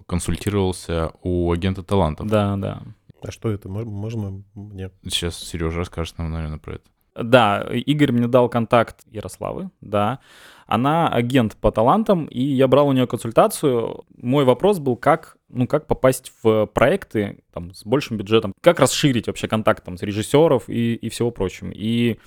консультировался 0.07 1.13
у 1.23 1.51
агента 1.53 1.83
талантов. 1.83 2.27
Да, 2.27 2.57
да. 2.57 2.83
А 3.23 3.31
что 3.31 3.51
это? 3.51 3.69
Мож- 3.69 3.85
Можно 3.85 4.43
мне? 4.55 4.91
Сейчас 5.05 5.37
Сережа 5.39 5.79
расскажет 5.79 6.19
нам, 6.19 6.31
наверное, 6.31 6.59
про 6.59 6.75
это. 6.75 6.85
Да, 7.21 7.63
Игорь 7.73 8.13
мне 8.13 8.29
дал 8.29 8.49
контакт 8.49 9.01
Ярославы, 9.11 9.71
да. 9.81 10.21
Она 10.67 11.09
агент 11.09 11.57
по 11.57 11.73
талантам, 11.73 12.27
и 12.27 12.41
я 12.41 12.69
брал 12.69 12.89
у 12.89 12.93
нее 12.93 13.09
консультацию. 13.09 14.05
Мой 14.17 14.45
вопрос 14.45 14.79
был, 14.79 14.95
как, 14.97 15.37
ну, 15.49 15.67
как 15.67 15.87
попасть 15.89 16.31
в 16.43 16.67
проекты 16.67 17.43
там, 17.53 17.75
с 17.75 17.85
большим 17.85 18.19
бюджетом, 18.19 18.53
как 18.61 18.79
расширить 18.79 19.27
вообще 19.27 19.49
контакт 19.49 19.83
там, 19.85 19.97
с 19.97 20.03
режиссеров 20.03 20.69
и, 20.69 20.95
и 20.95 21.09
всего 21.09 21.33
прочего. 21.33 21.71
И, 21.75 22.21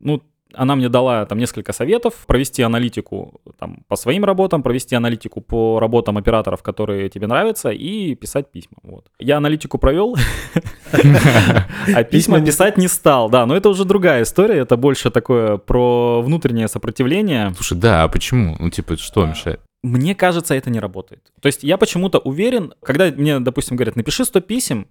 ну, 0.00 0.22
она 0.56 0.76
мне 0.76 0.88
дала 0.88 1.26
там 1.26 1.38
несколько 1.38 1.72
советов, 1.72 2.14
провести 2.26 2.62
аналитику 2.62 3.40
там, 3.58 3.84
по 3.88 3.96
своим 3.96 4.24
работам, 4.24 4.62
провести 4.62 4.94
аналитику 4.94 5.40
по 5.40 5.78
работам 5.80 6.16
операторов, 6.16 6.62
которые 6.62 7.08
тебе 7.08 7.26
нравятся, 7.26 7.70
и 7.70 8.14
писать 8.14 8.50
письма. 8.50 8.76
Вот. 8.82 9.06
Я 9.18 9.36
аналитику 9.36 9.78
провел, 9.78 10.16
а 11.94 12.04
письма 12.04 12.44
писать 12.44 12.78
не 12.78 12.88
стал. 12.88 13.28
Да, 13.30 13.46
но 13.46 13.56
это 13.56 13.68
уже 13.68 13.84
другая 13.84 14.22
история, 14.22 14.58
это 14.60 14.76
больше 14.76 15.10
такое 15.10 15.56
про 15.56 16.22
внутреннее 16.22 16.68
сопротивление. 16.68 17.52
Слушай, 17.54 17.78
да, 17.78 18.04
а 18.04 18.08
почему? 18.08 18.56
Ну, 18.58 18.70
типа, 18.70 18.96
что 18.96 19.26
мешает? 19.26 19.60
Мне 19.82 20.14
кажется, 20.14 20.54
это 20.54 20.70
не 20.70 20.80
работает. 20.80 21.20
То 21.42 21.46
есть 21.46 21.62
я 21.62 21.76
почему-то 21.76 22.18
уверен, 22.18 22.72
когда 22.82 23.10
мне, 23.10 23.38
допустим, 23.38 23.76
говорят, 23.76 23.96
напиши 23.96 24.24
100 24.24 24.40
писем, 24.40 24.86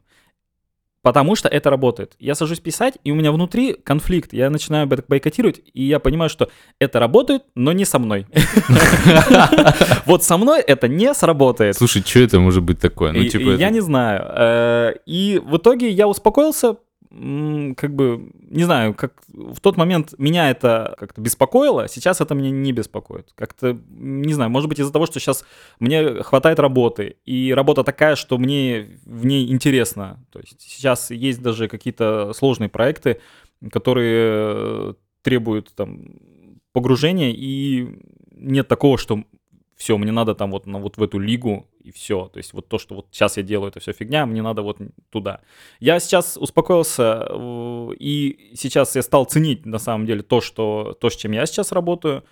потому 1.04 1.36
что 1.36 1.48
это 1.50 1.70
работает. 1.70 2.14
Я 2.20 2.34
сажусь 2.34 2.60
писать, 2.60 2.96
и 3.04 3.12
у 3.12 3.16
меня 3.16 3.32
внутри 3.32 3.74
конфликт. 3.74 4.34
Я 4.34 4.50
начинаю 4.50 4.88
бой- 4.88 5.04
бойкотировать, 5.08 5.62
и 5.74 5.84
я 5.84 6.00
понимаю, 6.00 6.30
что 6.30 6.48
это 6.80 7.00
работает, 7.00 7.44
но 7.56 7.72
не 7.74 7.86
со 7.86 8.00
мной. 8.00 8.26
Вот 10.06 10.24
со 10.24 10.38
мной 10.38 10.62
это 10.62 10.88
не 10.88 11.14
сработает. 11.14 11.76
Слушай, 11.78 12.02
что 12.06 12.20
это 12.20 12.40
может 12.40 12.64
быть 12.64 12.80
такое? 12.80 13.12
Ну, 13.12 13.24
типа, 13.26 13.50
я 13.52 13.70
не 13.70 13.82
знаю. 13.82 14.22
Э, 14.36 14.94
И 15.06 15.40
в 15.44 15.58
итоге 15.58 15.90
я 15.90 16.08
успокоился, 16.08 16.76
как 17.14 17.94
бы, 17.94 18.32
не 18.50 18.64
знаю, 18.64 18.96
как 18.96 19.14
в 19.28 19.60
тот 19.60 19.78
момент 19.78 20.16
меня 20.18 20.50
это 20.50 20.96
как-то 20.98 21.22
беспокоило, 21.22 21.88
сейчас 21.88 22.22
это 22.22 22.34
меня 22.34 22.50
не 22.50 22.72
беспокоит. 22.72 23.32
Как-то, 23.36 23.78
не 23.90 24.34
знаю, 24.34 24.50
может 24.50 24.68
быть 24.68 24.80
из-за 24.80 24.92
того, 24.92 25.06
что 25.06 25.20
сейчас 25.20 25.46
мне 25.80 26.24
хватает 26.24 26.60
работы, 26.60 27.18
и 27.24 27.54
работа 27.54 27.84
такая, 27.84 28.16
что 28.16 28.40
мне 28.40 29.00
в 29.06 29.26
ней 29.28 29.52
интересно. 29.52 30.26
То 30.32 30.40
есть 30.40 30.60
сейчас 30.62 31.12
есть 31.12 31.42
даже 31.42 31.68
какие-то 31.68 32.34
сложные 32.34 32.70
проекты, 32.70 33.22
которые 33.72 34.34
э, 34.36 34.94
требуют 35.22 35.72
там 35.76 36.16
погружения, 36.72 37.32
и 37.32 38.00
нет 38.32 38.68
такого, 38.68 38.98
что 38.98 39.24
все, 39.76 39.98
мне 39.98 40.12
надо 40.12 40.34
там 40.34 40.50
вот, 40.50 40.66
на, 40.66 40.80
вот 40.80 40.98
в 40.98 41.04
эту 41.04 41.20
лигу, 41.20 41.68
и 41.84 41.92
все. 41.92 42.30
То 42.34 42.38
есть 42.38 42.54
вот 42.54 42.68
то, 42.68 42.80
что 42.80 42.96
вот 42.96 43.08
сейчас 43.12 43.38
я 43.38 43.44
делаю, 43.44 43.70
это 43.70 43.80
все 43.80 43.94
фигня, 43.94 44.26
мне 44.26 44.42
надо 44.42 44.62
вот 44.62 44.78
туда. 45.10 45.42
Я 45.80 46.00
сейчас 46.00 46.38
успокоился, 46.38 47.28
и 48.00 48.52
сейчас 48.56 48.96
я 48.96 49.02
стал 49.02 49.26
ценить 49.26 49.66
на 49.66 49.80
самом 49.80 50.06
деле 50.06 50.24
то, 50.24 50.42
что, 50.42 50.98
то, 51.00 51.10
с 51.10 51.16
чем 51.16 51.32
я 51.34 51.46
сейчас 51.46 51.72
работаю. 51.72 52.24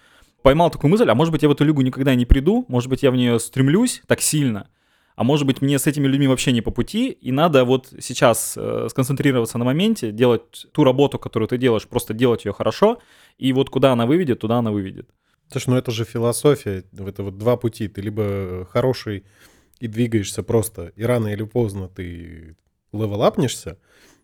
Поймал 0.41 0.71
такую 0.71 0.89
мысль, 0.89 1.07
а 1.09 1.13
может 1.13 1.31
быть 1.31 1.43
я 1.43 1.49
в 1.49 1.51
эту 1.51 1.63
лигу 1.63 1.81
никогда 1.81 2.15
не 2.15 2.25
приду, 2.25 2.65
может 2.67 2.89
быть 2.89 3.03
я 3.03 3.11
в 3.11 3.15
нее 3.15 3.39
стремлюсь 3.39 4.01
так 4.07 4.21
сильно, 4.21 4.69
а 5.15 5.23
может 5.23 5.45
быть 5.45 5.61
мне 5.61 5.77
с 5.77 5.85
этими 5.85 6.07
людьми 6.07 6.27
вообще 6.27 6.51
не 6.51 6.61
по 6.61 6.71
пути, 6.71 7.09
и 7.11 7.31
надо 7.31 7.63
вот 7.63 7.93
сейчас 7.99 8.55
э, 8.57 8.87
сконцентрироваться 8.89 9.59
на 9.59 9.65
моменте, 9.65 10.11
делать 10.11 10.65
ту 10.71 10.83
работу, 10.83 11.19
которую 11.19 11.47
ты 11.47 11.59
делаешь, 11.59 11.87
просто 11.87 12.15
делать 12.15 12.45
ее 12.45 12.53
хорошо, 12.53 12.97
и 13.37 13.53
вот 13.53 13.69
куда 13.69 13.91
она 13.91 14.07
выведет, 14.07 14.39
туда 14.39 14.57
она 14.57 14.71
выведет. 14.71 15.09
Слушай, 15.51 15.69
ну 15.71 15.75
это 15.77 15.91
же 15.91 16.05
философия, 16.05 16.85
это 16.93 17.23
вот 17.23 17.37
два 17.37 17.57
пути. 17.57 17.87
Ты 17.87 18.01
либо 18.01 18.65
хороший 18.71 19.25
и 19.79 19.87
двигаешься 19.87 20.43
просто, 20.43 20.93
и 20.95 21.03
рано 21.03 21.27
или 21.27 21.43
поздно 21.43 21.89
ты 21.89 22.55
левелапнешься, 22.93 23.77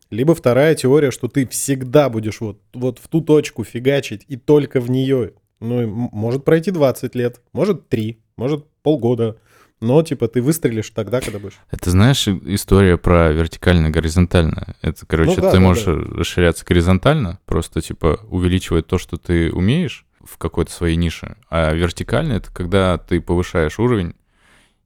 либо 0.09 0.33
вторая 0.35 0.75
теория, 0.75 1.11
что 1.11 1.27
ты 1.27 1.45
всегда 1.47 2.09
будешь 2.09 2.39
вот, 2.39 2.61
вот 2.73 2.99
в 2.99 3.07
ту 3.09 3.21
точку 3.21 3.63
фигачить 3.63 4.23
и 4.27 4.37
только 4.37 4.79
в 4.79 4.89
нее. 4.89 5.33
Ну, 5.59 5.87
может 5.87 6.45
пройти 6.45 6.71
20 6.71 7.15
лет, 7.15 7.41
может 7.51 7.89
3, 7.89 8.21
может 8.37 8.65
полгода, 8.83 9.37
но 9.81 10.01
типа 10.03 10.27
ты 10.27 10.41
выстрелишь 10.41 10.91
тогда, 10.91 11.19
когда 11.19 11.39
будешь. 11.39 11.59
Это 11.71 11.89
знаешь 11.89 12.27
история 12.27 12.97
про 12.97 13.31
вертикально-горизонтально. 13.31 14.75
Это, 14.81 15.05
короче, 15.05 15.35
ну, 15.37 15.41
да, 15.41 15.51
ты 15.51 15.57
да, 15.57 15.63
можешь 15.63 15.85
да. 15.85 15.93
расширяться 15.93 16.63
горизонтально, 16.65 17.39
просто 17.45 17.81
типа 17.81 18.19
увеличивать 18.29 18.87
то, 18.87 18.97
что 18.97 19.17
ты 19.17 19.51
умеешь, 19.51 20.05
в 20.27 20.37
какой-то 20.37 20.71
своей 20.71 20.95
нише. 20.95 21.37
А 21.49 21.73
вертикально— 21.73 22.33
это 22.33 22.51
когда 22.53 22.97
ты 22.97 23.21
повышаешь 23.21 23.79
уровень 23.79 24.15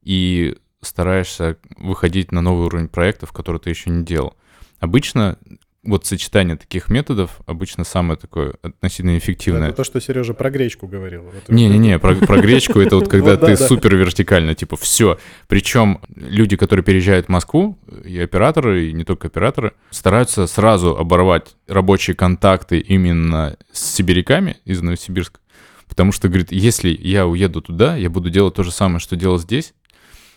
и 0.02 0.56
стараешься 0.80 1.58
выходить 1.76 2.32
на 2.32 2.40
новый 2.40 2.66
уровень 2.66 2.88
проектов, 2.88 3.32
которые 3.32 3.60
ты 3.60 3.70
еще 3.70 3.90
не 3.90 4.04
делал. 4.04 4.36
Обычно 4.80 5.38
вот 5.84 6.06
сочетание 6.06 6.56
таких 6.56 6.88
методов 6.88 7.40
обычно 7.46 7.84
самое 7.84 8.18
такое 8.18 8.54
относительно 8.62 9.18
эффективное. 9.18 9.68
Это 9.68 9.78
то, 9.78 9.84
что 9.84 10.00
Сережа 10.00 10.32
про 10.32 10.50
гречку 10.50 10.86
говорил. 10.86 11.24
Не-не-не, 11.48 11.98
про, 11.98 12.14
про 12.14 12.40
гречку 12.40 12.78
это 12.78 12.96
вот 12.96 13.08
когда 13.10 13.36
ты 13.36 13.56
супер 13.56 13.96
вертикально, 13.96 14.54
типа 14.54 14.76
все. 14.76 15.18
Причем 15.48 16.00
люди, 16.14 16.56
которые 16.56 16.84
переезжают 16.84 17.26
в 17.26 17.28
Москву, 17.30 17.78
и 18.04 18.18
операторы, 18.18 18.88
и 18.88 18.92
не 18.92 19.04
только 19.04 19.26
операторы, 19.26 19.72
стараются 19.90 20.46
сразу 20.46 20.96
оборвать 20.96 21.56
рабочие 21.66 22.14
контакты 22.14 22.78
именно 22.78 23.56
с 23.72 23.94
сибиряками 23.94 24.58
из 24.64 24.80
Новосибирска. 24.82 25.40
Потому 25.88 26.12
что, 26.12 26.28
говорит, 26.28 26.52
если 26.52 26.88
я 26.88 27.26
уеду 27.26 27.60
туда, 27.60 27.96
я 27.96 28.08
буду 28.08 28.30
делать 28.30 28.54
то 28.54 28.62
же 28.62 28.70
самое, 28.70 29.00
что 29.00 29.16
делал 29.16 29.38
здесь. 29.38 29.74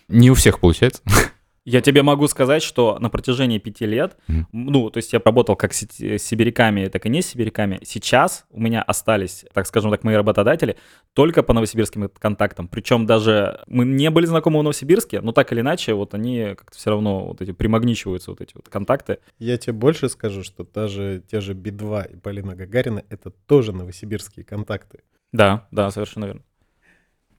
Не 0.07 0.31
у 0.31 0.33
всех 0.33 0.59
получается. 0.59 1.01
Я 1.65 1.81
тебе 1.81 2.03
могу 2.03 2.27
сказать, 2.27 2.61
что 2.61 2.99
на 2.99 3.09
протяжении 3.09 3.57
пяти 3.57 3.87
лет, 3.87 4.17
mm. 4.29 4.45
ну, 4.51 4.91
то 4.91 4.97
есть 4.97 5.11
я 5.13 5.21
работал 5.23 5.55
как 5.55 5.73
с 5.73 5.79
сибиряками, 5.79 6.87
так 6.89 7.07
и 7.07 7.09
не 7.09 7.23
с 7.23 7.27
сибиряками. 7.27 7.79
Сейчас 7.83 8.45
у 8.51 8.61
меня 8.61 8.83
остались, 8.83 9.45
так 9.51 9.65
скажем 9.65 9.89
так, 9.89 10.03
мои 10.03 10.15
работодатели 10.15 10.77
только 11.13 11.41
по 11.41 11.53
новосибирским 11.53 12.07
контактам. 12.19 12.67
Причем 12.67 13.07
даже 13.07 13.63
мы 13.65 13.83
не 13.83 14.11
были 14.11 14.27
знакомы 14.27 14.59
в 14.59 14.63
Новосибирске, 14.63 15.21
но 15.21 15.31
так 15.31 15.51
или 15.51 15.61
иначе, 15.61 15.95
вот 15.95 16.13
они 16.13 16.53
как-то 16.55 16.77
все 16.77 16.91
равно 16.91 17.25
вот 17.25 17.41
эти 17.41 17.51
примагничиваются, 17.51 18.29
вот 18.29 18.41
эти 18.41 18.53
вот 18.53 18.69
контакты. 18.69 19.17
Я 19.39 19.57
тебе 19.57 19.73
больше 19.73 20.07
скажу, 20.07 20.43
что 20.43 20.65
даже 20.65 21.23
те 21.31 21.41
же 21.41 21.55
Би-2 21.55 22.13
и 22.13 22.15
Полина 22.17 22.55
Гагарина— 22.55 23.03
это 23.09 23.31
тоже 23.31 23.73
новосибирские 23.73 24.45
контакты. 24.45 24.99
Да, 25.31 25.67
да, 25.71 25.89
совершенно 25.89 26.25
верно. 26.25 26.41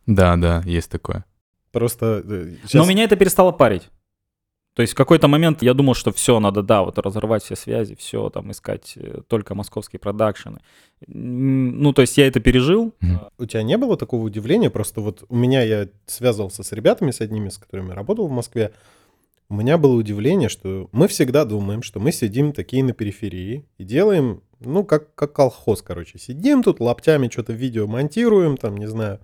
Да, 0.07 0.37
да, 0.37 0.63
есть 0.65 0.91
такое. 0.91 1.25
Просто... 1.71 2.25
Сейчас... 2.63 2.75
Э, 2.75 2.79
но 2.79 2.87
меня 2.87 3.05
это 3.05 3.15
перестало 3.17 3.53
парить. 3.53 3.89
То 4.77 4.83
есть 4.83 4.93
в 4.93 4.97
какой-то 4.97 5.27
момент 5.27 5.63
я 5.63 5.73
думал, 5.73 5.95
что 5.95 6.13
все, 6.13 6.39
надо, 6.39 6.63
да, 6.63 6.83
вот 6.83 6.99
разорвать 6.99 7.43
все 7.43 7.57
связи, 7.57 7.95
все, 7.95 8.29
там, 8.29 8.51
искать 8.51 8.93
э, 8.97 9.23
только 9.27 9.55
московские 9.55 9.99
продакшены. 9.99 10.59
Ну, 11.07 11.95
то 11.95 12.03
есть 12.03 12.19
я 12.19 12.27
это 12.27 12.41
пережил. 12.41 12.93
Mm-hmm. 13.01 13.33
У 13.39 13.47
тебя 13.47 13.63
не 13.63 13.79
было 13.79 13.97
такого 13.97 14.23
удивления? 14.23 14.69
Просто 14.69 15.01
вот 15.01 15.25
у 15.31 15.35
меня, 15.35 15.63
я 15.63 15.89
связывался 16.05 16.63
с 16.63 16.73
ребятами, 16.73 17.11
с 17.11 17.23
одними, 17.23 17.49
с 17.49 17.57
которыми 17.57 17.93
работал 17.93 18.29
в 18.29 18.31
Москве, 18.31 18.75
у 19.49 19.55
меня 19.55 19.79
было 19.79 19.95
удивление, 19.95 20.51
что 20.51 20.91
мы 20.93 21.09
всегда 21.09 21.47
думаем, 21.47 21.81
что 21.81 21.99
мы 21.99 22.13
сидим 22.13 22.53
такие 22.53 22.85
на 22.85 22.93
периферии 22.93 23.65
и 23.79 23.85
делаем, 23.85 24.43
ну, 24.61 24.85
как, 24.85 25.15
как 25.15 25.33
колхоз, 25.33 25.81
короче. 25.81 26.19
Сидим 26.19 26.63
тут, 26.63 26.81
лаптями 26.81 27.31
что-то 27.31 27.55
видео 27.55 27.87
монтируем, 27.87 28.59
там, 28.59 28.77
не 28.77 28.87
знаю. 28.87 29.21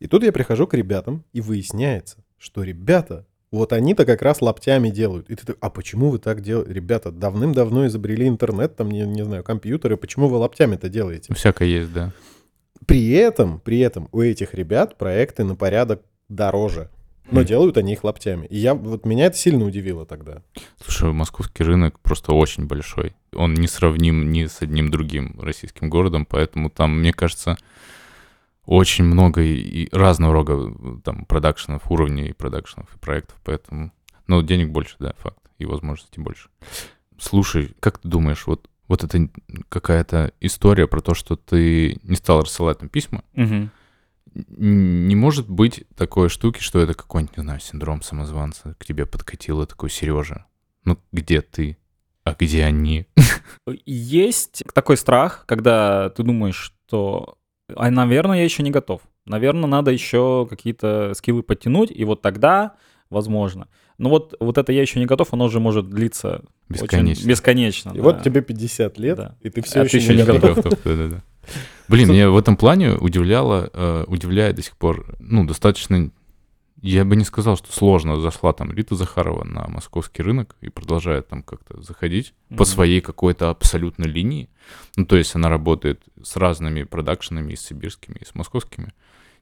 И 0.00 0.06
тут 0.06 0.22
я 0.22 0.32
прихожу 0.32 0.66
к 0.66 0.74
ребятам, 0.74 1.24
и 1.32 1.40
выясняется, 1.40 2.18
что 2.36 2.62
ребята 2.62 3.24
вот 3.56 3.72
они-то 3.72 4.04
как 4.06 4.22
раз 4.22 4.40
лаптями 4.40 4.90
делают. 4.90 5.28
И 5.30 5.34
ты 5.34 5.46
так, 5.46 5.56
а 5.60 5.70
почему 5.70 6.10
вы 6.10 6.18
так 6.18 6.40
делаете? 6.40 6.72
Ребята, 6.72 7.10
давным-давно 7.10 7.86
изобрели 7.86 8.28
интернет, 8.28 8.76
там, 8.76 8.90
не, 8.90 9.00
не 9.00 9.24
знаю, 9.24 9.42
компьютеры, 9.42 9.96
почему 9.96 10.28
вы 10.28 10.36
лаптями-то 10.36 10.88
делаете? 10.88 11.34
Всякое 11.34 11.68
есть, 11.68 11.92
да. 11.92 12.12
При 12.86 13.10
этом, 13.10 13.60
при 13.60 13.80
этом 13.80 14.08
у 14.12 14.20
этих 14.20 14.54
ребят 14.54 14.96
проекты 14.96 15.44
на 15.44 15.56
порядок 15.56 16.02
дороже. 16.28 16.90
Но 17.30 17.40
mm. 17.40 17.44
делают 17.44 17.76
они 17.76 17.94
их 17.94 18.04
лаптями. 18.04 18.46
И 18.46 18.56
я, 18.56 18.74
вот 18.74 19.04
меня 19.04 19.26
это 19.26 19.36
сильно 19.36 19.64
удивило 19.64 20.06
тогда. 20.06 20.42
Слушай, 20.84 21.12
московский 21.12 21.64
рынок 21.64 21.98
просто 22.00 22.32
очень 22.32 22.66
большой. 22.66 23.14
Он 23.34 23.54
не 23.54 23.66
сравним 23.66 24.30
ни 24.30 24.46
с 24.46 24.62
одним 24.62 24.90
другим 24.90 25.36
российским 25.40 25.90
городом, 25.90 26.24
поэтому 26.24 26.70
там, 26.70 27.00
мне 27.00 27.12
кажется, 27.12 27.56
очень 28.66 29.04
много 29.04 29.42
и 29.42 29.88
разного 29.92 30.34
рода 30.34 31.00
там 31.04 31.24
продакшенов, 31.24 31.90
уровней 31.90 32.32
продакшенов 32.32 32.94
и 32.94 32.98
проектов, 32.98 33.36
поэтому, 33.44 33.92
ну, 34.26 34.42
денег 34.42 34.70
больше, 34.70 34.96
да, 34.98 35.14
факт, 35.18 35.38
и 35.58 35.64
возможностей 35.64 36.20
больше. 36.20 36.48
Слушай, 37.18 37.74
как 37.80 37.98
ты 37.98 38.08
думаешь, 38.08 38.46
вот, 38.46 38.68
вот 38.88 39.04
это 39.04 39.28
какая-то 39.68 40.32
история 40.40 40.86
про 40.88 41.00
то, 41.00 41.14
что 41.14 41.36
ты 41.36 41.98
не 42.02 42.16
стал 42.16 42.42
рассылать 42.42 42.80
там 42.80 42.88
письма, 42.88 43.22
угу. 43.34 43.70
не 44.34 45.14
может 45.14 45.48
быть 45.48 45.84
такой 45.96 46.28
штуки, 46.28 46.60
что 46.60 46.80
это 46.80 46.94
какой-нибудь, 46.94 47.36
не 47.36 47.42
знаю, 47.44 47.60
синдром 47.60 48.02
самозванца, 48.02 48.74
к 48.78 48.84
тебе 48.84 49.06
подкатило 49.06 49.64
такой 49.66 49.90
Сережа, 49.90 50.44
ну, 50.84 50.98
где 51.12 51.40
ты? 51.40 51.78
А 52.24 52.34
где 52.36 52.64
они? 52.64 53.06
Есть 53.86 54.64
такой 54.74 54.96
страх, 54.96 55.44
когда 55.46 56.10
ты 56.10 56.24
думаешь, 56.24 56.56
что 56.56 57.38
а, 57.74 57.90
наверное, 57.90 58.38
я 58.38 58.44
еще 58.44 58.62
не 58.62 58.70
готов. 58.70 59.02
Наверное, 59.24 59.68
надо 59.68 59.90
еще 59.90 60.46
какие-то 60.48 61.12
скиллы 61.14 61.42
подтянуть, 61.42 61.90
и 61.90 62.04
вот 62.04 62.22
тогда, 62.22 62.74
возможно. 63.10 63.68
Но 63.98 64.10
вот, 64.10 64.34
вот 64.38 64.58
это 64.58 64.72
я 64.72 64.82
еще 64.82 65.00
не 65.00 65.06
готов, 65.06 65.32
оно 65.32 65.48
же 65.48 65.58
может 65.58 65.90
длиться 65.90 66.42
бесконечно. 66.68 67.22
Очень 67.22 67.28
бесконечно 67.30 67.90
и 67.90 67.96
да. 67.96 68.02
вот 68.02 68.22
тебе 68.22 68.42
50 68.42 68.98
лет, 68.98 69.16
да. 69.16 69.36
и 69.40 69.50
ты 69.50 69.62
все 69.62 69.80
а 69.80 69.84
еще, 69.84 69.92
ты 69.92 70.04
еще 70.04 70.14
не 70.14 70.22
готов. 70.22 70.56
готов. 70.56 70.78
Да, 70.84 70.96
да, 70.96 71.08
да. 71.08 71.22
Блин, 71.88 72.08
меня 72.12 72.30
в 72.30 72.36
этом 72.36 72.56
плане 72.56 72.92
удивляло, 72.92 73.70
э, 73.72 74.04
удивляет 74.06 74.56
до 74.56 74.62
сих 74.62 74.76
пор, 74.76 75.16
ну, 75.18 75.44
достаточно 75.44 76.10
я 76.82 77.04
бы 77.04 77.16
не 77.16 77.24
сказал, 77.24 77.56
что 77.56 77.72
сложно 77.72 78.20
зашла 78.20 78.52
там 78.52 78.72
Рита 78.72 78.94
Захарова 78.94 79.44
на 79.44 79.66
московский 79.68 80.22
рынок 80.22 80.56
и 80.60 80.68
продолжает 80.68 81.28
там 81.28 81.42
как-то 81.42 81.80
заходить 81.82 82.34
mm-hmm. 82.50 82.56
по 82.56 82.64
своей 82.64 83.00
какой-то 83.00 83.50
абсолютной 83.50 84.08
линии. 84.08 84.48
Ну, 84.96 85.06
то 85.06 85.16
есть 85.16 85.34
она 85.34 85.48
работает 85.48 86.02
с 86.22 86.36
разными 86.36 86.82
продакшенами, 86.82 87.52
и 87.52 87.56
с 87.56 87.66
сибирскими, 87.66 88.18
и 88.20 88.24
с 88.24 88.34
московскими 88.34 88.92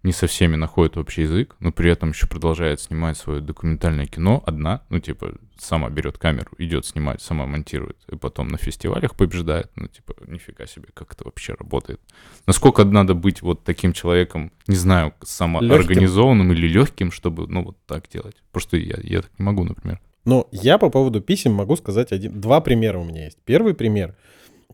не 0.04 0.12
со 0.12 0.26
всеми 0.26 0.54
находит 0.54 0.98
общий 0.98 1.22
язык, 1.22 1.56
но 1.60 1.72
при 1.72 1.90
этом 1.90 2.10
еще 2.10 2.26
продолжает 2.26 2.78
снимать 2.78 3.16
свое 3.16 3.40
документальное 3.40 4.04
кино 4.04 4.42
одна, 4.46 4.82
ну, 4.90 5.00
типа, 5.00 5.32
сама 5.58 5.88
берет 5.88 6.18
камеру, 6.18 6.50
идет 6.58 6.84
снимать, 6.84 7.22
сама 7.22 7.46
монтирует, 7.46 7.96
и 8.12 8.16
потом 8.16 8.48
на 8.48 8.58
фестивалях 8.58 9.16
побеждает, 9.16 9.70
ну, 9.76 9.88
типа, 9.88 10.14
нифига 10.26 10.66
себе, 10.66 10.88
как 10.92 11.14
это 11.14 11.24
вообще 11.24 11.54
работает. 11.54 12.00
Насколько 12.46 12.84
надо 12.84 13.14
быть 13.14 13.40
вот 13.40 13.64
таким 13.64 13.94
человеком, 13.94 14.52
не 14.66 14.76
знаю, 14.76 15.14
самоорганизованным 15.22 16.48
легким. 16.48 16.64
или 16.64 16.72
легким, 16.72 17.10
чтобы, 17.10 17.48
ну, 17.48 17.64
вот 17.64 17.78
так 17.86 18.06
делать. 18.10 18.36
Просто 18.52 18.76
я, 18.76 18.98
я 19.02 19.22
так 19.22 19.30
не 19.38 19.44
могу, 19.44 19.64
например. 19.64 20.00
Но 20.26 20.48
я 20.52 20.76
по 20.76 20.90
поводу 20.90 21.22
писем 21.22 21.52
могу 21.52 21.76
сказать 21.76 22.12
один, 22.12 22.38
два 22.40 22.60
примера 22.60 22.98
у 22.98 23.04
меня 23.04 23.24
есть. 23.24 23.38
Первый 23.46 23.72
пример— 23.74 24.14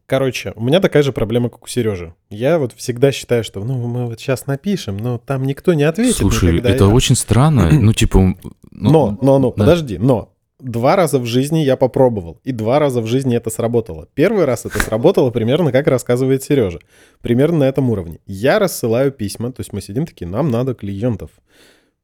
Короче, 0.07 0.53
у 0.57 0.63
меня 0.63 0.81
такая 0.81 1.03
же 1.03 1.13
проблема, 1.13 1.51
как 1.51 1.65
у 1.65 1.69
Сережи. 1.69 2.15
Я 2.31 2.59
вот 2.59 2.73
всегда 2.73 3.13
считаю, 3.13 3.45
что 3.45 3.63
ну 3.63 3.87
мы 3.87 4.07
вот 4.07 4.19
сейчас 4.19 4.47
напишем, 4.47 4.97
но 4.97 5.19
там 5.19 5.45
никто 5.45 5.73
не 5.73 5.85
ответит. 5.85 6.17
Слушай, 6.17 6.59
это 6.59 6.85
я... 6.85 6.89
очень 6.89 7.15
странно. 7.15 7.71
Ну, 7.81 7.93
типа. 7.93 8.19
Ну, 8.19 8.37
но, 8.73 9.19
но, 9.23 9.39
но, 9.39 9.51
да. 9.51 9.57
подожди, 9.57 9.99
но 9.99 10.33
два 10.63 10.97
раза 10.97 11.19
в 11.19 11.27
жизни 11.27 11.61
я 11.61 11.77
попробовал, 11.77 12.41
и 12.45 12.53
два 12.53 12.79
раза 12.79 13.01
в 13.01 13.07
жизни 13.07 13.37
это 13.37 13.51
сработало. 13.51 14.09
Первый 14.15 14.45
раз 14.45 14.67
это 14.67 14.79
сработало 14.79 15.31
примерно 15.31 15.73
как 15.73 15.87
рассказывает 15.87 16.43
Сережа. 16.43 16.81
Примерно 17.21 17.59
на 17.59 17.65
этом 17.65 17.91
уровне. 17.91 18.21
Я 18.27 18.59
рассылаю 18.59 19.13
письма, 19.13 19.53
то 19.53 19.61
есть 19.61 19.73
мы 19.73 19.81
сидим 19.81 20.07
такие, 20.07 20.27
нам 20.27 20.51
надо 20.51 20.75
клиентов. 20.75 21.31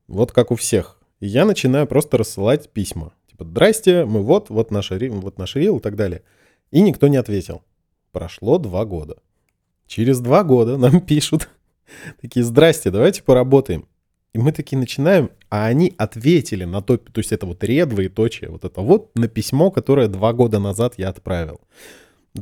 Вот 0.08 0.32
как 0.32 0.50
у 0.50 0.56
всех. 0.56 0.98
И 1.20 1.26
я 1.26 1.44
начинаю 1.44 1.86
просто 1.86 2.18
рассылать 2.18 2.70
письма. 2.70 3.12
Типа, 3.30 3.44
здрасте, 3.44 4.04
мы 4.04 4.22
вот, 4.22 4.50
вот 4.50 4.70
наш, 4.70 4.90
вот 4.90 5.38
наш 5.38 5.56
рил 5.56 5.78
и 5.78 5.80
так 5.80 5.96
далее. 5.96 6.22
И 6.70 6.80
никто 6.80 7.08
не 7.08 7.16
ответил. 7.16 7.62
Прошло 8.16 8.56
два 8.56 8.86
года. 8.86 9.18
Через 9.86 10.20
два 10.20 10.42
года 10.42 10.78
нам 10.78 11.00
пишут, 11.06 11.50
Такие, 12.22 12.46
здрасте, 12.46 12.90
давайте 12.90 13.22
поработаем. 13.22 13.86
И 14.32 14.38
мы 14.38 14.52
такие 14.52 14.78
начинаем, 14.78 15.28
а 15.50 15.66
они 15.66 15.92
ответили 15.98 16.64
на 16.64 16.80
то, 16.80 16.96
то 16.96 17.18
есть 17.18 17.32
это 17.32 17.44
вот 17.44 17.62
ре, 17.62 17.84
двоеточие, 17.84 18.48
вот 18.48 18.64
это 18.64 18.80
вот 18.80 19.14
на 19.16 19.28
письмо, 19.28 19.70
которое 19.70 20.08
два 20.08 20.32
года 20.32 20.58
назад 20.58 20.94
я 20.96 21.10
отправил. 21.10 21.60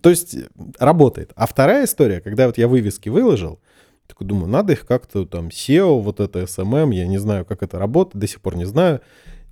То 0.01 0.11
есть 0.11 0.37
э, 0.37 0.49
работает. 0.79 1.33
А 1.35 1.49
вторая 1.49 1.87
история, 1.87 2.21
когда 2.21 2.47
вот 2.47 2.57
я 2.57 2.69
вывески 2.69 3.09
выложил, 3.09 3.59
такой 4.07 4.29
думаю, 4.29 4.47
надо 4.47 4.75
их 4.75 4.87
как-то 4.87 5.27
там 5.27 5.49
SEO, 5.49 6.01
вот 6.01 6.21
это 6.21 6.43
SMM, 6.43 6.95
я 6.95 7.09
не 7.09 7.19
знаю, 7.19 7.45
как 7.45 7.65
это 7.65 7.81
работает, 7.81 8.21
до 8.21 8.29
сих 8.29 8.41
пор 8.41 8.55
не 8.55 8.65
знаю. 8.65 9.01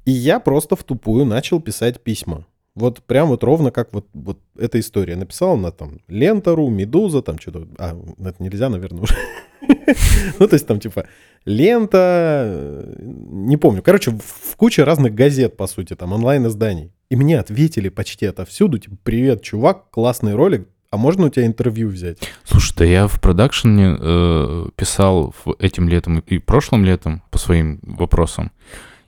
И 0.05 0.13
я 0.13 0.39
просто 0.39 0.77
в 0.77 0.85
тупую 0.85 1.25
начал 1.25 1.61
писать 1.61 2.01
письма. 2.01 2.47
Вот 2.75 3.03
прям 3.03 3.29
вот 3.29 3.45
ровно 3.45 3.71
как 3.71 3.93
вот, 3.93 4.07
вот 4.15 4.39
эта 4.59 4.81
история. 4.81 5.17
Написал 5.17 5.57
на 5.57 5.73
там 5.73 6.01
Лентору, 6.09 6.69
Медуза, 6.69 7.21
там 7.21 7.39
что-то... 7.39 7.67
А, 7.79 7.97
это 8.19 8.43
нельзя, 8.43 8.69
наверное, 8.69 9.03
уже. 9.03 9.15
Ну, 10.39 10.49
то 10.49 10.55
есть 10.55 10.67
там 10.67 10.81
типа 10.81 11.07
лента, 11.45 12.45
э, 12.47 12.95
не 13.01 13.57
помню. 13.57 13.83
Короче, 13.83 14.11
в 14.11 14.57
куче 14.57 14.85
разных 14.85 15.15
газет, 15.15 15.57
по 15.57 15.67
сути, 15.67 15.95
там 15.95 16.13
онлайн-изданий. 16.13 16.93
И 17.11 17.17
мне 17.17 17.39
ответили 17.39 17.89
почти 17.89 18.27
отовсюду, 18.27 18.79
типа, 18.79 18.97
привет, 19.03 19.43
чувак, 19.43 19.91
классный 19.91 20.35
ролик, 20.35 20.67
а 20.91 20.97
можно 20.97 21.27
у 21.27 21.29
тебя 21.31 21.47
интервью 21.47 21.89
взять? 21.89 22.19
Слушай, 22.45 22.75
да 22.79 22.85
я 22.85 23.07
в 23.07 23.21
продакшене 23.21 23.97
э, 23.99 24.67
писал 24.77 25.35
этим 25.59 25.89
летом 25.89 26.21
и 26.21 26.39
прошлым 26.39 26.85
летом 26.85 27.23
по 27.31 27.39
своим 27.39 27.81
вопросам. 27.83 28.53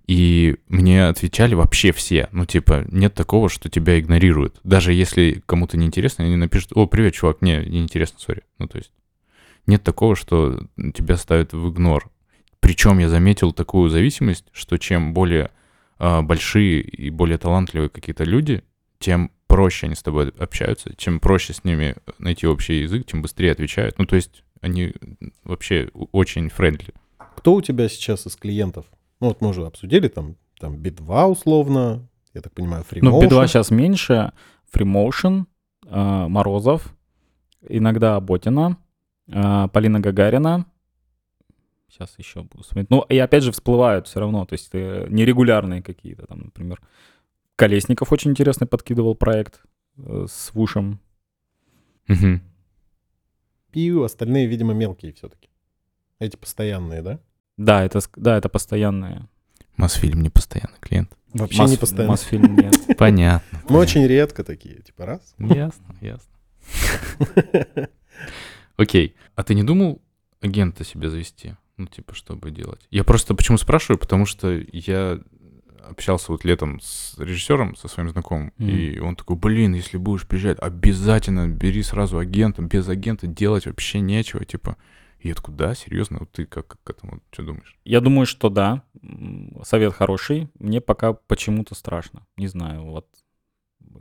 И 0.06 0.56
мне 0.68 1.06
отвечали 1.06 1.54
вообще 1.54 1.92
все. 1.92 2.28
Ну, 2.32 2.44
типа, 2.44 2.84
нет 2.90 3.14
такого, 3.14 3.48
что 3.48 3.70
тебя 3.70 3.98
игнорируют. 3.98 4.60
Даже 4.62 4.92
если 4.92 5.42
кому-то 5.46 5.78
неинтересно, 5.78 6.24
они 6.24 6.36
напишут, 6.36 6.72
о, 6.74 6.86
привет, 6.86 7.14
чувак, 7.14 7.40
мне 7.40 7.64
неинтересно, 7.64 8.18
сори. 8.18 8.42
Ну, 8.58 8.68
то 8.68 8.76
есть, 8.78 8.92
нет 9.66 9.82
такого, 9.82 10.14
что 10.14 10.60
тебя 10.94 11.16
ставят 11.16 11.54
в 11.54 11.70
игнор. 11.70 12.10
Причем 12.60 12.98
я 12.98 13.08
заметил 13.08 13.52
такую 13.52 13.88
зависимость, 13.88 14.44
что 14.52 14.78
чем 14.78 15.14
более 15.14 15.50
э, 15.98 16.20
большие 16.20 16.80
и 16.82 17.08
более 17.10 17.38
талантливые 17.38 17.88
какие-то 17.88 18.24
люди, 18.24 18.62
тем 18.98 19.30
проще 19.46 19.86
они 19.86 19.94
с 19.94 20.02
тобой 20.02 20.30
общаются, 20.38 20.94
чем 20.96 21.20
проще 21.20 21.54
с 21.54 21.64
ними 21.64 21.96
найти 22.18 22.46
общий 22.46 22.80
язык, 22.80 23.06
тем 23.06 23.22
быстрее 23.22 23.52
отвечают. 23.52 23.98
Ну, 23.98 24.04
то 24.04 24.16
есть, 24.16 24.44
они 24.60 24.92
вообще 25.44 25.90
очень 26.12 26.50
френдли. 26.50 26.92
Кто 27.36 27.54
у 27.54 27.62
тебя 27.62 27.88
сейчас 27.88 28.26
из 28.26 28.36
клиентов? 28.36 28.86
Ну, 29.24 29.30
вот 29.30 29.40
мы 29.40 29.48
уже 29.48 29.64
обсудили, 29.64 30.08
там, 30.08 30.36
там 30.58 30.76
B2 30.76 31.24
условно, 31.24 32.06
я 32.34 32.42
так 32.42 32.52
понимаю, 32.52 32.84
Freemotion. 32.84 33.00
Ну, 33.04 33.22
B2 33.22 33.46
сейчас 33.46 33.70
меньше, 33.70 34.32
Freemotion, 34.70 35.46
э, 35.86 36.26
Морозов, 36.28 36.94
иногда 37.66 38.20
Ботина, 38.20 38.76
э, 39.28 39.68
Полина 39.72 40.00
Гагарина, 40.00 40.66
сейчас 41.88 42.18
еще 42.18 42.42
буду 42.42 42.64
смотреть. 42.64 42.90
Ну, 42.90 43.00
и 43.08 43.16
опять 43.16 43.44
же 43.44 43.52
всплывают 43.52 44.08
все 44.08 44.20
равно, 44.20 44.44
то 44.44 44.52
есть 44.52 44.68
э, 44.74 45.06
нерегулярные 45.08 45.82
какие-то, 45.82 46.26
там, 46.26 46.42
например, 46.42 46.82
Колесников 47.56 48.12
очень 48.12 48.32
интересный 48.32 48.66
подкидывал 48.66 49.14
проект 49.14 49.62
э, 49.96 50.26
с 50.28 50.52
Вушем. 50.52 51.00
Угу. 52.10 52.40
Пью, 53.72 54.02
остальные, 54.02 54.48
видимо, 54.48 54.74
мелкие 54.74 55.14
все-таки. 55.14 55.48
Эти 56.18 56.36
постоянные, 56.36 57.00
да? 57.00 57.20
Да, 57.56 57.84
это, 57.84 58.00
да, 58.16 58.36
это 58.36 58.48
постоянные. 58.48 59.28
Мосфильм 59.76 60.20
не 60.22 60.30
постоянный 60.30 60.78
клиент. 60.80 61.10
Вообще 61.32 61.62
Мос- 61.62 61.70
не 61.70 61.76
постоянные. 61.76 62.10
Мосфильм 62.10 62.56
нет. 62.56 62.76
Понятно. 62.98 63.60
Мы 63.68 63.78
очень 63.78 64.06
редко 64.06 64.44
такие, 64.44 64.82
типа 64.82 65.06
раз. 65.06 65.34
Ясно, 65.38 65.96
ясно. 66.00 66.30
Окей. 68.76 69.14
А 69.34 69.42
ты 69.42 69.54
не 69.54 69.62
думал 69.62 70.00
агента 70.40 70.84
себе 70.84 71.10
завести? 71.10 71.54
Ну, 71.76 71.86
типа, 71.86 72.14
чтобы 72.14 72.50
делать? 72.50 72.86
Я 72.90 73.02
просто 73.04 73.34
почему 73.34 73.58
спрашиваю, 73.58 73.98
потому 73.98 74.26
что 74.26 74.50
я 74.72 75.18
общался 75.88 76.32
вот 76.32 76.44
летом 76.44 76.80
с 76.80 77.14
режиссером, 77.18 77.76
со 77.76 77.88
своим 77.88 78.08
знакомым, 78.10 78.52
Мгм. 78.56 78.68
и 78.70 78.98
он 79.00 79.16
такой, 79.16 79.36
блин, 79.36 79.74
если 79.74 79.98
будешь 79.98 80.26
приезжать, 80.26 80.58
обязательно 80.60 81.46
бери 81.48 81.82
сразу 81.82 82.18
агента, 82.18 82.62
без 82.62 82.88
агента 82.88 83.26
делать 83.26 83.66
вообще 83.66 84.00
нечего, 84.00 84.44
типа. 84.44 84.76
Я 85.24 85.34
такой, 85.34 85.54
да, 85.54 85.74
серьезно, 85.74 86.18
вот 86.20 86.32
ты 86.32 86.44
как 86.44 86.76
к 86.84 86.90
этому, 86.90 87.22
что 87.32 87.42
думаешь? 87.44 87.78
Я 87.84 88.02
думаю, 88.02 88.26
что 88.26 88.50
да. 88.50 88.82
Совет 89.62 89.94
хороший. 89.94 90.50
Мне 90.58 90.82
пока 90.82 91.14
почему-то 91.14 91.74
страшно. 91.74 92.26
Не 92.36 92.46
знаю, 92.46 92.84
вот 92.84 93.08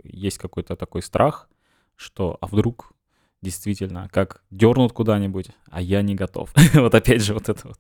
есть 0.04 0.38
какой-то 0.38 0.76
такой 0.76 1.02
страх, 1.02 1.50
что 1.96 2.38
а 2.42 2.48
вдруг 2.48 2.93
действительно 3.44 4.10
как 4.12 4.42
дернут 4.50 4.94
куда-нибудь, 4.94 5.50
а 5.70 5.82
я 5.82 6.02
не 6.02 6.16
готов. 6.16 6.50
вот 6.74 6.96
опять 6.96 7.22
же 7.24 7.34
вот 7.34 7.50
это 7.50 7.68
вот. 7.68 7.80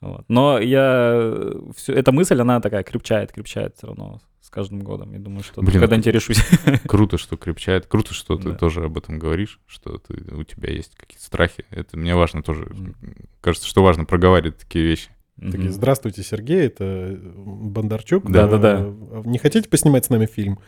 Вот. 0.00 0.24
Но 0.28 0.58
я... 0.58 1.52
Всё, 1.76 1.94
эта 1.94 2.12
мысль, 2.12 2.40
она 2.40 2.60
такая 2.60 2.82
крепчает, 2.82 3.32
крепчает 3.32 3.76
все 3.76 3.86
равно 3.88 4.20
с 4.40 4.50
каждым 4.50 4.80
годом. 4.80 5.12
Я 5.12 5.18
думаю, 5.18 5.42
что 5.42 5.62
Блин, 5.62 5.80
когда-нибудь 5.80 6.06
я 6.06 6.12
решусь. 6.12 6.42
Круто, 6.86 7.16
что 7.18 7.36
крепчает, 7.36 7.86
круто, 7.86 8.12
что 8.12 8.36
ты 8.36 8.50
Да. 8.50 8.54
тоже 8.56 8.84
об 8.84 8.98
этом 8.98 9.18
говоришь, 9.18 9.60
что 9.66 9.98
ты, 9.98 10.14
у 10.34 10.44
тебя 10.44 10.70
есть 10.70 10.94
какие-то 10.96 11.24
страхи. 11.24 11.64
Это 11.70 11.96
мне 11.96 12.14
важно 12.14 12.42
тоже. 12.42 12.64
Мгм. 12.64 12.94
Кажется, 13.40 13.66
что 13.68 13.82
важно 13.82 14.04
проговаривать 14.04 14.58
такие 14.58 14.84
вещи. 14.84 15.10
Такие, 15.40 15.70
здравствуйте, 15.70 16.22
Сергей, 16.22 16.66
это 16.66 17.18
Бондарчук. 17.34 18.30
Да-да-да. 18.30 18.78
А, 18.80 19.22
Не 19.24 19.38
хотите 19.38 19.68
поснимать 19.68 20.04
с 20.04 20.10
нами 20.10 20.26
фильм? 20.26 20.58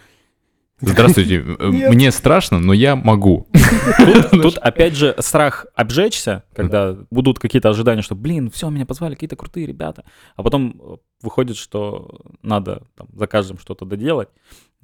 Здравствуйте, 0.81 1.37
э, 1.59 1.69
мне 1.69 2.11
страшно, 2.11 2.59
но 2.59 2.73
я 2.73 2.97
могу. 2.97 3.49
Тут, 3.99 4.31
тут 4.43 4.57
опять 4.59 4.97
же 4.97 5.15
страх 5.19 5.67
обжечься, 5.75 6.45
когда 6.53 6.97
будут 7.11 7.39
какие-то 7.39 7.71
ожидания, 7.71 8.03
что, 8.03 8.15
блин, 8.15 8.51
все, 8.51 8.69
меня 8.71 8.85
позвали, 8.85 9.15
какие-то 9.15 9.37
крутые 9.37 9.67
ребята. 9.67 10.05
А 10.37 10.43
потом 10.43 10.81
э, 10.81 10.97
выходит, 11.23 11.57
что 11.57 12.21
надо 12.43 12.83
там, 12.97 13.09
за 13.13 13.27
каждым 13.27 13.59
что-то 13.59 13.85
доделать. 13.85 14.29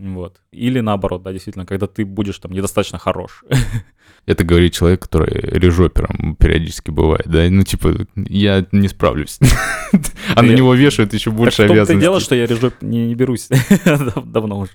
Вот. 0.00 0.40
Или 0.50 0.80
наоборот, 0.80 1.22
да, 1.22 1.32
действительно, 1.32 1.66
когда 1.66 1.86
ты 1.86 2.06
будешь 2.06 2.38
там 2.38 2.52
недостаточно 2.52 2.98
хорош. 2.98 3.44
Это 4.26 4.44
говорит 4.44 4.72
человек, 4.72 5.02
который 5.02 5.40
режопером 5.40 6.36
периодически 6.36 6.90
бывает, 6.90 7.26
да? 7.26 7.48
Ну, 7.50 7.62
типа, 7.64 8.06
я 8.16 8.66
не 8.72 8.88
справлюсь. 8.88 9.38
А 10.36 10.42
на 10.42 10.52
него 10.52 10.74
вешают 10.74 11.12
еще 11.14 11.30
больше 11.32 11.58
Так 11.58 11.70
обязанностей. 11.72 12.00
дело, 12.00 12.20
что 12.20 12.34
я 12.36 12.46
режу 12.46 12.72
не, 12.80 13.08
не 13.08 13.14
берусь 13.16 13.48
Дав- 13.84 14.24
давно 14.24 14.60
уже. 14.60 14.70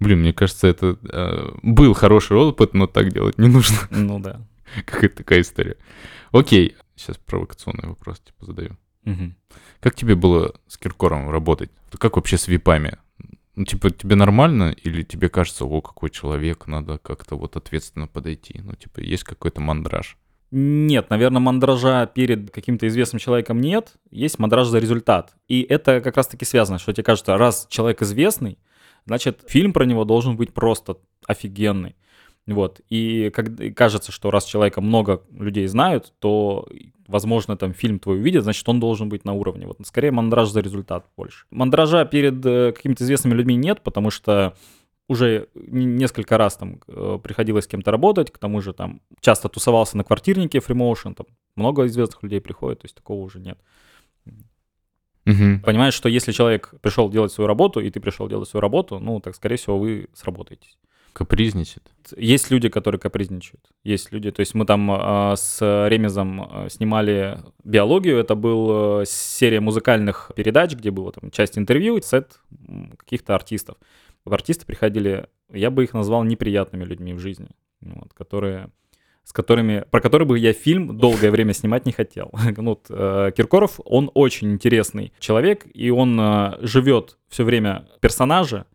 Блин, 0.00 0.20
мне 0.20 0.32
кажется, 0.32 0.66
это 0.66 0.96
э, 1.12 1.50
был 1.62 1.92
хороший 1.92 2.36
опыт, 2.38 2.72
но 2.74 2.86
так 2.86 3.12
делать 3.12 3.36
не 3.38 3.48
нужно. 3.48 3.76
Ну 3.90 4.18
да. 4.18 4.40
Какая-то 4.86 5.16
такая 5.18 5.42
история. 5.42 5.76
Окей, 6.32 6.74
сейчас 6.96 7.18
провокационный 7.18 7.88
вопрос 7.88 8.20
типа 8.20 8.46
задаю. 8.46 8.76
Как 9.80 9.94
тебе 9.94 10.14
было 10.14 10.54
с 10.66 10.78
Киркором 10.78 11.28
работать? 11.30 11.70
Как 11.98 12.16
вообще 12.16 12.38
с 12.38 12.48
випами? 12.48 12.96
Ну, 13.56 13.64
типа, 13.64 13.90
тебе 13.90 14.16
нормально 14.16 14.74
или 14.84 15.02
тебе 15.02 15.30
кажется, 15.30 15.64
о, 15.64 15.80
какой 15.80 16.10
человек, 16.10 16.66
надо 16.66 16.98
как-то 16.98 17.36
вот 17.36 17.56
ответственно 17.56 18.06
подойти? 18.06 18.60
Ну, 18.62 18.74
типа, 18.74 19.00
есть 19.00 19.24
какой-то 19.24 19.62
мандраж? 19.62 20.18
Нет, 20.50 21.10
наверное, 21.10 21.40
мандража 21.40 22.06
перед 22.06 22.50
каким-то 22.50 22.86
известным 22.86 23.18
человеком 23.18 23.60
нет. 23.60 23.94
Есть 24.10 24.38
мандраж 24.38 24.68
за 24.68 24.78
результат. 24.78 25.34
И 25.48 25.62
это 25.62 26.00
как 26.00 26.16
раз-таки 26.16 26.44
связано, 26.44 26.78
что 26.78 26.92
тебе 26.92 27.02
кажется, 27.02 27.36
раз 27.36 27.66
человек 27.68 28.02
известный, 28.02 28.58
значит, 29.06 29.42
фильм 29.48 29.72
про 29.72 29.84
него 29.84 30.04
должен 30.04 30.36
быть 30.36 30.52
просто 30.52 30.98
офигенный. 31.26 31.96
Вот. 32.46 32.80
И, 32.90 33.30
как, 33.34 33.58
и 33.58 33.72
кажется, 33.72 34.12
что 34.12 34.30
раз 34.30 34.44
человека 34.44 34.80
много 34.80 35.22
людей 35.32 35.66
знают, 35.66 36.12
то, 36.18 36.68
возможно, 37.08 37.56
там 37.56 37.72
фильм 37.72 37.98
твой 37.98 38.18
увидят, 38.18 38.44
значит, 38.44 38.68
он 38.68 38.80
должен 38.80 39.08
быть 39.08 39.24
на 39.24 39.32
уровне. 39.32 39.66
Вот 39.66 39.78
скорее 39.86 40.10
мандраж 40.10 40.48
за 40.48 40.60
результат 40.60 41.06
больше. 41.16 41.46
Мандража 41.50 42.04
перед 42.04 42.44
э, 42.44 42.72
какими-то 42.72 43.04
известными 43.04 43.34
людьми 43.34 43.56
нет, 43.56 43.82
потому 43.82 44.10
что 44.10 44.54
уже 45.08 45.48
несколько 45.54 46.36
раз 46.36 46.56
там 46.56 46.80
э, 46.88 47.18
приходилось 47.22 47.64
с 47.64 47.68
кем-то 47.68 47.90
работать, 47.90 48.32
к 48.32 48.38
тому 48.38 48.60
же 48.60 48.72
там 48.72 49.00
часто 49.20 49.48
тусовался 49.48 49.96
на 49.96 50.04
квартирнике 50.04 50.58
Freemotion, 50.58 51.14
там 51.14 51.26
много 51.54 51.86
известных 51.86 52.22
людей 52.22 52.40
приходит, 52.40 52.80
то 52.80 52.86
есть 52.86 52.96
такого 52.96 53.22
уже 53.22 53.38
нет. 53.38 53.58
Мгм. 55.24 55.60
Понимаешь, 55.60 55.94
что 55.94 56.08
если 56.08 56.32
человек 56.32 56.74
пришел 56.80 57.10
делать 57.10 57.32
свою 57.32 57.48
работу, 57.48 57.80
и 57.80 57.90
ты 57.90 58.00
пришел 58.00 58.28
делать 58.28 58.48
свою 58.48 58.62
работу, 58.62 59.00
ну, 59.00 59.20
так, 59.20 59.34
скорее 59.34 59.56
всего, 59.56 59.78
вы 59.78 60.08
сработаетесь. 60.14 60.78
Капризничает. 61.16 61.82
Есть 62.18 62.50
люди, 62.50 62.68
которые 62.68 63.00
капризничают. 63.00 63.64
Есть 63.84 64.12
люди. 64.12 64.30
То 64.30 64.40
есть 64.40 64.54
мы 64.54 64.66
там 64.66 64.90
э, 64.92 65.34
с 65.34 65.88
Ремезом 65.88 66.42
э, 66.42 66.68
снимали 66.68 67.38
биологию. 67.64 68.18
Это 68.18 68.34
был 68.34 69.00
э, 69.00 69.04
серия 69.06 69.60
музыкальных 69.60 70.30
передач, 70.36 70.74
где 70.74 70.90
было 70.90 71.12
там 71.12 71.30
часть 71.30 71.56
интервью, 71.56 72.02
сет 72.02 72.38
каких-то 72.98 73.34
артистов. 73.34 73.78
Артисты 74.26 74.66
приходили, 74.66 75.26
я 75.50 75.70
бы 75.70 75.84
их 75.84 75.94
назвал 75.94 76.22
неприятными 76.22 76.84
людьми 76.84 77.14
в 77.14 77.18
жизни, 77.18 77.48
вот, 77.80 78.12
которые 78.12 78.68
с 79.24 79.32
которыми, 79.32 79.86
про 79.90 80.00
которые 80.02 80.28
бы 80.28 80.38
я 80.38 80.52
фильм 80.52 80.98
долгое 80.98 81.30
время 81.30 81.54
снимать 81.54 81.86
не 81.86 81.92
хотел. 81.92 82.30
Ну, 82.58 82.78
э, 82.90 83.32
Киркоров, 83.34 83.80
он 83.86 84.10
очень 84.12 84.52
интересный 84.52 85.14
человек, 85.18 85.66
и 85.72 85.88
он 85.88 86.20
э, 86.20 86.58
живет 86.60 87.16
все 87.28 87.42
время 87.42 87.88
персонажа, 88.00 88.66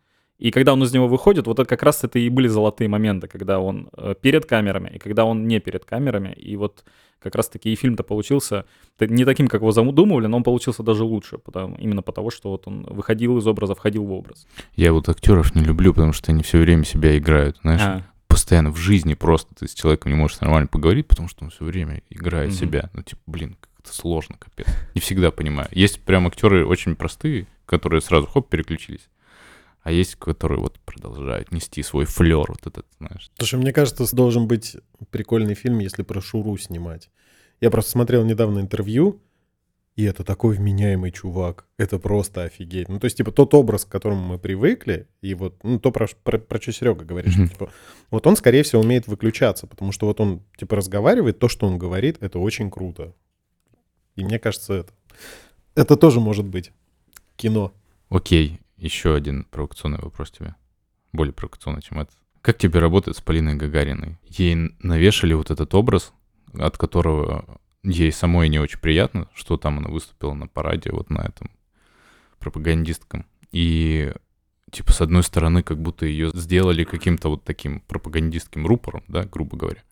И 0.41 0.49
когда 0.49 0.73
он 0.73 0.83
из 0.83 0.91
него 0.91 1.07
выходит, 1.07 1.45
вот 1.45 1.59
это 1.59 1.69
как 1.69 1.83
раз 1.83 2.03
это 2.03 2.17
и 2.17 2.27
были 2.27 2.47
золотые 2.47 2.87
моменты, 2.89 3.27
когда 3.27 3.59
он 3.59 3.89
э, 3.95 4.15
перед 4.19 4.47
камерами 4.47 4.89
и 4.95 4.97
когда 4.97 5.23
он 5.23 5.47
не 5.47 5.59
перед 5.59 5.85
камерами. 5.85 6.33
И 6.33 6.55
вот 6.55 6.83
как 7.19 7.35
раз-таки 7.35 7.71
и 7.71 7.75
фильм-то 7.75 8.01
получился 8.01 8.65
не 8.99 9.23
таким, 9.23 9.47
как 9.47 9.61
его 9.61 9.71
задумывали, 9.71 10.25
но 10.25 10.37
он 10.37 10.43
получился 10.43 10.81
даже 10.81 11.03
лучше, 11.03 11.37
потому, 11.37 11.75
именно 11.75 12.01
потому, 12.01 12.31
что 12.31 12.49
вот 12.49 12.67
он 12.67 12.87
выходил 12.89 13.37
из 13.37 13.45
образа, 13.45 13.75
входил 13.75 14.03
в 14.03 14.11
образ. 14.11 14.47
Я 14.75 14.93
вот 14.93 15.07
актеров 15.09 15.53
не 15.53 15.63
люблю, 15.63 15.93
потому 15.93 16.11
что 16.11 16.31
они 16.31 16.41
все 16.41 16.57
время 16.57 16.85
себя 16.85 17.15
играют, 17.15 17.57
знаешь. 17.61 17.81
А. 17.83 18.01
Постоянно 18.27 18.71
в 18.71 18.77
жизни 18.77 19.13
просто 19.13 19.53
ты 19.53 19.67
с 19.67 19.75
человеком 19.75 20.11
не 20.11 20.17
можешь 20.17 20.39
нормально 20.39 20.67
поговорить, 20.67 21.07
потому 21.07 21.27
что 21.27 21.43
он 21.43 21.51
все 21.51 21.65
время 21.65 22.01
играет 22.09 22.49
Мгм. 22.49 22.57
себя. 22.57 22.89
Ну, 22.95 23.03
типа, 23.03 23.21
блин, 23.27 23.57
как 23.59 23.69
это 23.83 23.93
сложно, 23.93 24.37
капец. 24.39 24.65
Не 24.95 25.01
всегда 25.01 25.29
понимаю. 25.29 25.67
Есть 25.71 26.01
прям 26.01 26.25
актеры 26.25 26.65
очень 26.65 26.95
простые, 26.95 27.45
которые 27.67 28.01
сразу 28.01 28.25
хоп, 28.25 28.49
переключились. 28.49 29.07
А 29.81 29.91
есть, 29.91 30.15
которые 30.15 30.59
вот 30.59 30.79
продолжают 30.79 31.51
нести 31.51 31.81
свой 31.81 32.05
флер, 32.05 32.45
вот 32.47 32.67
этот, 32.67 32.85
знаешь. 32.99 33.31
Слушай, 33.37 33.59
мне 33.59 33.73
кажется, 33.73 34.15
должен 34.15 34.47
быть 34.47 34.77
прикольный 35.09 35.55
фильм, 35.55 35.79
если 35.79 36.03
про 36.03 36.21
Шуру 36.21 36.55
снимать. 36.57 37.09
Я 37.61 37.71
просто 37.71 37.91
смотрел 37.91 38.23
недавно 38.23 38.59
интервью, 38.59 39.21
и 39.95 40.03
это 40.03 40.23
такой 40.23 40.55
вменяемый 40.55 41.11
чувак. 41.11 41.65
Это 41.77 41.99
просто 41.99 42.43
офигеть. 42.43 42.89
Ну, 42.89 42.99
то 42.99 43.05
есть, 43.05 43.17
типа, 43.17 43.31
тот 43.31 43.53
образ, 43.53 43.85
к 43.85 43.89
которому 43.89 44.21
мы 44.25 44.39
привыкли, 44.39 45.07
и 45.21 45.33
вот, 45.33 45.61
ну, 45.63 45.79
то, 45.79 45.91
про, 45.91 46.07
про, 46.23 46.37
про 46.37 46.61
что 46.61 46.71
Серега 46.71 47.03
говорит, 47.03 47.33
что, 47.33 47.47
типа, 47.47 47.71
вот 48.09 48.25
он, 48.25 48.35
скорее 48.35 48.63
всего, 48.63 48.81
умеет 48.81 49.07
выключаться, 49.07 49.67
потому 49.67 49.91
что 49.91 50.05
вот 50.05 50.21
он, 50.21 50.43
типа, 50.57 50.75
разговаривает, 50.75 51.39
то, 51.39 51.49
что 51.49 51.67
он 51.67 51.77
говорит, 51.77 52.17
это 52.21 52.39
очень 52.39 52.71
круто. 52.71 53.13
И 54.15 54.23
мне 54.23 54.39
кажется, 54.39 54.73
это, 54.73 54.93
это 55.75 55.97
тоже 55.97 56.19
может 56.19 56.45
быть 56.45 56.71
кино. 57.35 57.73
Окей, 58.09 58.60
еще 58.81 59.15
один 59.15 59.45
провокационный 59.45 59.99
вопрос 60.01 60.31
тебе. 60.31 60.55
Более 61.13 61.33
провокационный, 61.33 61.81
чем 61.81 61.99
этот. 61.99 62.15
Как 62.41 62.57
тебе 62.57 62.79
работает 62.79 63.15
с 63.15 63.21
Полиной 63.21 63.55
Гагариной? 63.55 64.17
Ей 64.23 64.75
навешали 64.79 65.33
вот 65.33 65.51
этот 65.51 65.73
образ, 65.75 66.11
от 66.53 66.77
которого 66.77 67.61
ей 67.83 68.11
самой 68.11 68.49
не 68.49 68.59
очень 68.59 68.79
приятно, 68.79 69.29
что 69.35 69.57
там 69.57 69.77
она 69.77 69.89
выступила 69.89 70.33
на 70.33 70.47
параде 70.47 70.91
вот 70.91 71.09
на 71.11 71.19
этом 71.19 71.51
пропагандистком. 72.39 73.27
И 73.51 74.11
типа 74.71 74.93
с 74.93 75.01
одной 75.01 75.23
стороны 75.23 75.61
как 75.61 75.79
будто 75.79 76.07
ее 76.07 76.31
сделали 76.33 76.83
каким-то 76.83 77.29
вот 77.29 77.43
таким 77.43 77.81
пропагандистским 77.81 78.65
рупором, 78.65 79.03
да, 79.07 79.25
грубо 79.25 79.57
говоря. 79.57 79.83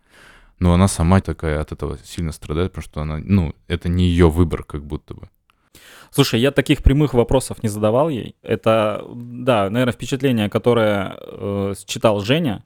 Но 0.57 0.73
она 0.73 0.87
сама 0.87 1.21
такая 1.21 1.61
от 1.61 1.71
этого 1.71 1.99
сильно 1.99 2.31
страдает, 2.31 2.71
потому 2.71 2.83
что 2.83 3.01
она, 3.01 3.19
ну, 3.19 3.55
это 3.67 3.87
не 3.87 4.05
ее 4.05 4.29
выбор 4.29 4.63
как 4.63 4.83
будто 4.83 5.13
бы. 5.13 5.29
Слушай, 6.11 6.39
я 6.39 6.51
таких 6.51 6.81
прямых 6.81 7.13
вопросов 7.13 7.61
не 7.63 7.69
задавал 7.69 8.09
ей. 8.09 8.35
Это, 8.41 9.05
да, 9.13 9.69
наверное, 9.69 9.93
впечатление, 9.93 10.49
которое 10.49 11.15
э, 11.19 11.73
читал 11.85 12.21
Женя. 12.21 12.63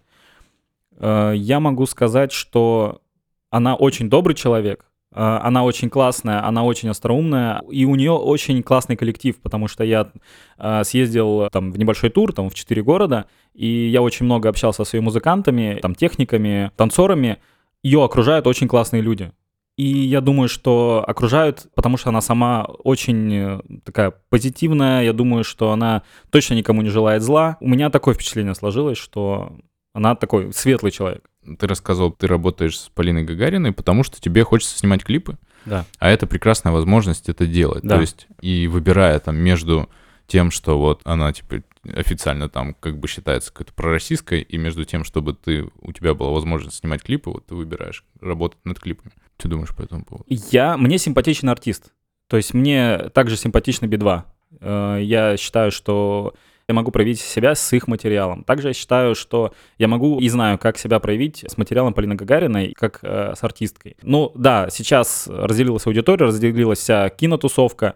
Э, 0.98 1.34
я 1.36 1.60
могу 1.60 1.86
сказать, 1.86 2.32
что 2.32 3.02
она 3.50 3.76
очень 3.76 4.10
добрый 4.10 4.36
человек, 4.36 4.86
э, 5.12 5.20
она 5.20 5.66
очень 5.66 5.90
классная, 5.90 6.46
она 6.46 6.64
очень 6.64 6.90
остроумная, 6.90 7.62
и 7.70 7.86
у 7.86 7.96
нее 7.96 8.12
очень 8.12 8.64
классный 8.64 8.96
коллектив, 8.96 9.40
потому 9.42 9.68
что 9.68 9.84
я 9.84 10.10
э, 10.58 10.84
съездил 10.86 11.50
там 11.52 11.72
в 11.72 11.78
небольшой 11.78 12.10
тур, 12.10 12.32
там 12.32 12.50
в 12.50 12.56
четыре 12.56 12.82
города, 12.82 13.26
и 13.54 13.68
я 13.68 14.02
очень 14.02 14.26
много 14.26 14.48
общался 14.48 14.86
со 14.86 14.92
своими 14.92 15.06
музыкантами, 15.06 15.80
там 15.82 15.96
техниками, 15.96 16.72
танцорами. 16.78 17.40
Ее 17.84 18.04
окружают 18.04 18.48
очень 18.48 18.70
классные 18.70 19.02
люди. 19.02 19.34
И 19.76 19.86
я 19.86 20.22
думаю, 20.22 20.50
что 20.50 21.04
окружают, 21.08 21.68
потому 21.74 21.98
что 21.98 22.10
она 22.10 22.22
сама 22.22 22.64
очень 22.64 23.34
э, 23.34 23.60
такая 23.84 24.14
позитивная. 24.30 25.04
Я 25.04 25.14
думаю, 25.14 25.44
что 25.44 25.72
она 25.72 26.04
точно 26.30 26.54
никому 26.54 26.84
не 26.84 26.90
желает 26.90 27.24
зла. 27.24 27.58
У 27.60 27.68
меня 27.68 27.90
такое 27.90 28.14
впечатление 28.14 28.54
сложилось, 28.54 29.00
что 29.00 29.58
она 29.94 30.16
такой 30.16 30.54
светлый 30.54 30.92
человек. 30.92 31.24
Ты 31.60 31.68
рассказывал, 31.68 32.12
ты 32.12 32.28
работаешь 32.28 32.80
с 32.80 32.90
Полиной 32.90 33.24
Гагариной, 33.24 33.72
потому 33.72 34.04
что 34.04 34.22
тебе 34.22 34.44
хочется 34.44 34.78
снимать 34.78 35.04
клипы, 35.04 35.38
Да. 35.66 35.86
а 36.00 36.10
это 36.10 36.28
прекрасная 36.28 36.72
возможность 36.72 37.28
это 37.28 37.48
делать. 37.48 37.84
Да. 37.84 37.96
То 37.96 38.02
есть, 38.02 38.28
и 38.42 38.68
выбирая 38.68 39.20
там 39.20 39.38
между 39.38 39.90
тем, 40.28 40.52
что 40.52 40.80
вот 40.80 41.02
она, 41.04 41.34
типа, 41.34 41.64
официально 41.84 42.48
там 42.48 42.76
как 42.80 42.98
бы 42.98 43.08
считается 43.08 43.52
какой-то 43.52 43.74
пророссийской, 43.74 44.42
и 44.42 44.58
между 44.58 44.86
тем, 44.86 45.04
чтобы 45.04 45.34
ты, 45.34 45.68
у 45.82 45.92
тебя 45.92 46.14
была 46.14 46.30
возможность 46.30 46.78
снимать 46.78 47.04
клипы, 47.04 47.30
вот 47.30 47.46
ты 47.48 47.56
выбираешь 47.56 48.06
работать 48.22 48.60
над 48.64 48.80
клипами. 48.80 49.12
Что 49.38 49.50
думаешь 49.50 49.76
по 49.76 49.82
этому 49.82 50.06
поводу? 50.06 50.26
Я, 50.28 50.78
мне 50.78 50.98
симпатичен 50.98 51.50
артист. 51.50 51.94
То 52.28 52.38
есть 52.38 52.54
мне 52.54 53.10
также 53.14 53.36
симпатичны 53.38 53.88
Би-2. 53.88 54.22
Э, 54.62 55.00
Я 55.02 55.38
считаю, 55.38 55.72
что 55.72 56.34
я 56.68 56.74
могу 56.76 56.92
проявить 56.92 57.20
себя 57.20 57.56
с 57.56 57.74
их 57.74 57.88
материалом. 57.88 58.44
Также 58.44 58.70
я 58.70 58.74
считаю, 58.74 59.16
что 59.16 59.54
я 59.78 59.88
могу 59.88 60.20
и 60.20 60.30
знаю, 60.30 60.58
как 60.58 60.78
себя 60.78 61.00
проявить 61.00 61.44
с 61.46 61.58
материалом 61.58 61.94
Полины 61.94 62.16
Гагариной, 62.16 62.74
как 62.74 63.00
э, 63.04 63.34
с 63.36 63.44
артисткой. 63.44 63.98
Ну 64.02 64.32
да, 64.36 64.70
сейчас 64.70 65.28
разделилась 65.28 65.86
аудитория, 65.86 66.26
разделилась 66.28 66.80
вся 66.80 67.10
кинотусовка. 67.10 67.96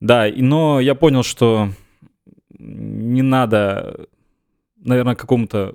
Да, 0.00 0.26
но 0.36 0.78
я 0.78 0.94
понял, 0.94 1.22
что 1.22 1.70
не 2.58 3.22
надо, 3.22 4.06
наверное, 4.76 5.14
какому-то 5.16 5.74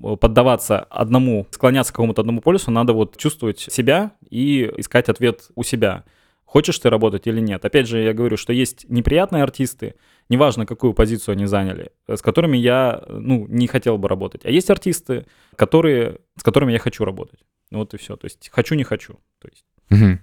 поддаваться 0.00 0.80
одному, 0.80 1.46
склоняться 1.50 1.92
к 1.92 1.96
какому-то 1.96 2.22
одному 2.22 2.40
полюсу, 2.40 2.70
надо 2.70 2.92
вот 2.92 3.16
чувствовать 3.16 3.60
себя 3.60 4.12
и 4.28 4.70
искать 4.76 5.08
ответ 5.08 5.48
у 5.54 5.62
себя. 5.62 6.04
Хочешь 6.44 6.78
ты 6.78 6.90
работать 6.90 7.26
или 7.26 7.40
нет? 7.40 7.64
Опять 7.64 7.88
же, 7.88 8.00
я 8.00 8.12
говорю, 8.12 8.36
что 8.36 8.52
есть 8.52 8.88
неприятные 8.88 9.42
артисты, 9.42 9.94
неважно, 10.28 10.64
какую 10.64 10.94
позицию 10.94 11.32
они 11.32 11.46
заняли, 11.46 11.90
э, 12.06 12.16
с 12.16 12.22
которыми 12.22 12.56
я, 12.56 13.02
э, 13.04 13.12
ну, 13.12 13.46
не 13.48 13.66
хотел 13.66 13.98
бы 13.98 14.08
работать. 14.08 14.44
А 14.44 14.50
есть 14.50 14.70
артисты, 14.70 15.26
которые, 15.56 16.18
с 16.36 16.42
которыми 16.42 16.72
я 16.72 16.78
хочу 16.78 17.04
работать. 17.04 17.40
Вот 17.72 17.94
и 17.94 17.96
все. 17.96 18.16
То 18.16 18.26
есть 18.26 18.48
хочу, 18.52 18.74
не 18.74 18.84
хочу. 18.84 19.14
То 19.40 19.48
есть 19.48 19.64
Мгм. 19.90 20.20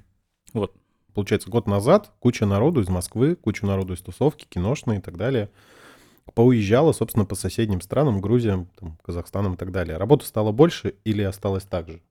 Получается, 1.13 1.49
год 1.49 1.67
назад 1.67 2.11
куча 2.19 2.47
народу 2.47 2.81
из 2.81 2.89
Москвы, 2.89 3.35
куча 3.35 3.67
народу 3.67 3.93
из 3.93 4.01
тусовки, 4.01 4.47
киношной 4.49 4.97
и 4.97 4.99
так 4.99 5.15
далее, 5.15 5.51
поуезжала, 6.33 6.91
собственно, 6.91 7.25
по 7.25 7.35
соседним 7.35 7.81
странам, 7.81 8.21
Грузиям, 8.21 8.69
там, 8.79 8.97
Казахстанам 9.03 9.53
и 9.53 9.57
так 9.57 9.71
далее. 9.71 9.97
Работы 9.97 10.25
стало 10.25 10.51
больше 10.51 10.95
или 11.03 11.21
осталось 11.21 11.63
так 11.63 11.89
же? 11.89 12.01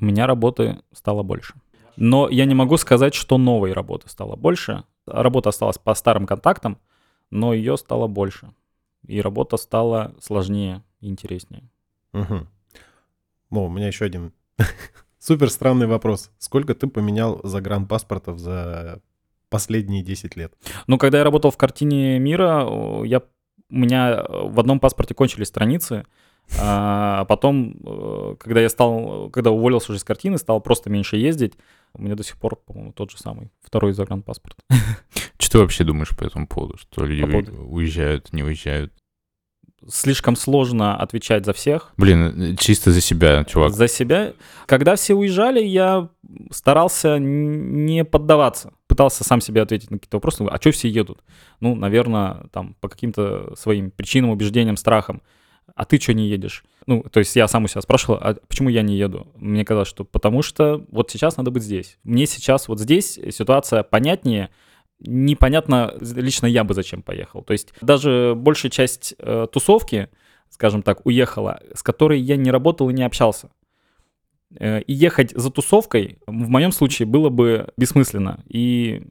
у 0.00 0.04
меня 0.04 0.26
работы 0.26 0.78
стало 0.92 1.22
больше. 1.22 1.54
Но 1.96 2.28
я 2.28 2.44
не 2.44 2.54
могу 2.54 2.76
сказать, 2.76 3.14
что 3.14 3.38
новой 3.38 3.72
работы 3.72 4.08
стало 4.08 4.36
больше. 4.36 4.84
Работа 5.06 5.48
осталась 5.48 5.78
по 5.78 5.94
старым 5.94 6.26
контактам, 6.26 6.78
но 7.30 7.54
ее 7.54 7.76
стало 7.78 8.06
больше. 8.06 8.52
И 9.06 9.20
работа 9.20 9.56
стала 9.56 10.14
сложнее 10.20 10.82
и 11.00 11.08
интереснее. 11.08 11.62
Мгм. 12.12 12.48
О, 13.50 13.66
у 13.66 13.70
меня 13.70 13.86
еще 13.86 14.04
один 14.04 14.32
супер 15.18 15.48
странный 15.48 15.86
вопрос. 15.86 16.30
Сколько 16.38 16.74
ты 16.74 16.86
поменял 16.86 17.40
загранпаспортов 17.44 18.38
за 18.38 19.00
последние 19.48 20.02
10 20.02 20.36
лет? 20.36 20.52
Ну, 20.86 20.98
когда 20.98 21.18
я 21.18 21.24
работал 21.24 21.50
в 21.50 21.56
картине 21.56 22.18
мира, 22.18 22.68
я, 23.04 23.22
у 23.70 23.76
меня 23.76 24.12
э, 24.12 24.48
в 24.48 24.58
одном 24.60 24.80
паспорте 24.80 25.14
кончились 25.14 25.48
страницы, 25.48 26.04
а 26.60 27.24
потом, 27.24 27.76
э, 27.84 28.36
когда 28.38 28.60
я 28.60 28.68
стал, 28.68 29.30
когда 29.30 29.50
уволился 29.50 29.90
уже 29.92 29.98
из 29.98 30.04
картины, 30.04 30.38
стал 30.38 30.60
просто 30.60 30.90
меньше 30.90 31.16
ездить, 31.16 31.54
у 31.94 32.02
меня 32.02 32.14
до 32.14 32.22
сих 32.22 32.36
пор, 32.36 32.56
по-моему, 32.56 32.92
тот 32.92 33.10
же 33.10 33.18
самый, 33.18 33.50
второй 33.62 33.92
загранпаспорт. 33.92 34.56
Что 35.38 35.52
ты 35.52 35.58
вообще 35.58 35.84
думаешь 35.84 36.16
по 36.16 36.24
этому 36.24 36.46
поводу? 36.46 36.76
Что 36.78 37.04
люди 37.04 37.22
По 37.22 37.30
поводу- 37.30 37.64
уезжают, 37.66 38.32
не 38.32 38.42
уезжают? 38.42 38.92
Слишком 39.88 40.36
сложно 40.36 40.96
отвечать 40.96 41.44
за 41.44 41.52
всех. 41.52 41.92
Блин, 41.96 42.52
э, 42.52 42.56
чисто 42.56 42.90
за 42.92 43.00
себя, 43.00 43.44
чувак. 43.44 43.72
За 43.72 43.88
себя. 43.88 44.32
Когда 44.66 44.96
все 44.96 45.14
уезжали, 45.14 45.62
я 45.62 46.08
старался 46.50 47.18
не 47.18 48.04
поддаваться. 48.04 48.72
Пытался 48.96 49.24
сам 49.24 49.42
себе 49.42 49.60
ответить 49.60 49.90
на 49.90 49.98
какие-то 49.98 50.16
вопросы. 50.16 50.42
А 50.50 50.56
что 50.58 50.70
все 50.70 50.88
едут? 50.88 51.22
Ну, 51.60 51.74
наверное, 51.74 52.46
там 52.50 52.74
по 52.80 52.88
каким-то 52.88 53.54
своим 53.54 53.90
причинам, 53.90 54.30
убеждениям, 54.30 54.78
страхам. 54.78 55.20
А 55.74 55.84
ты 55.84 56.00
что 56.00 56.14
не 56.14 56.28
едешь? 56.28 56.64
Ну, 56.86 57.02
то 57.02 57.18
есть 57.18 57.36
я 57.36 57.46
сам 57.46 57.64
у 57.64 57.68
себя 57.68 57.82
спрашивал, 57.82 58.18
а 58.22 58.36
почему 58.48 58.70
я 58.70 58.80
не 58.80 58.96
еду? 58.96 59.26
Мне 59.34 59.66
казалось, 59.66 59.88
что 59.88 60.04
потому 60.04 60.40
что 60.40 60.82
вот 60.90 61.10
сейчас 61.10 61.36
надо 61.36 61.50
быть 61.50 61.62
здесь. 61.62 61.98
Мне 62.04 62.24
сейчас 62.26 62.68
вот 62.68 62.80
здесь 62.80 63.20
ситуация 63.32 63.82
понятнее, 63.82 64.48
непонятно 65.00 65.92
лично 66.00 66.46
я 66.46 66.64
бы 66.64 66.72
зачем 66.72 67.02
поехал. 67.02 67.42
То 67.42 67.52
есть 67.52 67.74
даже 67.82 68.32
большая 68.34 68.70
часть 68.70 69.14
э, 69.18 69.46
тусовки, 69.52 70.08
скажем 70.48 70.80
так, 70.82 71.04
уехала, 71.04 71.60
с 71.74 71.82
которой 71.82 72.18
я 72.18 72.36
не 72.36 72.50
работал 72.50 72.88
и 72.88 72.94
не 72.94 73.02
общался. 73.02 73.50
Э, 74.58 74.80
И 74.82 74.92
ехать 74.92 75.32
за 75.32 75.50
тусовкой 75.50 76.18
в 76.26 76.48
моем 76.48 76.72
случае 76.72 77.06
было 77.06 77.28
бы 77.28 77.68
бессмысленно. 77.76 78.42
И 78.48 79.02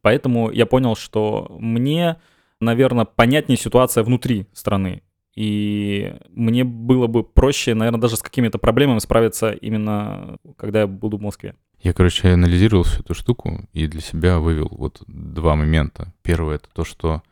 поэтому 0.00 0.50
я 0.50 0.66
понял, 0.66 0.96
что 0.96 1.56
мне, 1.58 2.16
наверное, 2.60 3.04
понятнее 3.04 3.58
ситуация 3.58 4.04
внутри 4.04 4.46
страны. 4.52 5.02
И 5.34 6.16
мне 6.30 6.64
было 6.64 7.06
бы 7.06 7.22
проще, 7.22 7.74
наверное, 7.74 8.00
даже 8.00 8.16
с 8.16 8.22
какими-то 8.22 8.58
проблемами 8.58 8.98
справиться 8.98 9.50
именно 9.50 10.38
когда 10.56 10.80
я 10.80 10.86
буду 10.88 11.16
в 11.16 11.22
Москве. 11.22 11.54
Я, 11.80 11.92
короче, 11.92 12.28
анализировал 12.30 12.82
всю 12.82 13.02
эту 13.02 13.14
штуку 13.14 13.68
и 13.72 13.86
для 13.86 14.00
себя 14.00 14.40
вывел 14.40 14.68
вот 14.72 15.00
два 15.06 15.54
момента. 15.54 16.12
Первое— 16.22 16.56
это 16.56 16.68
то, 16.72 16.84
что 16.84 17.22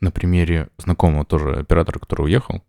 на 0.00 0.10
примере 0.10 0.68
знакомого 0.78 1.26
тоже 1.26 1.52
оператора, 1.56 1.98
который 1.98 2.22
уехал, 2.22 2.62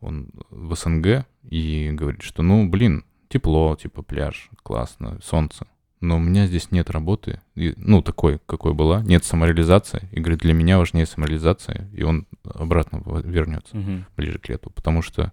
он 0.00 0.30
в 0.50 0.74
СНГ, 0.74 1.24
и 1.48 1.90
говорит, 1.92 2.22
что, 2.22 2.42
ну, 2.42 2.68
блин, 2.68 3.04
тепло, 3.28 3.76
типа 3.76 4.02
пляж, 4.02 4.50
классно, 4.62 5.18
солнце. 5.22 5.66
Но 6.00 6.16
у 6.16 6.20
меня 6.20 6.46
здесь 6.46 6.70
нет 6.70 6.90
работы, 6.90 7.40
и, 7.56 7.74
ну, 7.76 8.02
такой, 8.02 8.38
какой 8.46 8.72
была, 8.72 9.02
нет 9.02 9.24
самореализации. 9.24 10.08
И 10.12 10.20
говорит, 10.20 10.40
для 10.40 10.54
меня 10.54 10.78
важнее 10.78 11.06
самореализация, 11.06 11.88
и 11.92 12.04
он 12.04 12.26
обратно 12.44 13.02
вернется 13.24 13.76
Мгм. 13.76 14.06
ближе 14.16 14.38
к 14.38 14.48
лету, 14.48 14.70
потому 14.70 15.02
что 15.02 15.32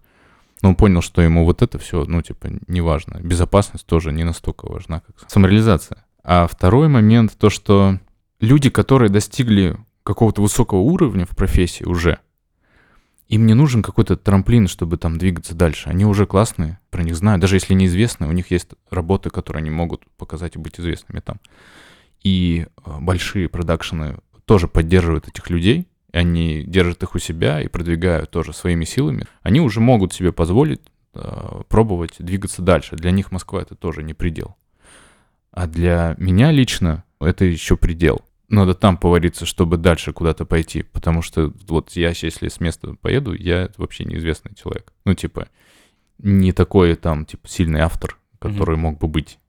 ну, 0.62 0.70
он 0.70 0.76
понял, 0.76 1.02
что 1.02 1.22
ему 1.22 1.46
вот 1.46 1.62
это 1.62 1.78
все, 1.78 2.06
ну, 2.06 2.22
типа, 2.24 2.48
не 2.68 2.82
важно. 2.82 3.20
Безопасность 3.22 3.86
тоже 3.86 4.12
не 4.12 4.24
настолько 4.24 4.68
важна, 4.72 5.02
как 5.02 5.30
самореализация. 5.30 6.04
А 6.24 6.48
второй 6.48 6.88
момент, 6.88 7.38
то, 7.38 7.52
что 7.52 8.00
люди, 8.40 8.72
которые 8.72 9.10
достигли 9.10 9.78
какого-то 10.02 10.42
высокого 10.42 10.80
уровня 10.80 11.26
в 11.28 11.36
профессии 11.36 11.84
уже, 11.84 12.18
им 13.28 13.48
не 13.48 13.54
нужен 13.54 13.82
какой-то 13.82 14.16
трамплин, 14.16 14.68
чтобы 14.68 14.98
там 14.98 15.18
двигаться 15.18 15.56
дальше. 15.56 15.90
Они 15.90 16.06
уже 16.06 16.26
классные, 16.26 16.80
про 16.92 17.04
них 17.04 17.16
знают. 17.16 17.42
Даже 17.42 17.56
если 17.56 17.74
неизвестны, 17.74 18.28
у 18.28 18.32
них 18.32 18.52
есть 18.52 18.70
работы, 18.90 19.30
которые 19.30 19.62
они 19.62 19.72
могут 19.72 20.06
показать 20.18 20.56
и 20.56 20.60
быть 20.60 20.80
известными 20.80 21.22
там. 21.22 21.40
И 22.22 22.68
э, 22.86 22.98
большие 23.00 23.50
продакшены 23.50 24.18
тоже 24.46 24.68
поддерживают 24.68 25.28
этих 25.28 25.50
людей, 25.50 25.88
и 26.14 26.18
они 26.18 26.64
держат 26.64 27.02
их 27.04 27.16
у 27.16 27.20
себя 27.20 27.62
и 27.62 27.68
продвигают 27.68 28.30
тоже 28.30 28.54
своими 28.54 28.86
силами. 28.86 29.26
Они 29.42 29.60
уже 29.60 29.80
могут 29.80 30.14
себе 30.14 30.32
позволить 30.32 30.82
э, 31.14 31.62
пробовать 31.68 32.16
двигаться 32.20 32.62
дальше. 32.62 32.96
Для 32.96 33.12
них 33.12 33.32
Москва 33.32 33.62
это 33.62 33.76
тоже 33.76 34.04
не 34.04 34.14
предел. 34.14 34.56
А 35.52 35.68
для 35.68 36.16
меня 36.18 36.52
лично 36.52 37.04
это 37.20 37.46
еще 37.46 37.76
предел. 37.76 38.22
Надо 38.48 38.76
там 38.76 38.98
повариться, 38.98 39.46
чтобы 39.46 39.78
дальше 39.78 40.14
куда-то 40.14 40.46
пойти. 40.46 40.84
Потому 40.84 41.22
что 41.22 41.52
вот 41.68 41.92
я, 41.92 42.10
если 42.10 42.48
с 42.48 42.60
места 42.60 42.96
поеду, 43.02 43.34
я 43.34 43.70
вообще 43.78 44.06
неизвестный 44.06 44.54
человек. 44.56 44.94
Ну, 45.04 45.14
типа, 45.14 45.48
не 46.20 46.52
такой 46.52 46.96
там, 46.96 47.26
типа, 47.26 47.48
сильный 47.48 47.82
автор, 47.82 48.18
который 48.40 48.78
мог 48.78 49.00
бы 49.00 49.08
быть. 49.08 49.40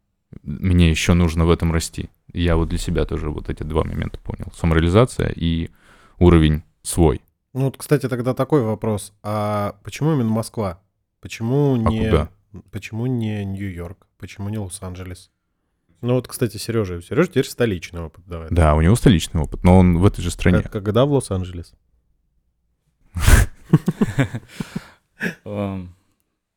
Мне 0.42 0.90
еще 0.90 1.14
нужно 1.14 1.46
в 1.46 1.50
этом 1.50 1.72
расти. 1.72 2.10
Я 2.32 2.56
вот 2.56 2.68
для 2.68 2.78
себя 2.78 3.04
тоже 3.04 3.30
вот 3.30 3.48
эти 3.48 3.62
два 3.62 3.84
момента 3.84 4.18
понял. 4.20 4.52
Самореализация 4.54 5.28
и 5.28 5.70
уровень 6.18 6.62
свой. 6.82 7.20
Ну 7.54 7.66
вот, 7.66 7.76
кстати, 7.76 8.08
тогда 8.08 8.34
такой 8.34 8.62
вопрос. 8.62 9.12
А 9.22 9.76
почему 9.82 10.12
именно 10.12 10.28
Москва? 10.28 10.80
Почему 11.20 11.74
А 11.74 11.90
не... 11.90 12.04
куда? 12.04 12.28
Почему 12.70 13.06
не 13.06 13.44
Нью-Йорк? 13.44 14.06
Почему 14.18 14.48
не 14.48 14.58
Лос-Анджелес? 14.58 15.30
Ну 16.02 16.14
вот, 16.14 16.28
кстати, 16.28 16.56
Сережа. 16.58 17.00
Сережа 17.02 17.28
теперь 17.28 17.46
столичный 17.46 18.00
опыт 18.02 18.24
давай. 18.26 18.48
Да, 18.50 18.74
у 18.74 18.80
него 18.80 18.94
столичный 18.96 19.40
опыт, 19.42 19.64
но 19.64 19.78
он 19.78 19.98
в 19.98 20.04
этой 20.06 20.20
же 20.22 20.30
стране. 20.30 20.62
Как- 20.62 20.72
Когда 20.72 21.04
в 21.04 21.12
Лос-Анджелес? 21.12 21.72
Эм, 25.44 25.94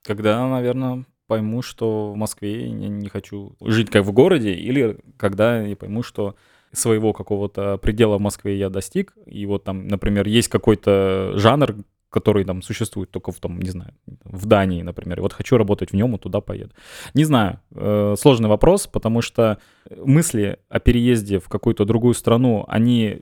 Когда, 0.03 0.47
наверное, 0.47 1.05
пойму, 1.27 1.61
что 1.61 2.11
в 2.11 2.15
Москве 2.15 2.67
я 2.69 2.89
не 2.89 3.09
хочу 3.09 3.53
жить 3.61 3.89
как 3.89 4.03
в 4.05 4.11
городе, 4.11 4.53
или 4.53 4.97
когда 5.17 5.61
я 5.61 5.75
пойму, 5.75 6.03
что 6.03 6.35
своего 6.71 7.13
какого-то 7.13 7.77
предела 7.77 8.17
в 8.17 8.21
Москве 8.21 8.57
я 8.57 8.69
достиг, 8.69 9.13
и 9.25 9.45
вот 9.45 9.63
там, 9.63 9.87
например, 9.87 10.27
есть 10.27 10.47
какой-то 10.49 11.33
жанр, 11.35 11.75
который 12.09 12.43
там 12.43 12.61
существует 12.61 13.11
только 13.11 13.31
в 13.31 13.39
том, 13.39 13.59
не 13.59 13.69
знаю, 13.69 13.93
в 14.23 14.45
Дании, 14.45 14.81
например, 14.81 15.21
вот 15.21 15.33
хочу 15.33 15.57
работать 15.57 15.91
в 15.91 15.95
нем, 15.95 16.15
и 16.15 16.19
туда 16.19 16.41
поеду. 16.41 16.71
Не 17.13 17.23
знаю, 17.23 17.59
э, 17.71 18.15
сложный 18.17 18.49
вопрос, 18.49 18.87
потому 18.87 19.21
что 19.21 19.59
мысли 19.95 20.59
о 20.69 20.79
переезде 20.79 21.39
в 21.39 21.49
какую-то 21.49 21.85
другую 21.85 22.13
страну, 22.13 22.65
они 22.67 23.21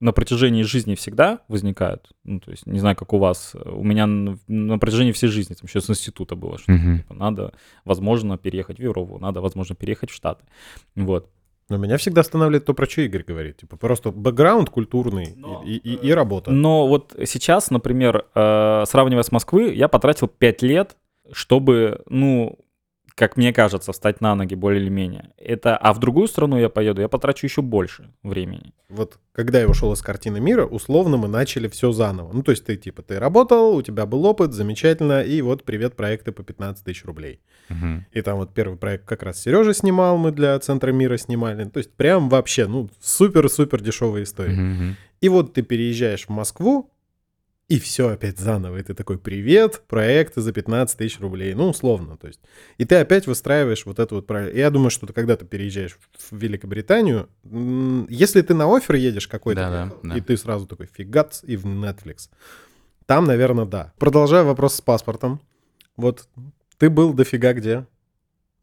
на 0.00 0.12
протяжении 0.12 0.62
жизни 0.64 0.96
всегда 0.96 1.38
возникают. 1.48 2.12
Ну, 2.24 2.38
то 2.40 2.50
есть, 2.50 2.66
не 2.66 2.78
знаю, 2.78 2.94
как 2.94 3.14
у 3.14 3.18
вас. 3.18 3.54
У 3.64 3.82
меня 3.82 4.06
на 4.06 4.38
на 4.48 4.78
протяжении 4.78 5.12
всей 5.12 5.28
жизни, 5.28 5.54
там 5.54 5.66
еще 5.66 5.80
с 5.80 5.88
института 5.88 6.36
было, 6.36 6.58
что 6.58 6.72
Мгм. 6.72 6.98
типа, 6.98 7.14
надо, 7.14 7.54
возможно, 7.86 8.36
переехать 8.36 8.78
в 8.78 8.82
Европу, 8.82 9.18
надо, 9.18 9.40
возможно, 9.40 9.74
переехать 9.74 10.10
в 10.10 10.14
Штаты. 10.14 10.44
Вот. 10.94 11.30
Но 11.70 11.76
меня 11.78 11.96
всегда 11.96 12.20
останавливает 12.20 12.64
то, 12.66 12.74
про 12.74 12.86
что 12.86 13.00
Игорь 13.02 13.24
говорит. 13.26 13.56
Типа 13.58 13.76
просто 13.76 14.10
бэкграунд 14.10 14.68
культурный 14.70 15.32
Но, 15.36 15.62
и, 15.64 15.76
и- 15.76 15.94
и 16.08 16.12
работа. 16.12 16.50
Но 16.50 16.86
вот 16.86 17.14
сейчас, 17.24 17.70
например, 17.70 18.26
э, 18.34 18.84
сравнивая 18.86 19.22
с 19.22 19.32
Москвой, 19.32 19.74
я 19.74 19.88
потратил 19.88 20.28
5 20.28 20.62
лет, 20.62 20.96
чтобы, 21.32 22.02
ну, 22.08 22.58
как 23.14 23.36
мне 23.36 23.52
кажется, 23.52 23.92
встать 23.92 24.20
на 24.20 24.34
ноги 24.34 24.54
более 24.54 24.82
или 24.82 24.90
менее. 24.90 25.30
Это, 25.36 25.76
а 25.76 25.92
в 25.92 26.00
другую 26.00 26.26
страну 26.26 26.58
я 26.58 26.68
поеду, 26.68 27.00
я 27.00 27.08
потрачу 27.08 27.46
еще 27.46 27.62
больше 27.62 28.10
времени. 28.24 28.72
Вот 28.88 29.18
когда 29.32 29.60
я 29.60 29.68
ушел 29.68 29.92
из 29.92 30.02
картины 30.02 30.40
мира, 30.40 30.64
условно 30.64 31.16
мы 31.16 31.28
начали 31.28 31.68
все 31.68 31.92
заново. 31.92 32.32
Ну, 32.32 32.42
то 32.42 32.50
есть 32.50 32.64
ты 32.64 32.76
типа, 32.76 33.02
ты 33.02 33.20
работал, 33.20 33.76
у 33.76 33.82
тебя 33.82 34.04
был 34.06 34.24
опыт, 34.26 34.52
замечательно, 34.52 35.22
и 35.22 35.42
вот 35.42 35.62
привет, 35.64 35.94
проекты 35.94 36.32
по 36.32 36.42
15 36.42 36.84
тысяч 36.84 37.04
рублей. 37.04 37.40
Мгм. 37.68 38.04
И 38.10 38.20
там 38.20 38.38
вот 38.38 38.52
первый 38.52 38.76
проект 38.76 39.04
как 39.04 39.22
раз 39.22 39.40
Сережа 39.40 39.74
снимал, 39.74 40.16
мы 40.16 40.32
для 40.32 40.58
Центра 40.58 40.90
мира 40.90 41.16
снимали. 41.16 41.64
То 41.64 41.78
есть 41.78 41.92
прям 41.92 42.28
вообще, 42.28 42.66
ну, 42.66 42.90
супер-супер 43.00 43.80
дешевая 43.80 44.24
история. 44.24 44.54
Мгм. 44.54 44.96
И 45.20 45.28
вот 45.28 45.54
ты 45.54 45.62
переезжаешь 45.62 46.26
в 46.26 46.30
Москву, 46.30 46.90
и 47.68 47.78
все 47.78 48.08
опять 48.10 48.38
заново. 48.38 48.76
И 48.78 48.82
ты 48.82 48.94
такой, 48.94 49.18
привет, 49.18 49.82
проекты 49.88 50.40
за 50.42 50.52
15 50.52 50.98
тысяч 50.98 51.18
рублей. 51.20 51.54
Ну, 51.54 51.68
условно, 51.70 52.16
то 52.16 52.26
есть. 52.26 52.40
И 52.78 52.84
ты 52.84 52.96
опять 52.96 53.26
выстраиваешь 53.26 53.86
вот 53.86 53.98
это 53.98 54.14
вот 54.14 54.26
правильно. 54.26 54.56
Я 54.56 54.70
думаю, 54.70 54.90
что 54.90 55.06
ты, 55.06 55.12
когда 55.12 55.36
ты 55.36 55.46
переезжаешь 55.46 55.98
в 56.30 56.36
Великобританию, 56.36 57.28
если 58.10 58.42
ты 58.42 58.54
на 58.54 58.66
офер 58.74 58.96
едешь 58.96 59.28
какой-то, 59.28 59.60
Да-да, 59.62 59.92
да. 60.02 60.16
и 60.16 60.20
ты 60.20 60.36
сразу 60.36 60.66
такой, 60.66 60.86
фигац, 60.86 61.42
и 61.42 61.56
в 61.56 61.64
Netflix. 61.66 62.28
Там, 63.06 63.24
наверное, 63.24 63.64
да. 63.66 63.92
Продолжаю 63.98 64.44
вопрос 64.46 64.74
с 64.74 64.80
паспортом. 64.80 65.40
Вот 65.96 66.28
ты 66.78 66.90
был 66.90 67.12
дофига 67.14 67.52
где? 67.54 67.86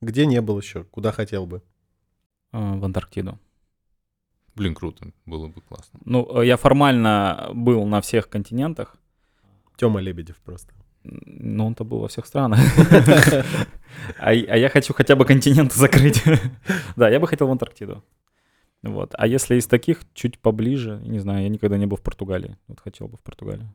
Где 0.01 0.25
не 0.25 0.41
был 0.41 0.59
еще? 0.59 0.83
Куда 0.85 1.11
хотел 1.11 1.45
бы? 1.45 1.61
э, 2.51 2.57
В 2.57 2.83
Антарктиду. 2.85 3.39
Блин, 4.55 4.75
круто, 4.75 5.07
было 5.25 5.47
бы 5.47 5.61
классно. 5.61 5.99
Ну, 6.05 6.41
э, 6.41 6.45
я 6.45 6.57
формально 6.57 7.51
был 7.53 7.85
на 7.85 8.01
всех 8.01 8.29
континентах, 8.29 8.95
Тёма 9.77 10.01
Лебедев 10.01 10.35
просто. 10.45 10.73
но 11.03 11.65
он-то 11.65 11.83
был 11.83 11.99
во 11.99 12.07
всех 12.07 12.25
странах. 12.25 12.59
А 14.17 14.29
а 14.29 14.33
я 14.33 14.69
хочу 14.69 14.93
хотя 14.93 15.15
бы 15.15 15.25
континенты 15.25 15.77
закрыть. 15.77 16.23
Да, 16.95 17.09
я 17.09 17.19
бы 17.19 17.27
хотел 17.27 17.47
в 17.47 17.51
Антарктиду. 17.51 18.03
Вот. 18.83 19.13
А 19.17 19.27
если 19.27 19.55
из 19.55 19.67
таких 19.67 19.99
чуть 20.13 20.39
поближе, 20.39 21.01
не 21.03 21.19
знаю, 21.19 21.43
я 21.43 21.49
никогда 21.49 21.77
не 21.77 21.85
был 21.87 21.97
в 21.97 22.01
Португалии. 22.01 22.57
Вот 22.67 22.79
хотел 22.79 23.07
бы 23.07 23.17
в 23.17 23.21
Португалию. 23.21 23.73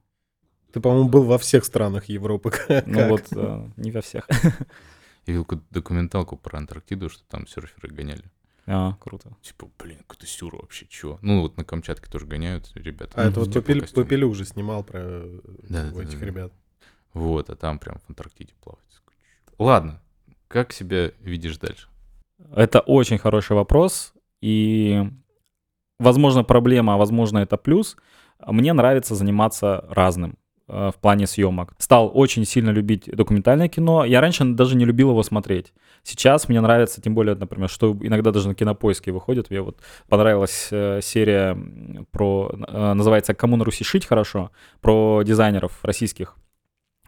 Ты, 0.72 0.80
по-моему, 0.80 1.08
был 1.08 1.24
во 1.24 1.38
всех 1.38 1.64
странах 1.64 2.08
Европы. 2.08 2.50
Ну 2.86 3.08
вот, 3.08 3.30
не 3.76 3.90
во 3.90 4.00
всех. 4.00 4.28
Я 5.26 5.32
видел 5.32 5.44
какую-то 5.44 5.66
документалку 5.70 6.36
про 6.36 6.58
Антарктиду, 6.58 7.08
что 7.10 7.24
там 7.28 7.46
серферы 7.46 7.88
гоняли. 7.88 8.24
А, 8.66 8.94
круто. 9.00 9.30
Типа, 9.42 9.68
блин, 9.78 9.98
какой-то 9.98 10.26
сюр 10.26 10.56
вообще, 10.56 10.86
чего? 10.88 11.18
Ну, 11.22 11.42
вот 11.42 11.56
на 11.56 11.64
Камчатке 11.64 12.10
тоже 12.10 12.26
гоняют 12.26 12.70
ребята. 12.74 13.12
А 13.14 13.22
это 13.22 13.40
в 13.40 13.44
вот 13.44 13.52
теплом 13.52 13.80
Попель-. 13.80 13.94
Попелю 13.94 14.28
уже 14.28 14.44
снимал 14.44 14.82
про 14.82 15.00
э, 15.02 15.40
Да, 15.68 15.90
да, 15.90 16.02
этих 16.02 16.18
да. 16.18 16.26
ребят. 16.26 16.52
Вот, 17.12 17.48
а 17.48 17.56
там 17.56 17.78
прям 17.78 17.98
в 18.00 18.10
Антарктиде 18.10 18.54
плавать. 18.60 18.82
Ладно, 19.58 20.02
как 20.48 20.72
себя 20.72 21.12
видишь 21.20 21.58
дальше? 21.58 21.88
Это 22.54 22.80
очень 22.80 23.18
хороший 23.18 23.56
вопрос. 23.56 24.12
И, 24.42 25.02
возможно, 25.98 26.44
проблема, 26.44 26.94
а 26.94 26.96
возможно, 26.98 27.38
это 27.38 27.56
плюс. 27.56 27.96
Мне 28.44 28.72
нравится 28.72 29.14
заниматься 29.14 29.86
разным 29.88 30.36
в 30.68 30.94
плане 31.00 31.26
съемок. 31.26 31.74
Стал 31.78 32.10
очень 32.12 32.44
сильно 32.44 32.70
любить 32.70 33.04
документальное 33.06 33.68
кино. 33.68 34.04
Я 34.04 34.20
раньше 34.20 34.44
даже 34.44 34.76
не 34.76 34.84
любил 34.84 35.10
его 35.10 35.22
смотреть. 35.22 35.72
Сейчас 36.02 36.48
мне 36.48 36.60
нравится, 36.60 37.00
тем 37.00 37.14
более, 37.14 37.34
например, 37.34 37.68
что 37.68 37.96
иногда 38.00 38.30
даже 38.30 38.48
на 38.48 38.54
кинопоиске 38.54 39.12
выходит. 39.12 39.50
Мне 39.50 39.60
вот 39.60 39.78
понравилась 40.08 40.68
э, 40.70 41.00
серия 41.02 41.56
про, 42.10 42.50
э, 42.52 42.92
называется 42.94 43.34
«Кому 43.34 43.56
на 43.56 43.64
Руси 43.64 43.84
шить 43.84 44.06
хорошо», 44.06 44.50
про 44.80 45.22
дизайнеров 45.24 45.78
российских. 45.82 46.36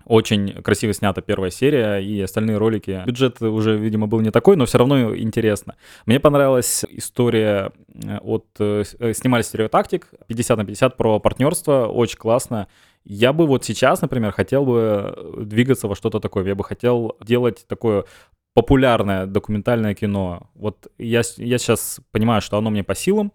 Очень 0.09 0.63
красиво 0.63 0.95
снята 0.95 1.21
первая 1.21 1.51
серия 1.51 1.99
и 1.99 2.23
остальные 2.23 2.57
ролики. 2.57 3.03
Бюджет 3.05 3.43
уже, 3.43 3.77
видимо, 3.77 4.07
был 4.07 4.21
не 4.21 4.31
такой, 4.31 4.57
но 4.57 4.65
все 4.65 4.79
равно 4.79 5.15
интересно. 5.15 5.77
Мне 6.07 6.19
понравилась 6.19 6.85
история 6.89 7.73
э, 8.03 8.17
от... 8.19 8.47
э, 8.59 8.85
э, 8.99 9.13
Снимали 9.13 9.43
стереотактик 9.43 10.09
50 10.27 10.57
на 10.57 10.65
50 10.65 10.97
про 10.97 11.21
партнерство. 11.21 11.87
Очень 11.87 12.17
классно. 12.17 12.69
Я 13.11 13.33
бы 13.33 13.47
вот 13.47 13.65
сейчас, 13.65 14.03
например, 14.03 14.33
хотел 14.33 14.67
бы 14.67 15.15
э, 15.17 15.45
двигаться 15.45 15.89
во 15.89 15.97
что-то 15.97 16.21
такое. 16.21 16.45
Я 16.45 16.55
бы 16.55 16.63
хотел 16.63 17.17
делать 17.23 17.65
такое 17.67 18.05
популярное 18.53 19.25
документальное 19.25 19.95
кино. 19.95 20.51
Вот 20.55 20.89
я, 20.99 21.23
я 21.39 21.59
сейчас 21.59 22.01
понимаю, 22.11 22.43
что 22.43 22.59
оно 22.59 22.69
мне 22.69 22.85
по 22.85 22.95
силам, 22.95 23.33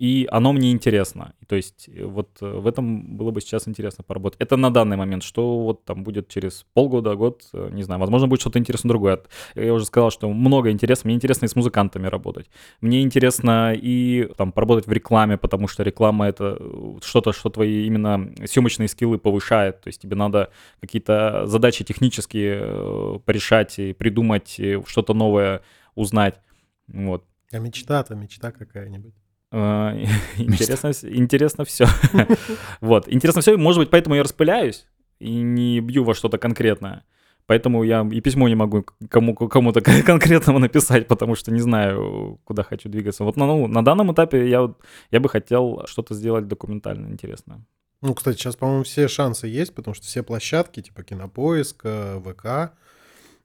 и 0.00 0.26
оно 0.30 0.54
мне 0.54 0.72
интересно. 0.72 1.34
То 1.46 1.56
есть 1.56 1.90
э, 1.94 2.06
вот 2.06 2.38
э, 2.40 2.46
в 2.46 2.66
этом 2.66 3.18
было 3.18 3.32
бы 3.32 3.42
сейчас 3.42 3.68
интересно 3.68 4.02
поработать. 4.02 4.40
Это 4.40 4.56
на 4.56 4.70
данный 4.70 4.96
момент. 4.96 5.22
Что 5.22 5.60
вот 5.60 5.84
там 5.84 6.04
будет 6.04 6.28
через 6.28 6.64
полгода, 6.72 7.14
год, 7.16 7.42
э, 7.52 7.68
не 7.72 7.82
знаю. 7.82 8.00
Возможно, 8.00 8.26
будет 8.26 8.40
что-то 8.40 8.58
интересное 8.58 8.88
другое. 8.88 9.20
Я 9.54 9.74
уже 9.74 9.84
сказал, 9.84 10.10
что 10.10 10.30
много 10.30 10.70
интересно. 10.70 11.08
Мне 11.08 11.16
интересно 11.16 11.44
и 11.44 11.48
с 11.48 11.56
музыкантами 11.56 12.06
работать. 12.06 12.48
Мне 12.80 13.02
интересно 13.02 13.74
и 13.74 14.26
там 14.38 14.52
поработать 14.52 14.86
в 14.86 14.92
рекламе, 14.92 15.36
потому 15.36 15.68
что 15.68 15.82
реклама— 15.82 16.28
это 16.28 16.58
что-то, 17.02 17.34
что 17.34 17.50
твои 17.50 17.86
именно 17.86 18.32
съемочные 18.46 18.88
скиллы 18.88 19.18
повышает. 19.18 19.82
То 19.82 19.88
есть 19.88 20.00
тебе 20.00 20.16
надо 20.16 20.48
какие-то 20.80 21.46
задачи 21.46 21.84
технические 21.84 23.20
порешать 23.26 23.78
и 23.78 23.92
придумать, 23.92 24.58
что-то 24.86 25.12
новое 25.12 25.60
узнать. 25.94 26.40
Вот. 26.88 27.26
А 27.52 27.58
мечта-то, 27.58 28.14
мечта 28.14 28.50
какая-нибудь? 28.50 29.12
А, 29.52 29.94
интересно, 30.36 30.92
интересно 31.02 31.64
все. 31.64 31.86
вот, 32.80 33.08
интересно 33.08 33.40
все, 33.40 33.56
может 33.56 33.80
быть, 33.80 33.90
поэтому 33.90 34.14
я 34.16 34.22
распыляюсь 34.22 34.86
и 35.18 35.42
не 35.42 35.80
бью 35.80 36.04
во 36.04 36.14
что-то 36.14 36.38
конкретное. 36.38 37.04
Поэтому 37.46 37.82
я 37.82 38.08
и 38.12 38.20
письмо 38.20 38.48
не 38.48 38.54
могу 38.54 38.86
кому, 39.08 39.34
кому-то 39.34 39.80
конкретному 39.80 40.60
написать, 40.60 41.08
потому 41.08 41.34
что 41.34 41.50
не 41.50 41.60
знаю, 41.60 42.38
куда 42.44 42.62
хочу 42.62 42.88
двигаться. 42.88 43.24
Вот 43.24 43.36
на, 43.36 43.46
ну, 43.46 43.66
на 43.66 43.84
данном 43.84 44.12
этапе 44.12 44.48
я, 44.48 44.72
я 45.10 45.20
бы 45.20 45.28
хотел 45.28 45.82
что-то 45.86 46.14
сделать 46.14 46.46
документально 46.46 47.08
интересное. 47.08 47.66
Ну, 48.02 48.14
кстати, 48.14 48.36
сейчас, 48.38 48.54
по-моему, 48.54 48.84
все 48.84 49.08
шансы 49.08 49.48
есть, 49.48 49.74
потому 49.74 49.94
что 49.94 50.06
все 50.06 50.22
площадки, 50.22 50.80
типа 50.80 51.02
Кинопоиск, 51.02 51.84
ВК, 52.24 52.72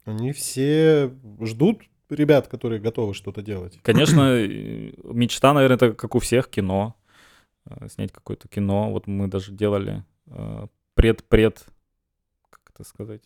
они 0.06 0.34
все 0.34 1.12
ждут 1.42 1.82
ребят, 2.10 2.48
которые 2.48 2.80
готовы 2.80 3.14
что-то 3.14 3.42
делать. 3.42 3.80
Конечно, 3.82 4.46
мечта, 5.04 5.54
наверное, 5.54 5.76
это 5.76 5.94
как 5.94 6.16
у 6.16 6.20
всех 6.20 6.50
кино. 6.50 6.96
Э, 7.70 7.88
снять 7.90 8.12
какое-то 8.12 8.48
кино. 8.48 8.92
Вот 8.92 9.08
мы 9.08 9.28
даже 9.28 9.52
делали 9.52 10.04
э, 10.28 10.68
пред-пред, 10.94 11.66
как 12.50 12.62
это 12.74 12.88
сказать, 12.88 13.22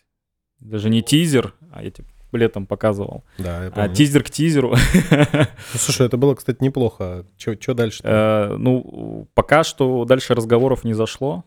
даже 0.59 0.89
не 0.89 1.01
тизер, 1.01 1.53
а 1.71 1.83
я 1.83 1.91
тебе 1.91 2.07
летом 2.31 2.65
показывал. 2.65 3.23
Да, 3.37 3.63
я 3.63 3.67
а 3.69 3.71
помню. 3.71 3.91
А 3.91 3.95
тизер 3.95 4.23
к 4.23 4.29
тизеру. 4.29 4.75
Ну, 5.11 5.79
слушай, 5.79 6.05
это 6.05 6.17
было, 6.17 6.35
кстати, 6.35 6.63
неплохо. 6.63 7.25
Что 7.37 7.73
дальше? 7.73 8.01
Э, 8.03 8.55
ну, 8.57 9.27
пока 9.33 9.63
что 9.63 10.05
дальше 10.05 10.35
разговоров 10.35 10.83
не 10.83 10.93
зашло. 10.93 11.43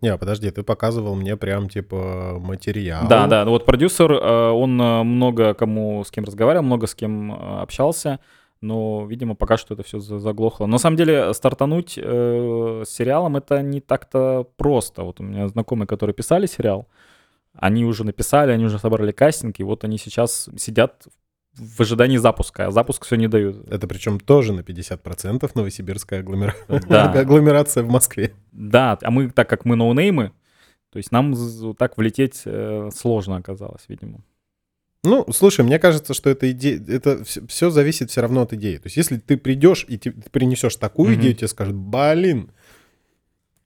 Не, 0.00 0.16
подожди, 0.16 0.50
ты 0.50 0.62
показывал 0.62 1.14
мне 1.14 1.36
прям 1.36 1.68
типа 1.68 2.38
материал. 2.40 3.08
Да, 3.08 3.26
да, 3.26 3.44
ну 3.44 3.50
вот 3.50 3.64
продюсер, 3.64 4.12
э, 4.12 4.50
он 4.50 4.80
э, 4.80 5.02
много 5.02 5.54
кому 5.54 6.04
с 6.04 6.10
кем 6.10 6.24
разговаривал, 6.24 6.64
много 6.64 6.86
с 6.86 6.94
кем 6.94 7.32
э, 7.32 7.60
общался, 7.62 8.20
но, 8.60 9.04
видимо, 9.06 9.34
пока 9.34 9.56
что 9.56 9.74
это 9.74 9.82
все 9.82 10.00
заглохло. 10.00 10.66
На 10.66 10.78
самом 10.78 10.96
деле, 10.96 11.34
стартануть 11.34 11.98
э, 11.98 12.84
сериалом 12.86 13.36
это 13.36 13.62
не 13.62 13.80
так-то 13.80 14.46
просто. 14.56 15.02
Вот 15.02 15.20
у 15.20 15.22
меня 15.22 15.48
знакомые, 15.48 15.86
которые 15.86 16.14
писали 16.14 16.46
сериал, 16.46 16.86
они 17.54 17.84
уже 17.84 18.04
написали, 18.04 18.52
они 18.52 18.64
уже 18.64 18.78
собрали 18.78 19.12
кастинг, 19.12 19.60
и 19.60 19.64
вот 19.64 19.84
они 19.84 19.98
сейчас 19.98 20.48
сидят 20.56 21.04
в 21.56 21.80
ожидании 21.80 22.16
запуска, 22.16 22.66
а 22.66 22.70
запуск 22.70 23.04
все 23.04 23.16
не 23.16 23.28
дают. 23.28 23.68
Это 23.68 23.86
причем 23.86 24.18
тоже 24.18 24.52
на 24.52 24.60
50% 24.60 25.50
новосибирская 25.54 26.20
агломера... 26.20 26.54
да. 26.88 27.12
агломерация 27.20 27.82
в 27.82 27.88
Москве. 27.88 28.34
Да, 28.52 28.98
а 29.02 29.10
мы, 29.10 29.30
так 29.30 29.48
как 29.48 29.64
мы 29.64 29.76
ноунеймы, 29.76 30.32
то 30.90 30.98
есть 30.98 31.12
нам 31.12 31.34
так 31.74 31.96
влететь 31.96 32.42
э, 32.44 32.90
сложно 32.94 33.36
оказалось, 33.36 33.84
видимо. 33.88 34.20
Ну, 35.04 35.26
слушай, 35.32 35.64
мне 35.64 35.78
кажется, 35.78 36.14
что 36.14 36.30
это 36.30 36.50
идея, 36.50 36.82
это 36.88 37.24
все, 37.24 37.46
все 37.46 37.70
зависит 37.70 38.10
все 38.10 38.22
равно 38.22 38.42
от 38.42 38.54
идеи. 38.54 38.76
То 38.76 38.86
есть, 38.86 38.96
если 38.96 39.18
ты 39.18 39.36
придешь 39.36 39.84
и 39.86 39.98
ты 39.98 40.12
принесешь 40.30 40.76
такую 40.76 41.12
mm-hmm. 41.12 41.20
идею, 41.20 41.34
тебе 41.34 41.48
скажут, 41.48 41.74
блин, 41.74 42.50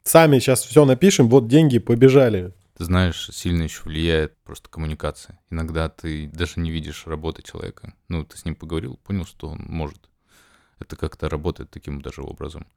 сами 0.02 0.40
сейчас 0.40 0.64
все 0.64 0.84
напишем, 0.84 1.28
вот 1.28 1.46
деньги, 1.46 1.78
побежали. 1.78 2.52
Ты 2.78 2.84
знаешь, 2.84 3.28
сильно 3.32 3.64
еще 3.64 3.82
влияет 3.82 4.38
просто 4.44 4.68
коммуникация. 4.68 5.40
Иногда 5.50 5.88
ты 5.88 6.28
даже 6.28 6.60
не 6.60 6.70
видишь 6.70 7.08
работы 7.08 7.42
человека. 7.42 7.92
Ну, 8.06 8.24
ты 8.24 8.38
с 8.38 8.44
ним 8.44 8.54
поговорил, 8.54 8.98
понял, 8.98 9.26
что 9.26 9.48
он 9.48 9.64
может. 9.66 10.08
Это 10.78 10.94
как-то 10.94 11.28
работает 11.28 11.70
таким 11.72 12.00
даже 12.00 12.22
образом. 12.22 12.68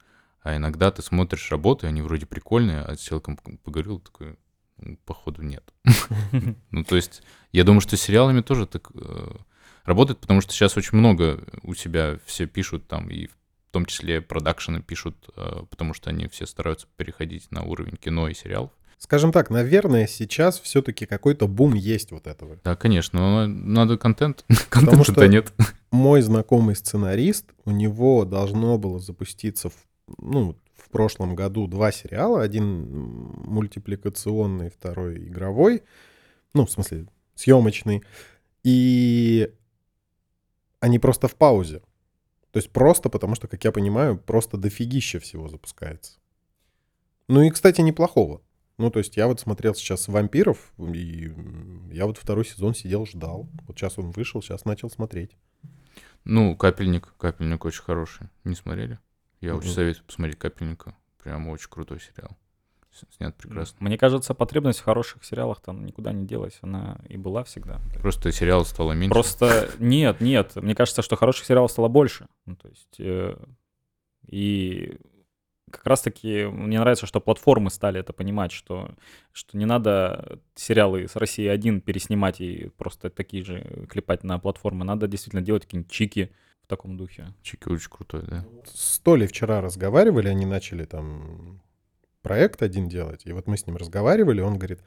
А 0.41 0.57
иногда 0.57 0.89
ты 0.89 1.03
смотришь 1.03 1.51
работы, 1.51 1.85
они 1.85 2.01
вроде 2.01 2.25
прикольные, 2.25 2.81
а 2.81 2.95
с 2.95 2.99
человеком 2.99 3.37
поговорил, 3.63 3.99
такой, 3.99 4.39
«Ну, 4.77 4.97
походу, 5.05 5.43
нет. 5.43 5.71
Ну, 6.71 6.83
то 6.83 6.95
есть, 6.95 7.21
я 7.51 7.63
думаю, 7.63 7.81
что 7.81 7.95
с 7.95 8.01
сериалами 8.01 8.41
тоже 8.41 8.65
так 8.65 8.89
э, 8.95 9.35
работает, 9.83 10.19
потому 10.19 10.41
что 10.41 10.51
сейчас 10.51 10.77
очень 10.77 10.97
много 10.97 11.45
у 11.61 11.75
себя 11.75 12.17
все 12.25 12.47
пишут 12.47 12.87
там, 12.87 13.07
и 13.11 13.27
в 13.27 13.35
том 13.69 13.85
числе 13.85 14.19
продакшены 14.19 14.81
пишут, 14.81 15.29
э, 15.35 15.63
потому 15.69 15.93
что 15.93 16.09
они 16.09 16.27
все 16.27 16.47
стараются 16.47 16.87
переходить 16.97 17.51
на 17.51 17.61
уровень 17.61 17.97
кино 17.97 18.27
и 18.27 18.33
сериалов. 18.33 18.71
Скажем 19.03 19.31
так, 19.31 19.49
наверное, 19.49 20.05
сейчас 20.05 20.59
все-таки 20.59 21.07
какой-то 21.07 21.47
бум 21.47 21.73
есть 21.73 22.11
вот 22.11 22.27
этого. 22.27 22.59
Да, 22.63 22.75
конечно, 22.75 23.19
но 23.19 23.47
надо 23.47 23.97
контент. 23.97 24.45
Контента 24.69 25.27
нет. 25.27 25.51
Мой 25.89 26.21
знакомый 26.21 26.75
сценарист, 26.75 27.47
у 27.65 27.71
него 27.71 28.25
должно 28.25 28.77
было 28.77 28.99
запуститься 28.99 29.71
в, 29.71 29.73
ну, 30.19 30.55
в 30.77 30.91
прошлом 30.91 31.33
году 31.33 31.65
два 31.65 31.91
сериала. 31.91 32.43
Один 32.43 32.85
мультипликационный, 33.43 34.69
второй 34.69 35.17
игровой. 35.17 35.81
Ну, 36.53 36.67
в 36.67 36.71
смысле, 36.71 37.07
съемочный. 37.33 38.03
И 38.63 39.51
они 40.79 40.99
просто 40.99 41.27
в 41.27 41.33
паузе. 41.33 41.79
То 42.51 42.57
есть 42.57 42.69
просто 42.69 43.09
потому, 43.09 43.33
что, 43.33 43.47
как 43.47 43.63
я 43.63 43.71
понимаю, 43.71 44.15
просто 44.15 44.57
дофигища 44.57 45.19
всего 45.19 45.47
запускается. 45.47 46.19
Ну 47.27 47.41
и, 47.41 47.49
кстати, 47.49 47.81
неплохого. 47.81 48.41
Ну, 48.81 48.89
то 48.89 48.97
есть 48.97 49.15
я 49.15 49.27
вот 49.27 49.39
смотрел 49.39 49.75
сейчас 49.75 50.07
«Вампиров», 50.07 50.73
и 50.79 51.31
я 51.91 52.07
вот 52.07 52.17
второй 52.17 52.45
сезон 52.45 52.73
сидел, 52.73 53.05
ждал. 53.05 53.47
Вот 53.67 53.77
сейчас 53.77 53.99
он 53.99 54.09
вышел, 54.09 54.41
сейчас 54.41 54.65
начал 54.65 54.89
смотреть. 54.89 55.37
Ну, 56.23 56.55
«Капельник», 56.55 57.13
«Капельник» 57.19 57.63
очень 57.63 57.83
хороший. 57.83 58.27
Не 58.43 58.55
смотрели? 58.55 58.97
Я 59.39 59.49
mm-hmm. 59.49 59.57
очень 59.57 59.71
советую 59.71 60.05
посмотреть 60.05 60.39
«Капельника». 60.39 60.95
Прям 61.23 61.47
очень 61.49 61.69
крутой 61.69 61.99
сериал. 61.99 62.35
Снят 63.15 63.35
прекрасно. 63.37 63.77
Мне 63.79 63.99
кажется, 63.99 64.33
потребность 64.33 64.79
в 64.79 64.83
хороших 64.83 65.23
сериалах 65.23 65.61
там 65.61 65.85
никуда 65.85 66.11
не 66.11 66.25
делась. 66.25 66.57
Она 66.61 66.99
и 67.07 67.17
была 67.17 67.43
всегда. 67.43 67.79
Просто 68.01 68.31
сериал 68.31 68.65
стало 68.65 68.93
меньше. 68.93 69.13
Просто 69.13 69.69
нет, 69.77 70.21
нет. 70.21 70.55
Мне 70.55 70.73
кажется, 70.73 71.03
что 71.03 71.15
хороших 71.15 71.45
сериалов 71.45 71.71
стало 71.71 71.87
больше. 71.87 72.27
Ну, 72.45 72.55
то 72.55 72.67
есть... 72.67 72.99
Э, 72.99 73.35
и 74.25 74.97
как 75.71 75.85
раз-таки 75.85 76.45
мне 76.45 76.79
нравится, 76.79 77.05
что 77.05 77.19
платформы 77.19 77.69
стали 77.69 77.99
это 77.99 78.13
понимать, 78.13 78.51
что, 78.51 78.91
что 79.31 79.57
не 79.57 79.65
надо 79.65 80.39
сериалы 80.55 81.07
с 81.07 81.15
России 81.15 81.47
один 81.47 81.81
переснимать 81.81 82.41
и 82.41 82.69
просто 82.77 83.09
такие 83.09 83.43
же 83.43 83.87
клепать 83.89 84.23
на 84.23 84.37
платформы. 84.39 84.85
Надо 84.85 85.07
действительно 85.07 85.41
делать 85.41 85.63
какие-нибудь 85.63 85.91
чики 85.91 86.31
в 86.63 86.67
таком 86.67 86.97
духе. 86.97 87.33
Чики 87.41 87.67
очень 87.69 87.89
крутой, 87.89 88.23
да. 88.27 88.45
С 88.71 88.99
Толей 88.99 89.27
вчера 89.27 89.61
разговаривали, 89.61 90.27
они 90.27 90.45
начали 90.45 90.85
там 90.85 91.61
проект 92.21 92.61
один 92.61 92.87
делать, 92.87 93.25
и 93.25 93.33
вот 93.33 93.47
мы 93.47 93.57
с 93.57 93.65
ним 93.65 93.77
разговаривали, 93.77 94.41
он 94.41 94.57
говорит, 94.57 94.81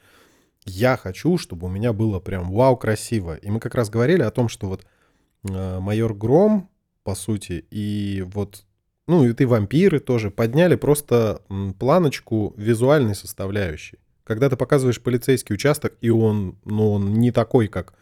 я 0.64 0.96
хочу, 0.96 1.36
чтобы 1.36 1.66
у 1.66 1.70
меня 1.70 1.92
было 1.92 2.20
прям 2.20 2.50
вау 2.50 2.76
красиво. 2.76 3.34
И 3.36 3.50
мы 3.50 3.60
как 3.60 3.74
раз 3.74 3.90
говорили 3.90 4.22
о 4.22 4.30
том, 4.30 4.48
что 4.48 4.68
вот 4.68 4.86
э, 5.48 5.78
майор 5.80 6.14
Гром, 6.14 6.70
по 7.02 7.14
сути, 7.14 7.66
и 7.70 8.22
вот 8.26 8.64
ну 9.06 9.24
и 9.24 9.32
ты 9.32 9.46
вампиры 9.46 10.00
тоже 10.00 10.30
подняли 10.30 10.76
просто 10.76 11.42
планочку 11.78 12.54
визуальной 12.56 13.14
составляющей. 13.14 13.98
Когда 14.24 14.48
ты 14.48 14.56
показываешь 14.56 15.02
полицейский 15.02 15.54
участок, 15.54 15.94
и 16.00 16.08
он, 16.08 16.56
ну, 16.64 16.92
он 16.92 17.12
не 17.14 17.30
такой, 17.30 17.68
как 17.68 17.94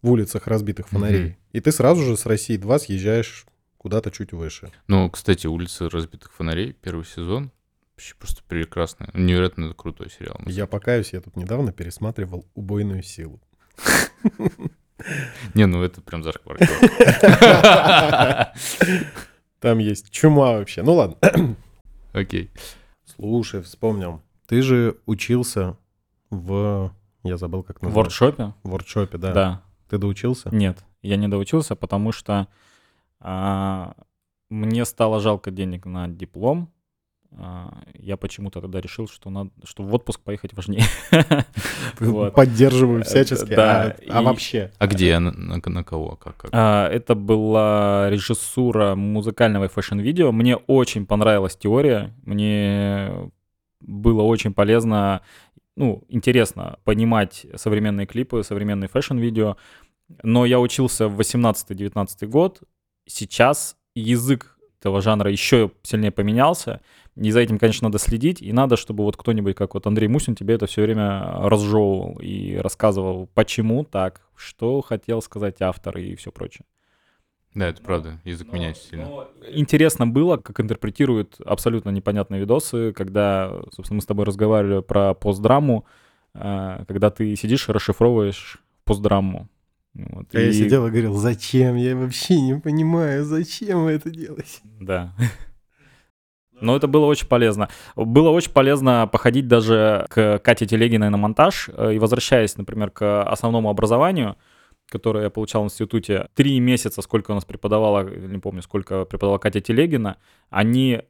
в 0.00 0.10
улицах 0.10 0.46
разбитых 0.46 0.88
фонарей. 0.88 1.28
Mm-hmm. 1.28 1.36
И 1.52 1.60
ты 1.60 1.72
сразу 1.72 2.02
же 2.02 2.16
с 2.16 2.24
России 2.24 2.56
2 2.56 2.78
съезжаешь 2.78 3.46
куда-то 3.76 4.10
чуть 4.10 4.32
выше. 4.32 4.70
Ну, 4.86 5.10
кстати, 5.10 5.46
улицы 5.46 5.90
разбитых 5.90 6.32
фонарей, 6.32 6.72
первый 6.72 7.04
сезон, 7.04 7.50
вообще 7.92 8.14
просто 8.14 8.42
прекрасный. 8.48 9.08
Невероятно 9.12 9.74
крутой 9.74 10.10
сериал. 10.10 10.40
Я 10.46 10.66
покаюсь, 10.66 11.12
я 11.12 11.20
тут 11.20 11.36
недавно 11.36 11.72
пересматривал 11.72 12.46
«Убойную 12.54 13.02
силу». 13.02 13.40
Не, 15.54 15.66
ну 15.66 15.82
это 15.82 16.00
прям 16.02 16.22
зашквар. 16.22 16.58
Там 19.60 19.78
есть 19.78 20.10
чума 20.10 20.52
вообще. 20.52 20.82
Ну 20.82 20.94
ладно. 20.94 21.16
Окей. 22.12 22.50
Слушай, 23.04 23.62
вспомнил. 23.62 24.22
Ты 24.46 24.62
же 24.62 24.96
учился 25.06 25.76
в... 26.30 26.92
Я 27.22 27.36
забыл, 27.36 27.62
как 27.62 27.82
называется. 27.82 27.92
В 27.92 28.20
воркшопе? 28.26 28.54
В 28.62 28.70
воркшопе, 28.70 29.18
да. 29.18 29.32
Да. 29.32 29.62
Ты 29.88 29.98
доучился? 29.98 30.48
Нет, 30.54 30.84
я 31.02 31.16
не 31.16 31.28
доучился, 31.28 31.76
потому 31.76 32.12
что 32.12 32.48
а, 33.18 33.94
мне 34.48 34.84
стало 34.84 35.20
жалко 35.20 35.50
денег 35.50 35.84
на 35.84 36.08
диплом. 36.08 36.72
А, 37.38 37.82
я 37.94 38.16
почему-то 38.16 38.60
тогда 38.60 38.80
решил, 38.80 39.06
что, 39.08 39.30
надо, 39.30 39.50
что 39.64 39.82
в 39.82 39.94
отпуск 39.94 40.20
поехать 40.20 40.52
важнее. 40.54 40.84
Поддерживаю 42.34 43.04
всячески. 43.04 43.54
Да, 43.54 43.96
А 44.08 44.18
а 44.18 44.22
и- 44.22 44.24
вообще? 44.24 44.70
А 44.78 44.86
где? 44.86 45.18
На, 45.18 45.32
на- 45.32 45.84
кого? 45.84 46.16
Как? 46.16 46.46
А, 46.52 46.88
Это 46.88 47.14
была 47.14 48.08
режиссура 48.10 48.94
музыкального 48.94 49.68
fashion-видео. 49.68 50.32
Мне 50.32 50.56
очень 50.56 51.06
понравилась 51.06 51.56
теория. 51.56 52.14
Мне 52.24 53.10
было 53.80 54.22
очень 54.22 54.52
полезно, 54.52 55.22
ну, 55.76 56.04
интересно 56.08 56.78
понимать 56.84 57.46
современные 57.56 58.06
клипы, 58.06 58.42
современные 58.42 58.88
fashion-видео. 58.88 59.56
Но 60.22 60.44
я 60.44 60.58
учился 60.58 61.08
в 61.08 61.18
18-19 61.20 62.26
год. 62.26 62.60
Сейчас 63.06 63.76
язык 63.94 64.56
этого 64.80 65.00
жанра 65.02 65.30
еще 65.30 65.70
сильнее 65.82 66.10
поменялся. 66.10 66.80
И 67.20 67.30
за 67.32 67.40
этим, 67.40 67.58
конечно, 67.58 67.88
надо 67.88 67.98
следить. 67.98 68.40
И 68.40 68.50
надо, 68.52 68.76
чтобы 68.78 69.04
вот 69.04 69.16
кто-нибудь, 69.16 69.54
как 69.54 69.74
вот 69.74 69.86
Андрей 69.86 70.08
Мусин, 70.08 70.34
тебе 70.34 70.54
это 70.54 70.66
все 70.66 70.82
время 70.82 71.22
разжевывал 71.34 72.18
и 72.22 72.56
рассказывал, 72.56 73.28
почему 73.34 73.84
так, 73.84 74.22
что 74.34 74.80
хотел 74.80 75.20
сказать 75.20 75.60
автор 75.60 75.98
и 75.98 76.14
все 76.16 76.32
прочее. 76.32 76.64
Да, 77.54 77.68
это 77.68 77.82
правда. 77.82 78.20
Язык 78.24 78.50
меняется 78.52 78.88
сильно. 78.88 79.26
Интересно 79.52 80.06
было, 80.06 80.38
как 80.38 80.60
интерпретируют 80.60 81.38
абсолютно 81.44 81.90
непонятные 81.90 82.40
видосы, 82.40 82.92
когда, 82.92 83.52
собственно, 83.74 83.96
мы 83.96 84.02
с 84.02 84.06
тобой 84.06 84.24
разговаривали 84.24 84.80
про 84.80 85.12
постдраму, 85.14 85.84
э, 86.32 86.84
когда 86.88 87.10
ты 87.10 87.36
сидишь 87.36 87.68
и 87.68 87.72
расшифровываешь 87.72 88.62
постдраму. 88.84 89.48
Вот, 89.94 90.26
А 90.32 90.38
я 90.40 90.48
и- 90.48 90.52
сидел 90.52 90.86
и 90.86 90.90
говорил, 90.90 91.16
зачем? 91.16 91.74
Я 91.76 91.96
вообще 91.96 92.40
не 92.40 92.54
понимаю, 92.58 93.24
зачем 93.24 93.84
вы 93.84 93.90
это 93.90 94.08
делаете? 94.10 94.60
Да. 94.80 95.12
Но 96.60 96.76
это 96.76 96.86
было 96.86 97.06
очень 97.06 97.26
полезно. 97.26 97.68
Было 97.96 98.30
очень 98.30 98.52
полезно 98.52 99.08
походить 99.10 99.48
даже 99.48 100.06
к 100.10 100.38
Кате 100.38 100.66
Телегиной 100.66 101.10
на 101.10 101.16
монтаж. 101.16 101.70
э, 101.72 101.94
И 101.94 101.98
возвращаясь, 101.98 102.56
например, 102.56 102.90
к 102.90 103.22
основному 103.22 103.70
образованию, 103.70 104.36
которое 104.88 105.24
я 105.24 105.30
получал 105.30 105.62
в 105.62 105.66
институте, 105.66 106.28
три 106.34 106.58
месяца, 106.60 107.02
сколько 107.02 107.30
у 107.30 107.34
нас 107.34 107.44
преподавала, 107.44 108.02
не 108.02 108.38
помню, 108.38 108.62
сколько 108.62 109.04
преподавала 109.04 109.38
Катя 109.38 109.60
Телегина, 109.60 110.16
они 110.50 111.02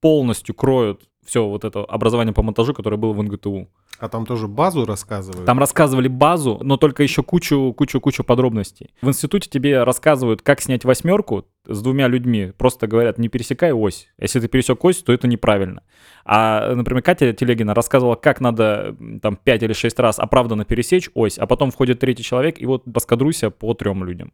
полностью 0.00 0.54
кроют 0.54 1.08
все 1.24 1.46
вот 1.46 1.64
это 1.64 1.84
образование 1.84 2.32
по 2.32 2.42
монтажу, 2.42 2.72
которое 2.72 2.96
было 2.96 3.12
в 3.12 3.22
НГТУ. 3.22 3.68
А 4.00 4.08
там 4.08 4.24
тоже 4.24 4.48
базу 4.48 4.86
рассказывают? 4.86 5.44
Там 5.44 5.58
рассказывали 5.58 6.08
базу, 6.08 6.58
но 6.62 6.78
только 6.78 7.02
еще 7.02 7.22
кучу, 7.22 7.74
кучу, 7.76 8.00
кучу 8.00 8.24
подробностей. 8.24 8.94
В 9.02 9.08
институте 9.08 9.50
тебе 9.50 9.84
рассказывают, 9.84 10.40
как 10.40 10.62
снять 10.62 10.86
восьмерку 10.86 11.46
с 11.66 11.82
двумя 11.82 12.08
людьми. 12.08 12.52
Просто 12.56 12.86
говорят, 12.86 13.18
не 13.18 13.28
пересекай 13.28 13.72
ось. 13.72 14.08
Если 14.18 14.40
ты 14.40 14.48
пересек 14.48 14.82
ось, 14.82 15.02
то 15.02 15.12
это 15.12 15.28
неправильно. 15.28 15.82
А, 16.24 16.74
например, 16.74 17.02
Катя 17.02 17.34
Телегина 17.34 17.74
рассказывала, 17.74 18.14
как 18.14 18.40
надо 18.40 18.96
там 19.20 19.36
5 19.36 19.62
или 19.64 19.74
6 19.74 19.98
раз 19.98 20.18
оправданно 20.18 20.64
пересечь 20.64 21.10
ось, 21.12 21.38
а 21.38 21.46
потом 21.46 21.70
входит 21.70 22.00
третий 22.00 22.22
человек, 22.22 22.58
и 22.58 22.64
вот 22.64 22.84
раскадруйся 22.92 23.50
по 23.50 23.74
трем 23.74 24.02
людям. 24.04 24.32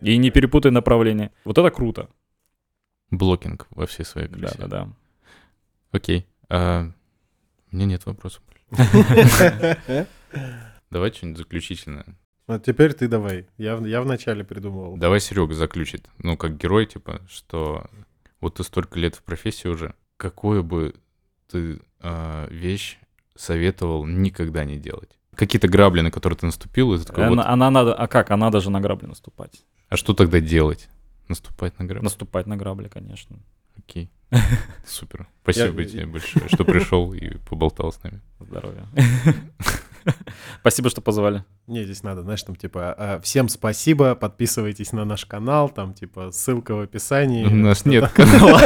И 0.00 0.16
не 0.16 0.30
перепутай 0.30 0.70
направление. 0.70 1.32
Вот 1.44 1.58
это 1.58 1.70
круто. 1.70 2.08
Блокинг 3.10 3.66
во 3.70 3.86
всей 3.86 4.04
своей 4.04 4.28
красе. 4.28 4.58
Да-да-да. 4.58 4.92
Окей. 5.90 6.24
А, 6.48 6.90
у 7.72 7.76
меня 7.76 7.86
нет 7.86 8.06
вопросов. 8.06 8.42
Давай 10.90 11.12
что-нибудь 11.12 11.38
заключительное. 11.38 12.06
Вот 12.46 12.64
теперь 12.64 12.94
ты 12.94 13.08
давай. 13.08 13.46
Я, 13.58 13.76
в- 13.76 13.84
я 13.84 14.00
вначале 14.00 14.42
придумывал. 14.42 14.96
Давай 14.96 15.20
Серега 15.20 15.52
заключит. 15.54 16.08
Ну, 16.18 16.36
как 16.36 16.56
герой, 16.56 16.86
типа, 16.86 17.20
что 17.28 17.84
вот 18.40 18.54
ты 18.54 18.64
столько 18.64 18.98
лет 18.98 19.14
в 19.14 19.22
профессии 19.22 19.68
уже. 19.68 19.94
Какую 20.16 20.64
бы 20.64 20.94
ты 21.50 21.80
а, 22.00 22.48
вещь 22.48 22.98
советовал 23.36 24.06
никогда 24.06 24.64
не 24.64 24.78
делать? 24.78 25.10
Какие-то 25.34 25.68
грабли, 25.68 26.00
на 26.00 26.10
которые 26.10 26.38
ты 26.38 26.46
наступил, 26.46 26.94
и 26.94 26.98
ты 26.98 27.04
такой, 27.04 27.28
вот, 27.28 27.32
Она, 27.34 27.46
она 27.48 27.70
надо, 27.70 27.94
а 27.94 28.08
как? 28.08 28.30
А 28.30 28.36
надо 28.36 28.60
же 28.60 28.70
на 28.70 28.80
грабли 28.80 29.06
наступать. 29.06 29.62
а 29.90 29.96
что 29.96 30.14
тогда 30.14 30.40
делать? 30.40 30.88
Наступать 31.28 31.78
на 31.78 31.84
грабли? 31.84 32.04
Наступать 32.04 32.46
на 32.46 32.56
грабли, 32.56 32.88
конечно. 32.88 33.36
Окей. 33.78 34.10
Супер. 34.86 35.26
Спасибо 35.42 35.82
Я- 35.82 35.88
тебе 35.88 36.06
большое, 36.06 36.48
что 36.48 36.64
пришел 36.64 37.12
и 37.14 37.36
поболтал 37.48 37.92
с 37.92 38.02
нами. 38.02 38.20
Здоровья. 38.40 38.86
Спасибо, 40.60 40.88
что 40.90 41.00
позвали. 41.02 41.44
Не, 41.66 41.84
здесь 41.84 42.02
надо, 42.02 42.22
знаешь, 42.22 42.42
там 42.42 42.56
типа 42.56 42.94
а, 42.96 43.20
всем 43.20 43.48
спасибо, 43.48 44.14
подписывайтесь 44.14 44.92
на 44.92 45.04
наш 45.04 45.26
канал, 45.26 45.68
там 45.68 45.92
типа 45.92 46.30
ссылка 46.30 46.74
в 46.74 46.80
описании. 46.80 47.44
У 47.44 47.54
нас 47.54 47.84
нет 47.84 48.10
канала. 48.14 48.60